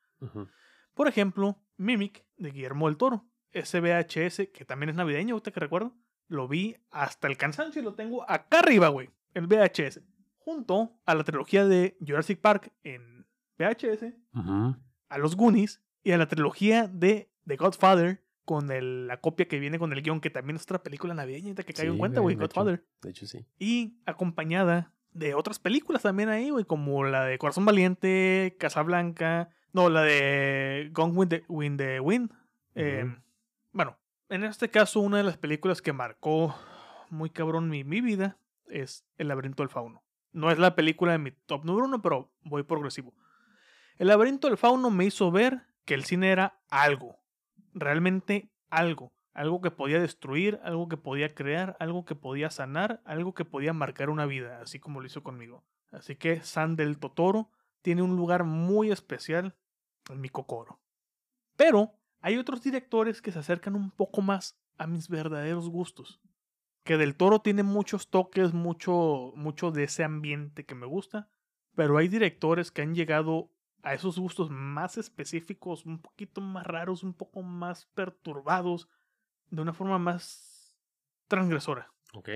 Por 0.93 1.07
ejemplo, 1.07 1.61
Mimic 1.77 2.25
de 2.37 2.51
Guillermo 2.51 2.87
del 2.87 2.97
Toro. 2.97 3.25
Ese 3.51 3.81
VHS, 3.81 4.49
que 4.53 4.65
también 4.65 4.89
es 4.89 4.95
navideño, 4.95 5.35
ahorita 5.35 5.51
que 5.51 5.59
recuerdo. 5.59 5.95
Lo 6.27 6.47
vi 6.47 6.75
hasta 6.91 7.27
el 7.27 7.37
cansancio 7.37 7.81
y 7.81 7.85
lo 7.85 7.93
tengo 7.95 8.29
acá 8.29 8.59
arriba, 8.59 8.87
güey. 8.89 9.09
El 9.33 9.47
VHS. 9.47 10.01
Junto 10.39 10.91
a 11.05 11.15
la 11.15 11.23
trilogía 11.23 11.65
de 11.65 11.97
Jurassic 12.05 12.39
Park 12.39 12.71
en 12.83 13.25
VHS, 13.57 14.13
a 14.33 15.17
los 15.17 15.35
Goonies 15.35 15.81
y 16.03 16.11
a 16.11 16.17
la 16.17 16.27
trilogía 16.27 16.87
de 16.87 17.29
The 17.47 17.55
Godfather 17.55 18.23
con 18.45 18.71
el- 18.71 19.07
la 19.07 19.21
copia 19.21 19.47
que 19.47 19.59
viene 19.59 19.79
con 19.79 19.93
el 19.93 20.01
guion, 20.01 20.19
que 20.19 20.29
también 20.29 20.57
es 20.57 20.63
otra 20.63 20.83
película 20.83 21.13
navideña, 21.13 21.55
que 21.55 21.73
caigo 21.73 21.93
en 21.93 21.99
cuenta, 21.99 22.19
güey, 22.19 22.35
hecho. 22.35 22.41
Godfather. 22.41 22.85
De 23.01 23.09
hecho, 23.11 23.25
sí. 23.25 23.45
Y 23.57 23.97
acompañada 24.05 24.91
de 25.13 25.33
otras 25.33 25.59
películas 25.59 26.01
también 26.01 26.27
ahí, 26.29 26.49
güey, 26.49 26.65
como 26.65 27.05
la 27.05 27.23
de 27.25 27.37
Corazón 27.37 27.63
Valiente, 27.65 28.57
Casablanca, 28.59 29.49
no, 29.71 29.89
la 29.89 30.01
de 30.01 30.89
Gone 30.91 31.13
with 31.13 31.27
the, 31.29 31.43
with 31.47 31.77
the 31.77 31.99
Wind. 32.01 32.31
Eh, 32.75 33.03
Ujú. 33.05 33.15
bueno, 33.71 33.97
en 34.29 34.43
este 34.43 34.69
caso, 34.69 34.99
una 34.99 35.17
de 35.17 35.23
las 35.23 35.37
películas 35.37 35.81
que 35.81 35.93
marcó 35.93 36.55
muy 37.09 37.29
cabrón 37.29 37.69
mi, 37.69 37.83
vida 37.83 38.37
es 38.67 39.05
El 39.17 39.27
laberinto 39.27 39.63
del 39.63 39.69
fauno. 39.69 40.03
No 40.31 40.49
es 40.49 40.57
la 40.57 40.75
película 40.75 41.11
de 41.11 41.19
mi 41.19 41.31
top 41.31 41.63
número 41.63 41.85
uno, 41.85 42.01
pero 42.01 42.31
voy 42.41 42.63
progresivo. 42.63 43.13
El 43.97 44.07
laberinto 44.07 44.47
del 44.47 44.57
fauno 44.57 44.89
me 44.89 45.05
hizo 45.05 45.31
ver 45.31 45.67
que 45.85 45.93
el 45.93 46.05
cine 46.05 46.31
era 46.31 46.59
algo, 46.69 47.19
realmente 47.73 48.51
algo. 48.69 49.13
Algo 49.33 49.61
que 49.61 49.71
podía 49.71 49.99
destruir, 49.99 50.59
algo 50.63 50.87
que 50.87 50.97
podía 50.97 51.33
crear, 51.33 51.75
algo 51.79 52.05
que 52.05 52.13
podía 52.13 52.51
sanar, 52.51 53.01
algo 53.03 53.33
que 53.33 53.45
podía 53.45 53.73
marcar 53.73 54.11
una 54.11 54.27
vida, 54.27 54.61
así 54.61 54.79
como 54.79 54.99
lo 54.99 55.07
hizo 55.07 55.23
conmigo. 55.23 55.63
Así 55.91 56.15
que 56.15 56.41
San 56.41 56.75
del 56.75 56.99
Totoro 56.99 57.49
tiene 57.81 58.03
un 58.03 58.15
lugar 58.15 58.43
muy 58.43 58.91
especial 58.91 59.55
en 60.09 60.21
mi 60.21 60.29
cocoro. 60.29 60.79
Pero 61.55 61.95
hay 62.23 62.37
otros 62.37 62.63
directores 62.63 63.21
que 63.21 63.33
se 63.33 63.39
acercan 63.39 63.75
un 63.75 63.91
poco 63.91 64.21
más 64.21 64.57
a 64.77 64.87
mis 64.87 65.09
verdaderos 65.09 65.69
gustos. 65.69 66.21
Que 66.85 66.97
del 66.97 67.15
Toro 67.15 67.41
tiene 67.41 67.63
muchos 67.63 68.09
toques, 68.09 68.53
mucho, 68.53 69.33
mucho 69.35 69.71
de 69.71 69.83
ese 69.83 70.05
ambiente 70.05 70.65
que 70.65 70.73
me 70.73 70.85
gusta. 70.85 71.29
Pero 71.75 71.97
hay 71.97 72.07
directores 72.07 72.71
que 72.71 72.81
han 72.81 72.95
llegado 72.95 73.51
a 73.83 73.93
esos 73.93 74.17
gustos 74.17 74.49
más 74.49 74.97
específicos, 74.97 75.85
un 75.85 76.01
poquito 76.01 76.39
más 76.39 76.65
raros, 76.65 77.03
un 77.03 77.13
poco 77.13 77.43
más 77.43 77.87
perturbados, 77.87 78.87
de 79.49 79.61
una 79.61 79.73
forma 79.73 79.99
más 79.99 80.77
transgresora. 81.27 81.91
Ok. 82.13 82.29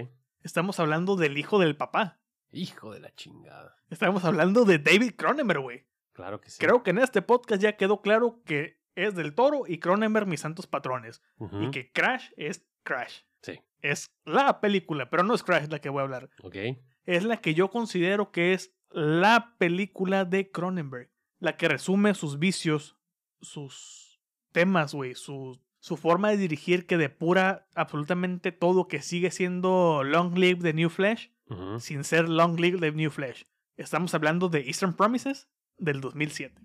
Estamos 0.43 0.81
hablando 0.81 1.15
del 1.15 1.37
hijo 1.37 1.59
del 1.59 1.77
papá. 1.77 2.19
Hijo 2.51 2.91
de 2.91 2.99
la 2.99 3.15
chingada. 3.15 3.77
Estamos 3.89 4.25
hablando 4.25 4.65
de 4.65 4.79
David 4.79 5.13
Cronenberg, 5.15 5.61
güey. 5.61 5.87
Claro 6.11 6.41
que 6.41 6.49
sí. 6.49 6.59
Creo 6.59 6.83
que 6.83 6.89
en 6.89 6.97
este 6.97 7.21
podcast 7.21 7.61
ya 7.61 7.77
quedó 7.77 8.01
claro 8.01 8.41
que 8.43 8.76
es 9.05 9.15
del 9.15 9.33
Toro 9.35 9.63
y 9.67 9.77
Cronenberg 9.79 10.27
mis 10.27 10.41
santos 10.41 10.67
patrones. 10.67 11.21
Y 11.61 11.71
que 11.71 11.91
Crash 11.91 12.31
es 12.35 12.65
Crash. 12.83 13.21
Sí. 13.41 13.59
Es 13.81 14.07
la 14.25 14.59
película, 14.59 15.09
pero 15.09 15.23
no 15.23 15.33
es 15.35 15.43
Crash 15.43 15.67
la 15.69 15.79
que 15.79 15.89
voy 15.89 15.99
a 16.01 16.03
hablar. 16.03 16.29
Ok. 16.43 16.55
Es 17.05 17.23
la 17.23 17.37
que 17.37 17.53
yo 17.53 17.69
considero 17.69 18.31
que 18.31 18.53
es 18.53 18.73
la 18.89 19.55
película 19.57 20.25
de 20.25 20.51
Cronenberg. 20.51 21.09
La 21.39 21.55
que 21.57 21.67
resume 21.67 22.13
sus 22.15 22.39
vicios, 22.39 22.97
sus 23.41 24.19
temas, 24.51 24.93
güey, 24.93 25.13
su, 25.15 25.61
su 25.79 25.95
forma 25.97 26.29
de 26.31 26.37
dirigir 26.37 26.87
que 26.87 26.97
depura 26.97 27.67
absolutamente 27.75 28.51
todo 28.51 28.87
que 28.87 29.01
sigue 29.01 29.29
siendo 29.31 30.03
Long 30.03 30.37
Live 30.37 30.61
the 30.61 30.73
New 30.73 30.89
Flesh 30.89 31.31
Ujú. 31.49 31.79
sin 31.79 32.03
ser 32.03 32.27
Long 32.27 32.59
Live 32.59 32.79
the 32.79 32.91
New 32.91 33.11
Flesh. 33.11 33.45
Estamos 33.75 34.13
hablando 34.15 34.49
de 34.49 34.61
Eastern 34.61 34.93
Promises 34.95 35.47
del 35.77 36.01
2007. 36.01 36.59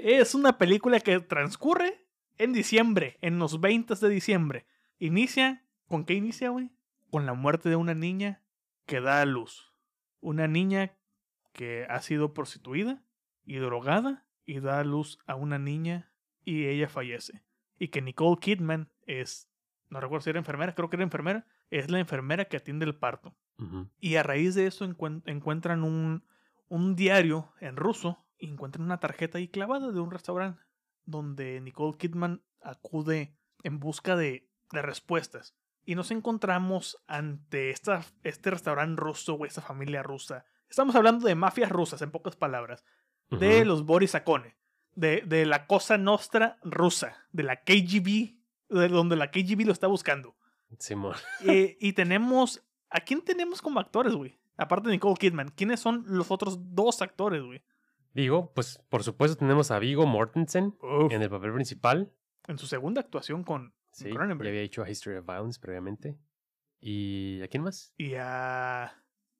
Es 0.00 0.34
una 0.34 0.58
película 0.58 1.00
que 1.00 1.20
transcurre 1.20 2.04
en 2.38 2.52
diciembre, 2.52 3.18
en 3.20 3.38
los 3.38 3.60
20 3.60 3.94
de 3.96 4.08
diciembre. 4.08 4.66
Inicia, 4.98 5.64
¿con 5.86 6.04
qué 6.04 6.14
inicia, 6.14 6.50
güey? 6.50 6.70
Con 7.10 7.26
la 7.26 7.34
muerte 7.34 7.68
de 7.68 7.76
una 7.76 7.94
niña 7.94 8.42
que 8.86 9.00
da 9.00 9.20
a 9.20 9.26
luz. 9.26 9.72
Una 10.20 10.46
niña 10.46 10.92
que 11.52 11.86
ha 11.88 12.00
sido 12.00 12.32
prostituida 12.34 13.02
y 13.44 13.56
drogada 13.56 14.26
y 14.44 14.60
da 14.60 14.78
a 14.80 14.84
luz 14.84 15.18
a 15.26 15.34
una 15.34 15.58
niña 15.58 16.12
y 16.44 16.66
ella 16.66 16.88
fallece. 16.88 17.42
Y 17.78 17.88
que 17.88 18.02
Nicole 18.02 18.38
Kidman 18.40 18.90
es, 19.06 19.50
no 19.88 20.00
recuerdo 20.00 20.22
si 20.24 20.30
era 20.30 20.38
enfermera, 20.38 20.74
creo 20.74 20.90
que 20.90 20.96
era 20.96 21.02
enfermera, 21.02 21.46
es 21.70 21.90
la 21.90 21.98
enfermera 21.98 22.44
que 22.44 22.56
atiende 22.56 22.84
el 22.86 22.94
parto. 22.96 23.34
Y 23.98 24.16
a 24.16 24.22
raíz 24.22 24.54
de 24.54 24.66
eso 24.66 24.86
encuent- 24.88 25.22
encuentran 25.26 25.82
un, 25.84 26.24
un 26.68 26.96
diario 26.96 27.52
en 27.60 27.76
ruso 27.76 28.24
encuentran 28.40 28.84
una 28.84 29.00
tarjeta 29.00 29.38
ahí 29.38 29.48
clavada 29.48 29.90
de 29.92 30.00
un 30.00 30.10
restaurante 30.10 30.62
donde 31.04 31.60
Nicole 31.60 31.96
Kidman 31.96 32.42
acude 32.62 33.36
en 33.62 33.80
busca 33.80 34.16
de, 34.16 34.48
de 34.72 34.82
respuestas. 34.82 35.54
Y 35.84 35.94
nos 35.94 36.10
encontramos 36.10 36.98
ante 37.06 37.70
esta, 37.70 38.04
este 38.22 38.50
restaurante 38.50 39.00
ruso 39.00 39.34
o 39.34 39.46
esta 39.46 39.62
familia 39.62 40.02
rusa. 40.02 40.44
Estamos 40.68 40.94
hablando 40.94 41.26
de 41.26 41.34
mafias 41.34 41.70
rusas, 41.70 42.02
en 42.02 42.10
pocas 42.10 42.36
palabras. 42.36 42.84
De 43.30 43.64
los 43.64 43.84
Borisakone. 43.84 44.56
De, 44.94 45.22
de 45.26 45.46
la 45.46 45.66
Cosa 45.66 45.98
Nostra 45.98 46.58
rusa. 46.62 47.16
De 47.32 47.42
la 47.42 47.62
KGB. 47.62 48.36
De 48.68 48.88
donde 48.88 49.16
la 49.16 49.30
KGB 49.30 49.66
lo 49.66 49.72
está 49.72 49.86
buscando. 49.86 50.36
Simón. 50.78 51.16
Eh, 51.44 51.76
y 51.80 51.92
tenemos. 51.94 52.62
¿A 52.90 53.00
quién 53.00 53.22
tenemos 53.22 53.62
como 53.62 53.80
actores, 53.80 54.14
güey? 54.14 54.38
Aparte 54.56 54.88
de 54.88 54.94
Nicole 54.94 55.16
Kidman. 55.16 55.50
¿Quiénes 55.50 55.80
son 55.80 56.04
los 56.06 56.30
otros 56.30 56.58
dos 56.74 57.02
actores, 57.02 57.42
güey? 57.42 57.62
Digo, 58.12 58.52
pues 58.54 58.82
por 58.88 59.02
supuesto 59.04 59.36
tenemos 59.36 59.70
a 59.70 59.78
Vigo 59.78 60.06
Mortensen 60.06 60.74
Uf, 60.82 61.12
en 61.12 61.22
el 61.22 61.30
papel 61.30 61.52
principal. 61.52 62.12
En 62.48 62.58
su 62.58 62.66
segunda 62.66 63.00
actuación 63.00 63.44
con 63.44 63.74
Sí, 63.92 64.04
ya 64.08 64.14
Cronenberg. 64.14 64.48
había 64.48 64.62
hecho 64.62 64.82
a 64.82 64.88
History 64.90 65.16
of 65.16 65.26
Violence 65.26 65.60
previamente. 65.60 66.16
¿Y 66.80 67.40
a 67.42 67.48
quién 67.48 67.62
más? 67.62 67.92
Y 67.96 68.14
a. 68.16 68.92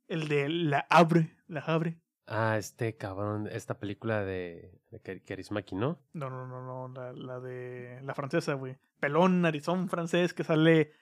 El 0.09 0.29
de 0.29 0.49
La 0.49 0.87
Abre. 0.91 1.37
La 1.47 1.61
Abre. 1.61 2.01
Ah, 2.27 2.57
este 2.59 2.97
cabrón, 2.97 3.49
esta 3.51 3.79
película 3.79 4.25
de, 4.25 4.79
de 4.91 5.23
Karismaki, 5.23 5.75
¿no? 5.75 6.01
No, 6.13 6.31
no, 6.31 6.47
no, 6.47 6.63
no. 6.63 6.89
La, 6.95 7.13
la 7.13 7.41
de. 7.41 8.01
La 8.03 8.15
francesa, 8.15 8.55
güey. 8.55 8.77
Pelón, 9.01 9.41
narizón 9.41 9.89
francés 9.89 10.35
que 10.35 10.45
sale 10.45 10.93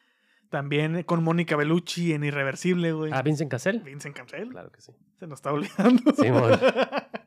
también 0.50 1.02
con 1.02 1.22
Mónica 1.22 1.56
Bellucci 1.56 2.12
en 2.14 2.24
Irreversible, 2.24 2.92
güey. 2.92 3.12
Ah, 3.12 3.22
Vincent 3.22 3.50
Cassel. 3.50 3.80
Vincent 3.80 4.16
Cancel. 4.16 4.48
Claro 4.50 4.70
que 4.70 4.80
sí. 4.80 4.92
Se 5.18 5.26
nos 5.26 5.38
está 5.38 5.52
olvidando. 5.52 6.12
Simón. 6.14 6.52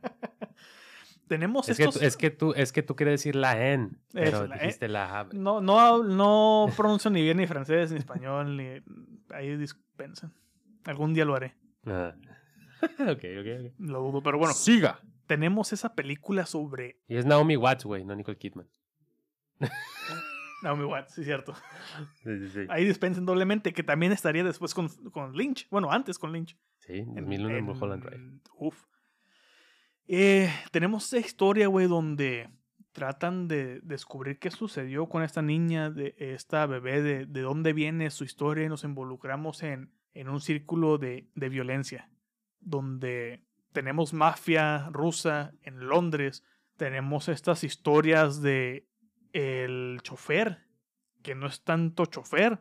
Tenemos 1.31 1.69
Es 1.69 1.79
estos. 1.79 2.01
es 2.01 2.17
que 2.17 2.29
tú, 2.29 2.51
es 2.57 2.73
que 2.73 2.83
tú 2.83 2.97
quieres 2.97 3.13
decir 3.13 3.37
la 3.37 3.57
N, 3.71 3.91
pero 4.11 4.47
la 4.47 4.57
dijiste 4.57 4.89
la 4.89 5.21
H. 5.21 5.29
No, 5.31 5.61
no, 5.61 6.03
no 6.03 6.65
pronuncio 6.75 7.09
ni 7.09 7.21
bien 7.21 7.37
ni 7.37 7.47
francés, 7.47 7.89
ni 7.93 7.99
español, 7.99 8.57
ni. 8.57 8.83
Ahí 9.33 9.55
dispensen. 9.55 10.33
Algún 10.83 11.13
día 11.13 11.23
lo 11.23 11.33
haré. 11.33 11.55
Ah. 11.85 12.13
ok, 12.99 13.23
ok, 13.39 13.47
ok. 13.61 13.73
Lo 13.79 13.99
dudo, 14.01 14.21
pero 14.21 14.39
bueno. 14.39 14.53
Siga. 14.53 14.99
Tenemos 15.25 15.71
esa 15.71 15.95
película 15.95 16.45
sobre 16.45 16.99
Y 17.07 17.15
es 17.15 17.25
Naomi 17.25 17.55
Watts, 17.55 17.85
güey, 17.85 18.03
no 18.03 18.13
Nicole 18.13 18.37
Kidman. 18.37 18.67
Naomi 20.63 20.83
Watts, 20.83 21.13
sí, 21.13 21.23
cierto. 21.23 21.55
Sí, 22.25 22.39
sí, 22.39 22.49
sí. 22.49 22.59
Ahí 22.67 22.83
dispensen 22.83 23.25
doblemente, 23.25 23.71
que 23.71 23.83
también 23.83 24.11
estaría 24.11 24.43
después 24.43 24.73
con, 24.73 24.89
con 25.11 25.31
Lynch. 25.31 25.69
Bueno, 25.69 25.93
antes 25.93 26.19
con 26.19 26.33
Lynch. 26.33 26.57
Sí, 26.79 27.05
2001 27.05 27.55
en 27.55 27.63
Mulholland 27.63 28.03
Drive. 28.03 28.41
Uf. 28.57 28.83
Eh, 30.13 30.51
tenemos 30.71 31.05
esa 31.05 31.25
historia, 31.25 31.67
güey, 31.67 31.87
donde 31.87 32.49
tratan 32.91 33.47
de 33.47 33.79
descubrir 33.79 34.39
qué 34.39 34.51
sucedió 34.51 35.07
con 35.07 35.23
esta 35.23 35.41
niña, 35.41 35.89
de 35.89 36.15
esta 36.17 36.65
bebé, 36.65 37.01
de, 37.01 37.25
de 37.25 37.41
dónde 37.41 37.71
viene 37.71 38.11
su 38.11 38.25
historia 38.25 38.65
y 38.65 38.67
nos 38.67 38.83
involucramos 38.83 39.63
en, 39.63 39.93
en 40.13 40.27
un 40.27 40.41
círculo 40.41 40.97
de, 40.97 41.29
de 41.35 41.47
violencia, 41.47 42.09
donde 42.59 43.45
tenemos 43.71 44.11
mafia 44.11 44.89
rusa 44.89 45.53
en 45.61 45.87
Londres, 45.87 46.43
tenemos 46.75 47.29
estas 47.29 47.63
historias 47.63 48.41
de 48.41 48.89
el 49.31 50.01
chofer, 50.03 50.67
que 51.23 51.35
no 51.35 51.47
es 51.47 51.63
tanto 51.63 52.05
chofer, 52.05 52.59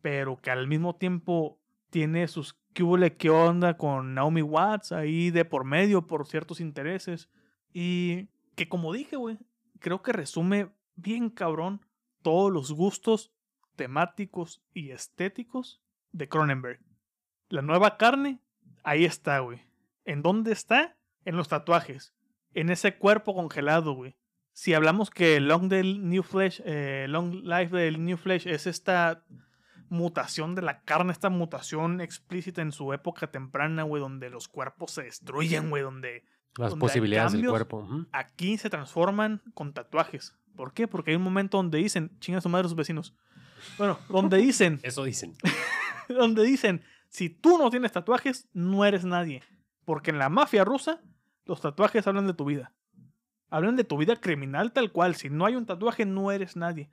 pero 0.00 0.38
que 0.38 0.50
al 0.50 0.66
mismo 0.66 0.96
tiempo 0.96 1.60
tiene 1.96 2.28
sus 2.28 2.60
qué 2.74 3.30
onda 3.30 3.78
con 3.78 4.12
Naomi 4.12 4.42
Watts 4.42 4.92
ahí 4.92 5.30
de 5.30 5.46
por 5.46 5.64
medio 5.64 6.06
por 6.06 6.26
ciertos 6.26 6.60
intereses. 6.60 7.30
Y 7.72 8.28
que 8.54 8.68
como 8.68 8.92
dije, 8.92 9.16
güey, 9.16 9.38
creo 9.78 10.02
que 10.02 10.12
resume 10.12 10.68
bien 10.94 11.30
cabrón 11.30 11.80
todos 12.20 12.52
los 12.52 12.70
gustos 12.70 13.32
temáticos 13.76 14.62
y 14.74 14.90
estéticos 14.90 15.80
de 16.12 16.28
Cronenberg. 16.28 16.80
La 17.48 17.62
nueva 17.62 17.96
carne, 17.96 18.40
ahí 18.82 19.06
está, 19.06 19.38
güey. 19.38 19.62
¿En 20.04 20.20
dónde 20.20 20.52
está? 20.52 20.98
En 21.24 21.38
los 21.38 21.48
tatuajes. 21.48 22.12
En 22.52 22.68
ese 22.68 22.98
cuerpo 22.98 23.34
congelado, 23.34 23.94
güey. 23.94 24.18
Si 24.52 24.74
hablamos 24.74 25.08
que 25.08 25.40
Long 25.40 25.70
del 25.70 26.06
New 26.06 26.22
Flesh, 26.22 26.60
eh, 26.66 27.06
Long 27.08 27.42
Life 27.42 27.74
del 27.74 28.04
New 28.04 28.18
Flesh 28.18 28.46
es 28.46 28.66
esta 28.66 29.24
mutación 29.88 30.54
de 30.54 30.62
la 30.62 30.82
carne, 30.82 31.12
esta 31.12 31.30
mutación 31.30 32.00
explícita 32.00 32.62
en 32.62 32.72
su 32.72 32.92
época 32.92 33.30
temprana, 33.30 33.82
güey, 33.82 34.00
donde 34.00 34.30
los 34.30 34.48
cuerpos 34.48 34.92
se 34.92 35.02
destruyen, 35.02 35.70
güey, 35.70 35.82
donde 35.82 36.24
Las 36.56 36.70
donde 36.70 36.80
posibilidades 36.84 37.32
del 37.32 37.46
cuerpo. 37.46 37.88
aquí 38.12 38.58
se 38.58 38.70
transforman 38.70 39.42
con 39.54 39.72
tatuajes. 39.72 40.36
¿Por 40.56 40.72
qué? 40.72 40.88
Porque 40.88 41.10
hay 41.10 41.16
un 41.16 41.22
momento 41.22 41.58
donde 41.58 41.78
dicen, 41.78 42.16
chinga 42.18 42.40
su 42.40 42.48
madre 42.48 42.66
a 42.66 42.68
sus 42.68 42.76
vecinos. 42.76 43.14
Bueno, 43.78 43.98
donde 44.08 44.38
dicen, 44.38 44.80
Eso 44.82 45.04
dicen. 45.04 45.36
donde 46.08 46.44
dicen, 46.44 46.82
si 47.08 47.28
tú 47.28 47.58
no 47.58 47.70
tienes 47.70 47.92
tatuajes, 47.92 48.48
no 48.52 48.84
eres 48.84 49.04
nadie. 49.04 49.42
Porque 49.84 50.10
en 50.10 50.18
la 50.18 50.28
mafia 50.28 50.64
rusa, 50.64 51.00
los 51.44 51.60
tatuajes 51.60 52.06
hablan 52.06 52.26
de 52.26 52.34
tu 52.34 52.44
vida. 52.44 52.72
Hablan 53.50 53.76
de 53.76 53.84
tu 53.84 53.96
vida 53.96 54.16
criminal 54.16 54.72
tal 54.72 54.90
cual. 54.90 55.14
Si 55.14 55.30
no 55.30 55.46
hay 55.46 55.54
un 55.54 55.66
tatuaje, 55.66 56.04
no 56.04 56.32
eres 56.32 56.56
nadie. 56.56 56.90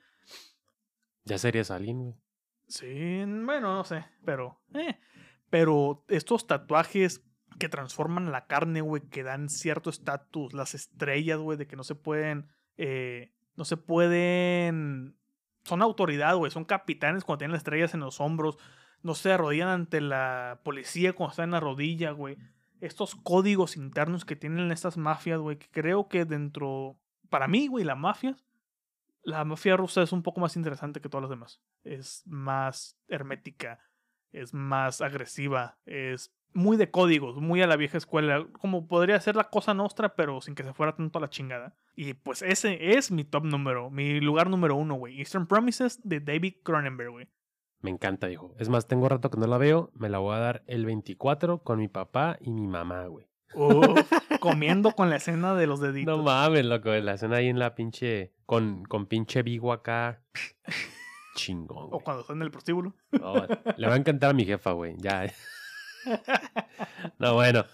Ya 1.25 1.37
serías 1.37 1.71
alguien, 1.71 1.99
güey. 1.99 2.15
Sí, 2.67 3.23
bueno, 3.25 3.75
no 3.75 3.83
sé, 3.83 4.05
pero... 4.25 4.59
eh. 4.73 4.99
Pero 5.49 6.03
estos 6.07 6.47
tatuajes 6.47 7.23
que 7.59 7.69
transforman 7.69 8.31
la 8.31 8.47
carne, 8.47 8.81
güey, 8.81 9.03
que 9.03 9.21
dan 9.21 9.49
cierto 9.49 9.91
estatus, 9.91 10.53
las 10.53 10.73
estrellas, 10.73 11.37
güey, 11.37 11.57
de 11.57 11.67
que 11.67 11.75
no 11.75 11.83
se 11.83 11.95
pueden... 11.95 12.47
eh, 12.77 13.31
no 13.55 13.65
se 13.65 13.77
pueden... 13.77 15.15
Son 15.63 15.81
autoridad, 15.81 16.35
güey, 16.35 16.51
son 16.51 16.65
capitanes 16.65 17.23
cuando 17.23 17.39
tienen 17.39 17.53
las 17.53 17.59
estrellas 17.59 17.93
en 17.93 17.99
los 17.99 18.19
hombros, 18.19 18.57
no 19.01 19.15
se 19.15 19.31
arrodillan 19.31 19.69
ante 19.69 20.01
la 20.01 20.59
policía 20.63 21.13
cuando 21.13 21.31
están 21.31 21.45
en 21.45 21.51
la 21.51 21.59
rodilla, 21.59 22.11
güey. 22.11 22.37
Estos 22.81 23.15
códigos 23.15 23.77
internos 23.77 24.25
que 24.25 24.35
tienen 24.35 24.71
estas 24.71 24.97
mafias, 24.97 25.39
güey, 25.39 25.57
que 25.57 25.69
creo 25.69 26.07
que 26.07 26.25
dentro... 26.25 26.97
Para 27.29 27.47
mí, 27.47 27.67
güey, 27.67 27.85
las 27.85 27.97
mafias 27.97 28.43
La 29.23 29.45
mafia 29.45 29.77
rusa 29.77 30.01
es 30.01 30.11
un 30.11 30.21
poco 30.21 30.41
más 30.41 30.55
interesante 30.55 31.01
que 31.01 31.09
todas 31.09 31.23
las 31.23 31.29
demás. 31.29 31.61
Es 31.83 32.23
más 32.25 32.99
hermética, 33.07 33.79
es 34.31 34.53
más 34.53 35.01
agresiva, 35.01 35.79
es 35.85 36.35
muy 36.53 36.77
de 36.77 36.91
códigos, 36.91 37.37
muy 37.37 37.61
a 37.61 37.67
la 37.67 37.75
vieja 37.75 37.97
escuela, 37.97 38.45
como 38.59 38.87
podría 38.87 39.19
ser 39.19 39.35
la 39.35 39.49
cosa 39.49 39.73
nostra, 39.73 40.15
pero 40.15 40.41
sin 40.41 40.55
que 40.55 40.63
se 40.63 40.73
fuera 40.73 40.95
tanto 40.95 41.17
a 41.17 41.21
la 41.21 41.29
chingada. 41.29 41.75
Y 41.95 42.13
pues 42.13 42.41
ese 42.41 42.95
es 42.97 43.11
mi 43.11 43.23
top 43.23 43.45
número, 43.45 43.89
mi 43.89 44.19
lugar 44.19 44.49
número 44.49 44.75
uno, 44.75 44.95
güey. 44.95 45.19
Eastern 45.19 45.47
Promises 45.47 45.99
de 46.03 46.19
David 46.19 46.55
Cronenberg, 46.63 47.11
güey. 47.11 47.27
Me 47.81 47.89
encanta, 47.89 48.27
viejo. 48.27 48.55
Es 48.59 48.69
más, 48.69 48.87
tengo 48.87 49.09
rato 49.09 49.29
que 49.29 49.37
no 49.37 49.45
la 49.45 49.57
veo. 49.57 49.91
Me 49.93 50.07
la 50.07 50.19
voy 50.19 50.35
a 50.35 50.39
dar 50.39 50.63
el 50.67 50.85
24 50.85 51.63
con 51.63 51.79
mi 51.79 51.89
papá 51.89 52.37
y 52.39 52.51
mi 52.51 52.65
mamá, 52.65 53.05
güey. 53.07 53.27
Comiendo 54.39 54.91
con 54.91 55.09
la 55.09 55.17
escena 55.17 55.55
de 55.55 55.67
los 55.67 55.79
deditos. 55.79 56.17
No 56.17 56.23
mames, 56.23 56.65
loco. 56.65 56.89
La 56.89 57.13
escena 57.13 57.37
ahí 57.37 57.47
en 57.47 57.59
la 57.59 57.75
pinche. 57.75 58.33
Con, 58.45 58.83
con 58.83 59.05
pinche 59.05 59.43
Vigo 59.43 59.71
acá. 59.73 60.21
Chingón. 61.35 61.89
o 61.91 61.99
cuando 61.99 62.21
está 62.21 62.33
en 62.33 62.41
el 62.41 62.51
prostíbulo. 62.51 62.93
No, 63.11 63.47
le 63.77 63.87
va 63.87 63.93
a 63.93 63.97
encantar 63.97 64.29
a 64.31 64.33
mi 64.33 64.45
jefa, 64.45 64.71
güey. 64.71 64.95
Ya. 64.97 65.31
No, 67.17 67.33
bueno. 67.35 67.65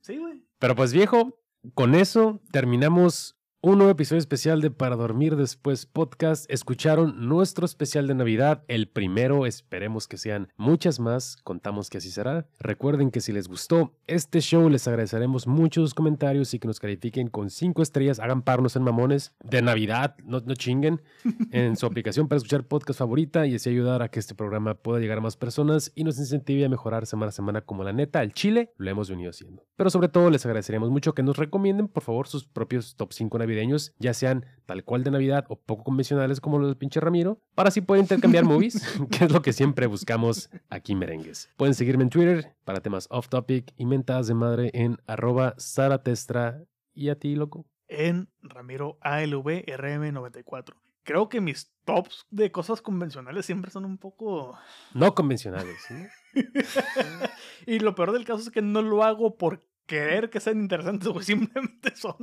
Sí, 0.00 0.16
güey. 0.16 0.42
Pero 0.58 0.74
pues 0.74 0.92
viejo, 0.92 1.38
con 1.74 1.94
eso 1.94 2.40
terminamos 2.50 3.38
un 3.64 3.78
nuevo 3.78 3.92
episodio 3.92 4.18
especial 4.18 4.60
de 4.60 4.72
Para 4.72 4.96
Dormir 4.96 5.36
Después 5.36 5.86
Podcast. 5.86 6.50
Escucharon 6.50 7.28
nuestro 7.28 7.64
especial 7.64 8.08
de 8.08 8.14
Navidad, 8.16 8.64
el 8.66 8.88
primero, 8.88 9.46
esperemos 9.46 10.08
que 10.08 10.18
sean 10.18 10.48
muchas 10.56 10.98
más, 10.98 11.36
contamos 11.44 11.88
que 11.88 11.98
así 11.98 12.10
será. 12.10 12.48
Recuerden 12.58 13.12
que 13.12 13.20
si 13.20 13.30
les 13.30 13.46
gustó 13.46 13.94
este 14.08 14.40
show, 14.40 14.68
les 14.68 14.88
agradeceremos 14.88 15.46
mucho 15.46 15.80
sus 15.82 15.94
comentarios 15.94 16.52
y 16.54 16.58
que 16.58 16.66
nos 16.66 16.80
califiquen 16.80 17.28
con 17.28 17.50
cinco 17.50 17.82
estrellas, 17.82 18.18
hagan 18.18 18.42
parnos 18.42 18.74
en 18.74 18.82
mamones 18.82 19.32
de 19.44 19.62
Navidad, 19.62 20.16
no, 20.24 20.40
no 20.40 20.56
chinguen, 20.56 21.00
en 21.52 21.76
su 21.76 21.86
aplicación 21.86 22.26
para 22.26 22.38
escuchar 22.38 22.64
podcast 22.64 22.98
favorita 22.98 23.46
y 23.46 23.54
así 23.54 23.70
ayudar 23.70 24.02
a 24.02 24.08
que 24.08 24.18
este 24.18 24.34
programa 24.34 24.74
pueda 24.74 24.98
llegar 24.98 25.18
a 25.18 25.20
más 25.20 25.36
personas 25.36 25.92
y 25.94 26.02
nos 26.02 26.18
incentive 26.18 26.64
a 26.64 26.68
mejorar 26.68 27.06
semana 27.06 27.28
a 27.28 27.32
semana 27.32 27.60
como 27.60 27.84
la 27.84 27.92
neta, 27.92 28.24
el 28.24 28.32
chile 28.32 28.72
lo 28.76 28.90
hemos 28.90 29.08
venido 29.08 29.30
haciendo. 29.30 29.64
Pero 29.76 29.88
sobre 29.88 30.08
todo 30.08 30.30
les 30.30 30.44
agradeceríamos 30.44 30.90
mucho 30.90 31.14
que 31.14 31.22
nos 31.22 31.36
recomienden 31.36 31.86
por 31.86 32.02
favor 32.02 32.26
sus 32.26 32.44
propios 32.44 32.96
top 32.96 33.12
5 33.12 33.38
navideños, 33.52 33.94
ya 33.98 34.14
sean 34.14 34.46
tal 34.66 34.84
cual 34.84 35.04
de 35.04 35.10
Navidad 35.10 35.44
o 35.48 35.56
poco 35.56 35.84
convencionales 35.84 36.40
como 36.40 36.58
los 36.58 36.68
del 36.68 36.76
pinche 36.76 37.00
Ramiro, 37.00 37.40
para 37.54 37.68
así 37.68 37.80
poder 37.80 38.02
intercambiar 38.02 38.44
movies, 38.44 38.82
que 39.10 39.24
es 39.24 39.32
lo 39.32 39.42
que 39.42 39.52
siempre 39.52 39.86
buscamos 39.86 40.50
aquí 40.70 40.92
en 40.92 40.98
merengues. 40.98 41.50
Pueden 41.56 41.74
seguirme 41.74 42.04
en 42.04 42.10
Twitter 42.10 42.54
para 42.64 42.80
temas 42.80 43.06
off 43.10 43.28
topic 43.28 43.72
y 43.76 43.84
mentadas 43.84 44.26
de 44.26 44.34
madre 44.34 44.70
en 44.74 44.98
arroba 45.06 45.54
saratestra 45.58 46.64
y 46.94 47.08
a 47.08 47.18
ti, 47.18 47.34
loco. 47.34 47.66
En 47.88 48.28
Ramiro 48.42 48.98
ALV 49.02 49.66
RM94. 49.66 50.74
Creo 51.04 51.28
que 51.28 51.40
mis 51.40 51.72
tops 51.84 52.26
de 52.30 52.52
cosas 52.52 52.80
convencionales 52.80 53.44
siempre 53.44 53.72
son 53.72 53.84
un 53.84 53.98
poco. 53.98 54.56
No 54.94 55.14
convencionales, 55.14 55.84
¿no? 55.90 56.06
y 57.66 57.80
lo 57.80 57.94
peor 57.94 58.12
del 58.12 58.24
caso 58.24 58.42
es 58.42 58.50
que 58.50 58.62
no 58.62 58.82
lo 58.82 59.02
hago 59.02 59.36
por 59.36 59.60
querer 59.86 60.30
que 60.30 60.40
sean 60.40 60.60
interesantes, 60.60 61.08
güey. 61.08 61.24
Simplemente 61.24 61.94
son. 61.96 62.16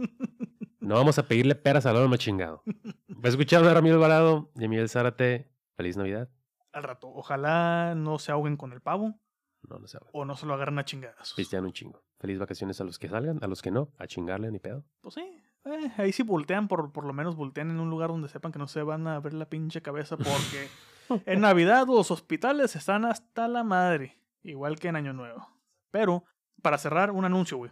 No 0.79 0.95
vamos 0.95 1.19
a 1.19 1.27
pedirle 1.27 1.55
peras 1.55 1.85
al 1.85 1.97
horno 1.97 2.17
chingado. 2.17 2.63
Escuchando 3.23 3.69
a 3.69 3.73
Ramiro 3.73 3.95
Alvarado 3.95 4.51
y 4.55 4.65
a 4.65 4.69
Miguel 4.69 4.89
Zárate. 4.89 5.51
Feliz 5.75 5.97
Navidad. 5.97 6.29
Al 6.71 6.83
rato. 6.83 7.09
Ojalá 7.09 7.93
no 7.95 8.19
se 8.19 8.31
ahoguen 8.31 8.55
con 8.57 8.73
el 8.73 8.81
pavo 8.81 9.19
No, 9.67 9.79
no 9.79 9.87
sabe. 9.87 10.05
o 10.13 10.25
no 10.25 10.35
se 10.35 10.45
lo 10.45 10.53
agarren 10.53 10.79
a 10.79 10.85
chingadas. 10.85 11.33
Pistean 11.35 11.65
un 11.65 11.73
chingo. 11.73 12.03
Feliz 12.19 12.37
vacaciones 12.39 12.79
a 12.81 12.83
los 12.83 12.99
que 12.99 13.07
salgan, 13.09 13.39
a 13.41 13.47
los 13.47 13.61
que 13.61 13.71
no, 13.71 13.91
a 13.97 14.05
chingarle 14.07 14.51
ni 14.51 14.59
pedo. 14.59 14.83
Pues 15.01 15.15
sí. 15.15 15.21
eh, 15.65 15.91
ahí 15.97 16.11
sí 16.11 16.21
voltean, 16.23 16.67
por, 16.67 16.91
por 16.91 17.05
lo 17.05 17.13
menos 17.13 17.35
voltean 17.35 17.69
en 17.71 17.79
un 17.79 17.89
lugar 17.89 18.09
donde 18.09 18.27
sepan 18.27 18.51
que 18.51 18.59
no 18.59 18.67
se 18.67 18.83
van 18.83 19.07
a 19.07 19.19
ver 19.21 19.33
la 19.33 19.47
pinche 19.49 19.81
cabeza 19.81 20.17
porque 20.17 20.67
en 21.25 21.41
Navidad 21.41 21.87
los 21.87 22.11
hospitales 22.11 22.75
están 22.75 23.05
hasta 23.05 23.47
la 23.47 23.63
madre, 23.63 24.19
igual 24.43 24.77
que 24.79 24.89
en 24.89 24.97
Año 24.97 25.13
Nuevo. 25.13 25.47
Pero, 25.91 26.25
para 26.61 26.77
cerrar, 26.77 27.11
un 27.11 27.25
anuncio, 27.25 27.57
güey. 27.57 27.71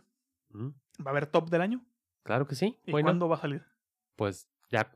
¿Mm? 0.50 0.70
¿Va 1.06 1.06
a 1.06 1.10
haber 1.10 1.28
top 1.28 1.50
del 1.50 1.62
año? 1.62 1.86
Claro 2.24 2.48
que 2.48 2.56
sí. 2.56 2.80
¿Y 2.86 2.92
cuándo 2.92 3.30
va 3.30 3.36
a 3.38 3.42
salir? 3.42 3.66
Pues 4.16 4.50
ya 4.70 4.92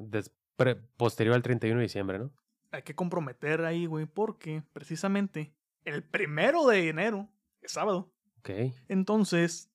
posterior 0.97 1.35
al 1.35 1.41
31 1.41 1.77
de 1.79 1.83
diciembre, 1.83 2.19
¿no? 2.19 2.31
Hay 2.71 2.83
que 2.83 2.95
comprometer 2.95 3.65
ahí, 3.65 3.85
güey, 3.85 4.05
porque 4.05 4.63
precisamente 4.73 5.53
el 5.85 6.03
primero 6.03 6.65
de 6.65 6.89
enero 6.89 7.29
es 7.61 7.73
sábado. 7.73 8.13
Ok. 8.39 8.49
Entonces, 8.87 9.71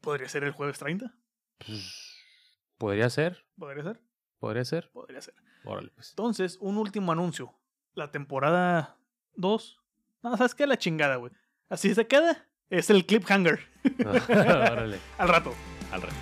¿podría 0.00 0.28
ser 0.28 0.44
el 0.44 0.52
jueves 0.52 0.78
30? 0.78 1.14
Pues, 1.58 2.16
podría 2.78 3.08
ser, 3.10 3.46
¿Podría 3.58 3.82
ser? 3.82 4.00
podría 4.38 4.64
ser. 4.64 4.90
Podría 4.92 5.20
ser. 5.20 5.34
Órale, 5.64 5.90
pues. 5.94 6.10
Entonces, 6.10 6.58
un 6.60 6.76
último 6.76 7.12
anuncio. 7.12 7.54
La 7.94 8.10
temporada 8.10 8.98
2. 9.36 9.80
No, 10.22 10.36
¿sabes 10.36 10.54
qué? 10.54 10.66
La 10.66 10.76
chingada, 10.76 11.16
güey. 11.16 11.32
Así 11.68 11.94
se 11.94 12.06
queda. 12.06 12.46
Es 12.70 12.90
el 12.90 13.04
cliffhanger. 13.04 13.60
Órale. 14.30 14.98
Al 15.18 15.28
rato. 15.28 15.54
Al 15.92 16.02
rato. 16.02 16.14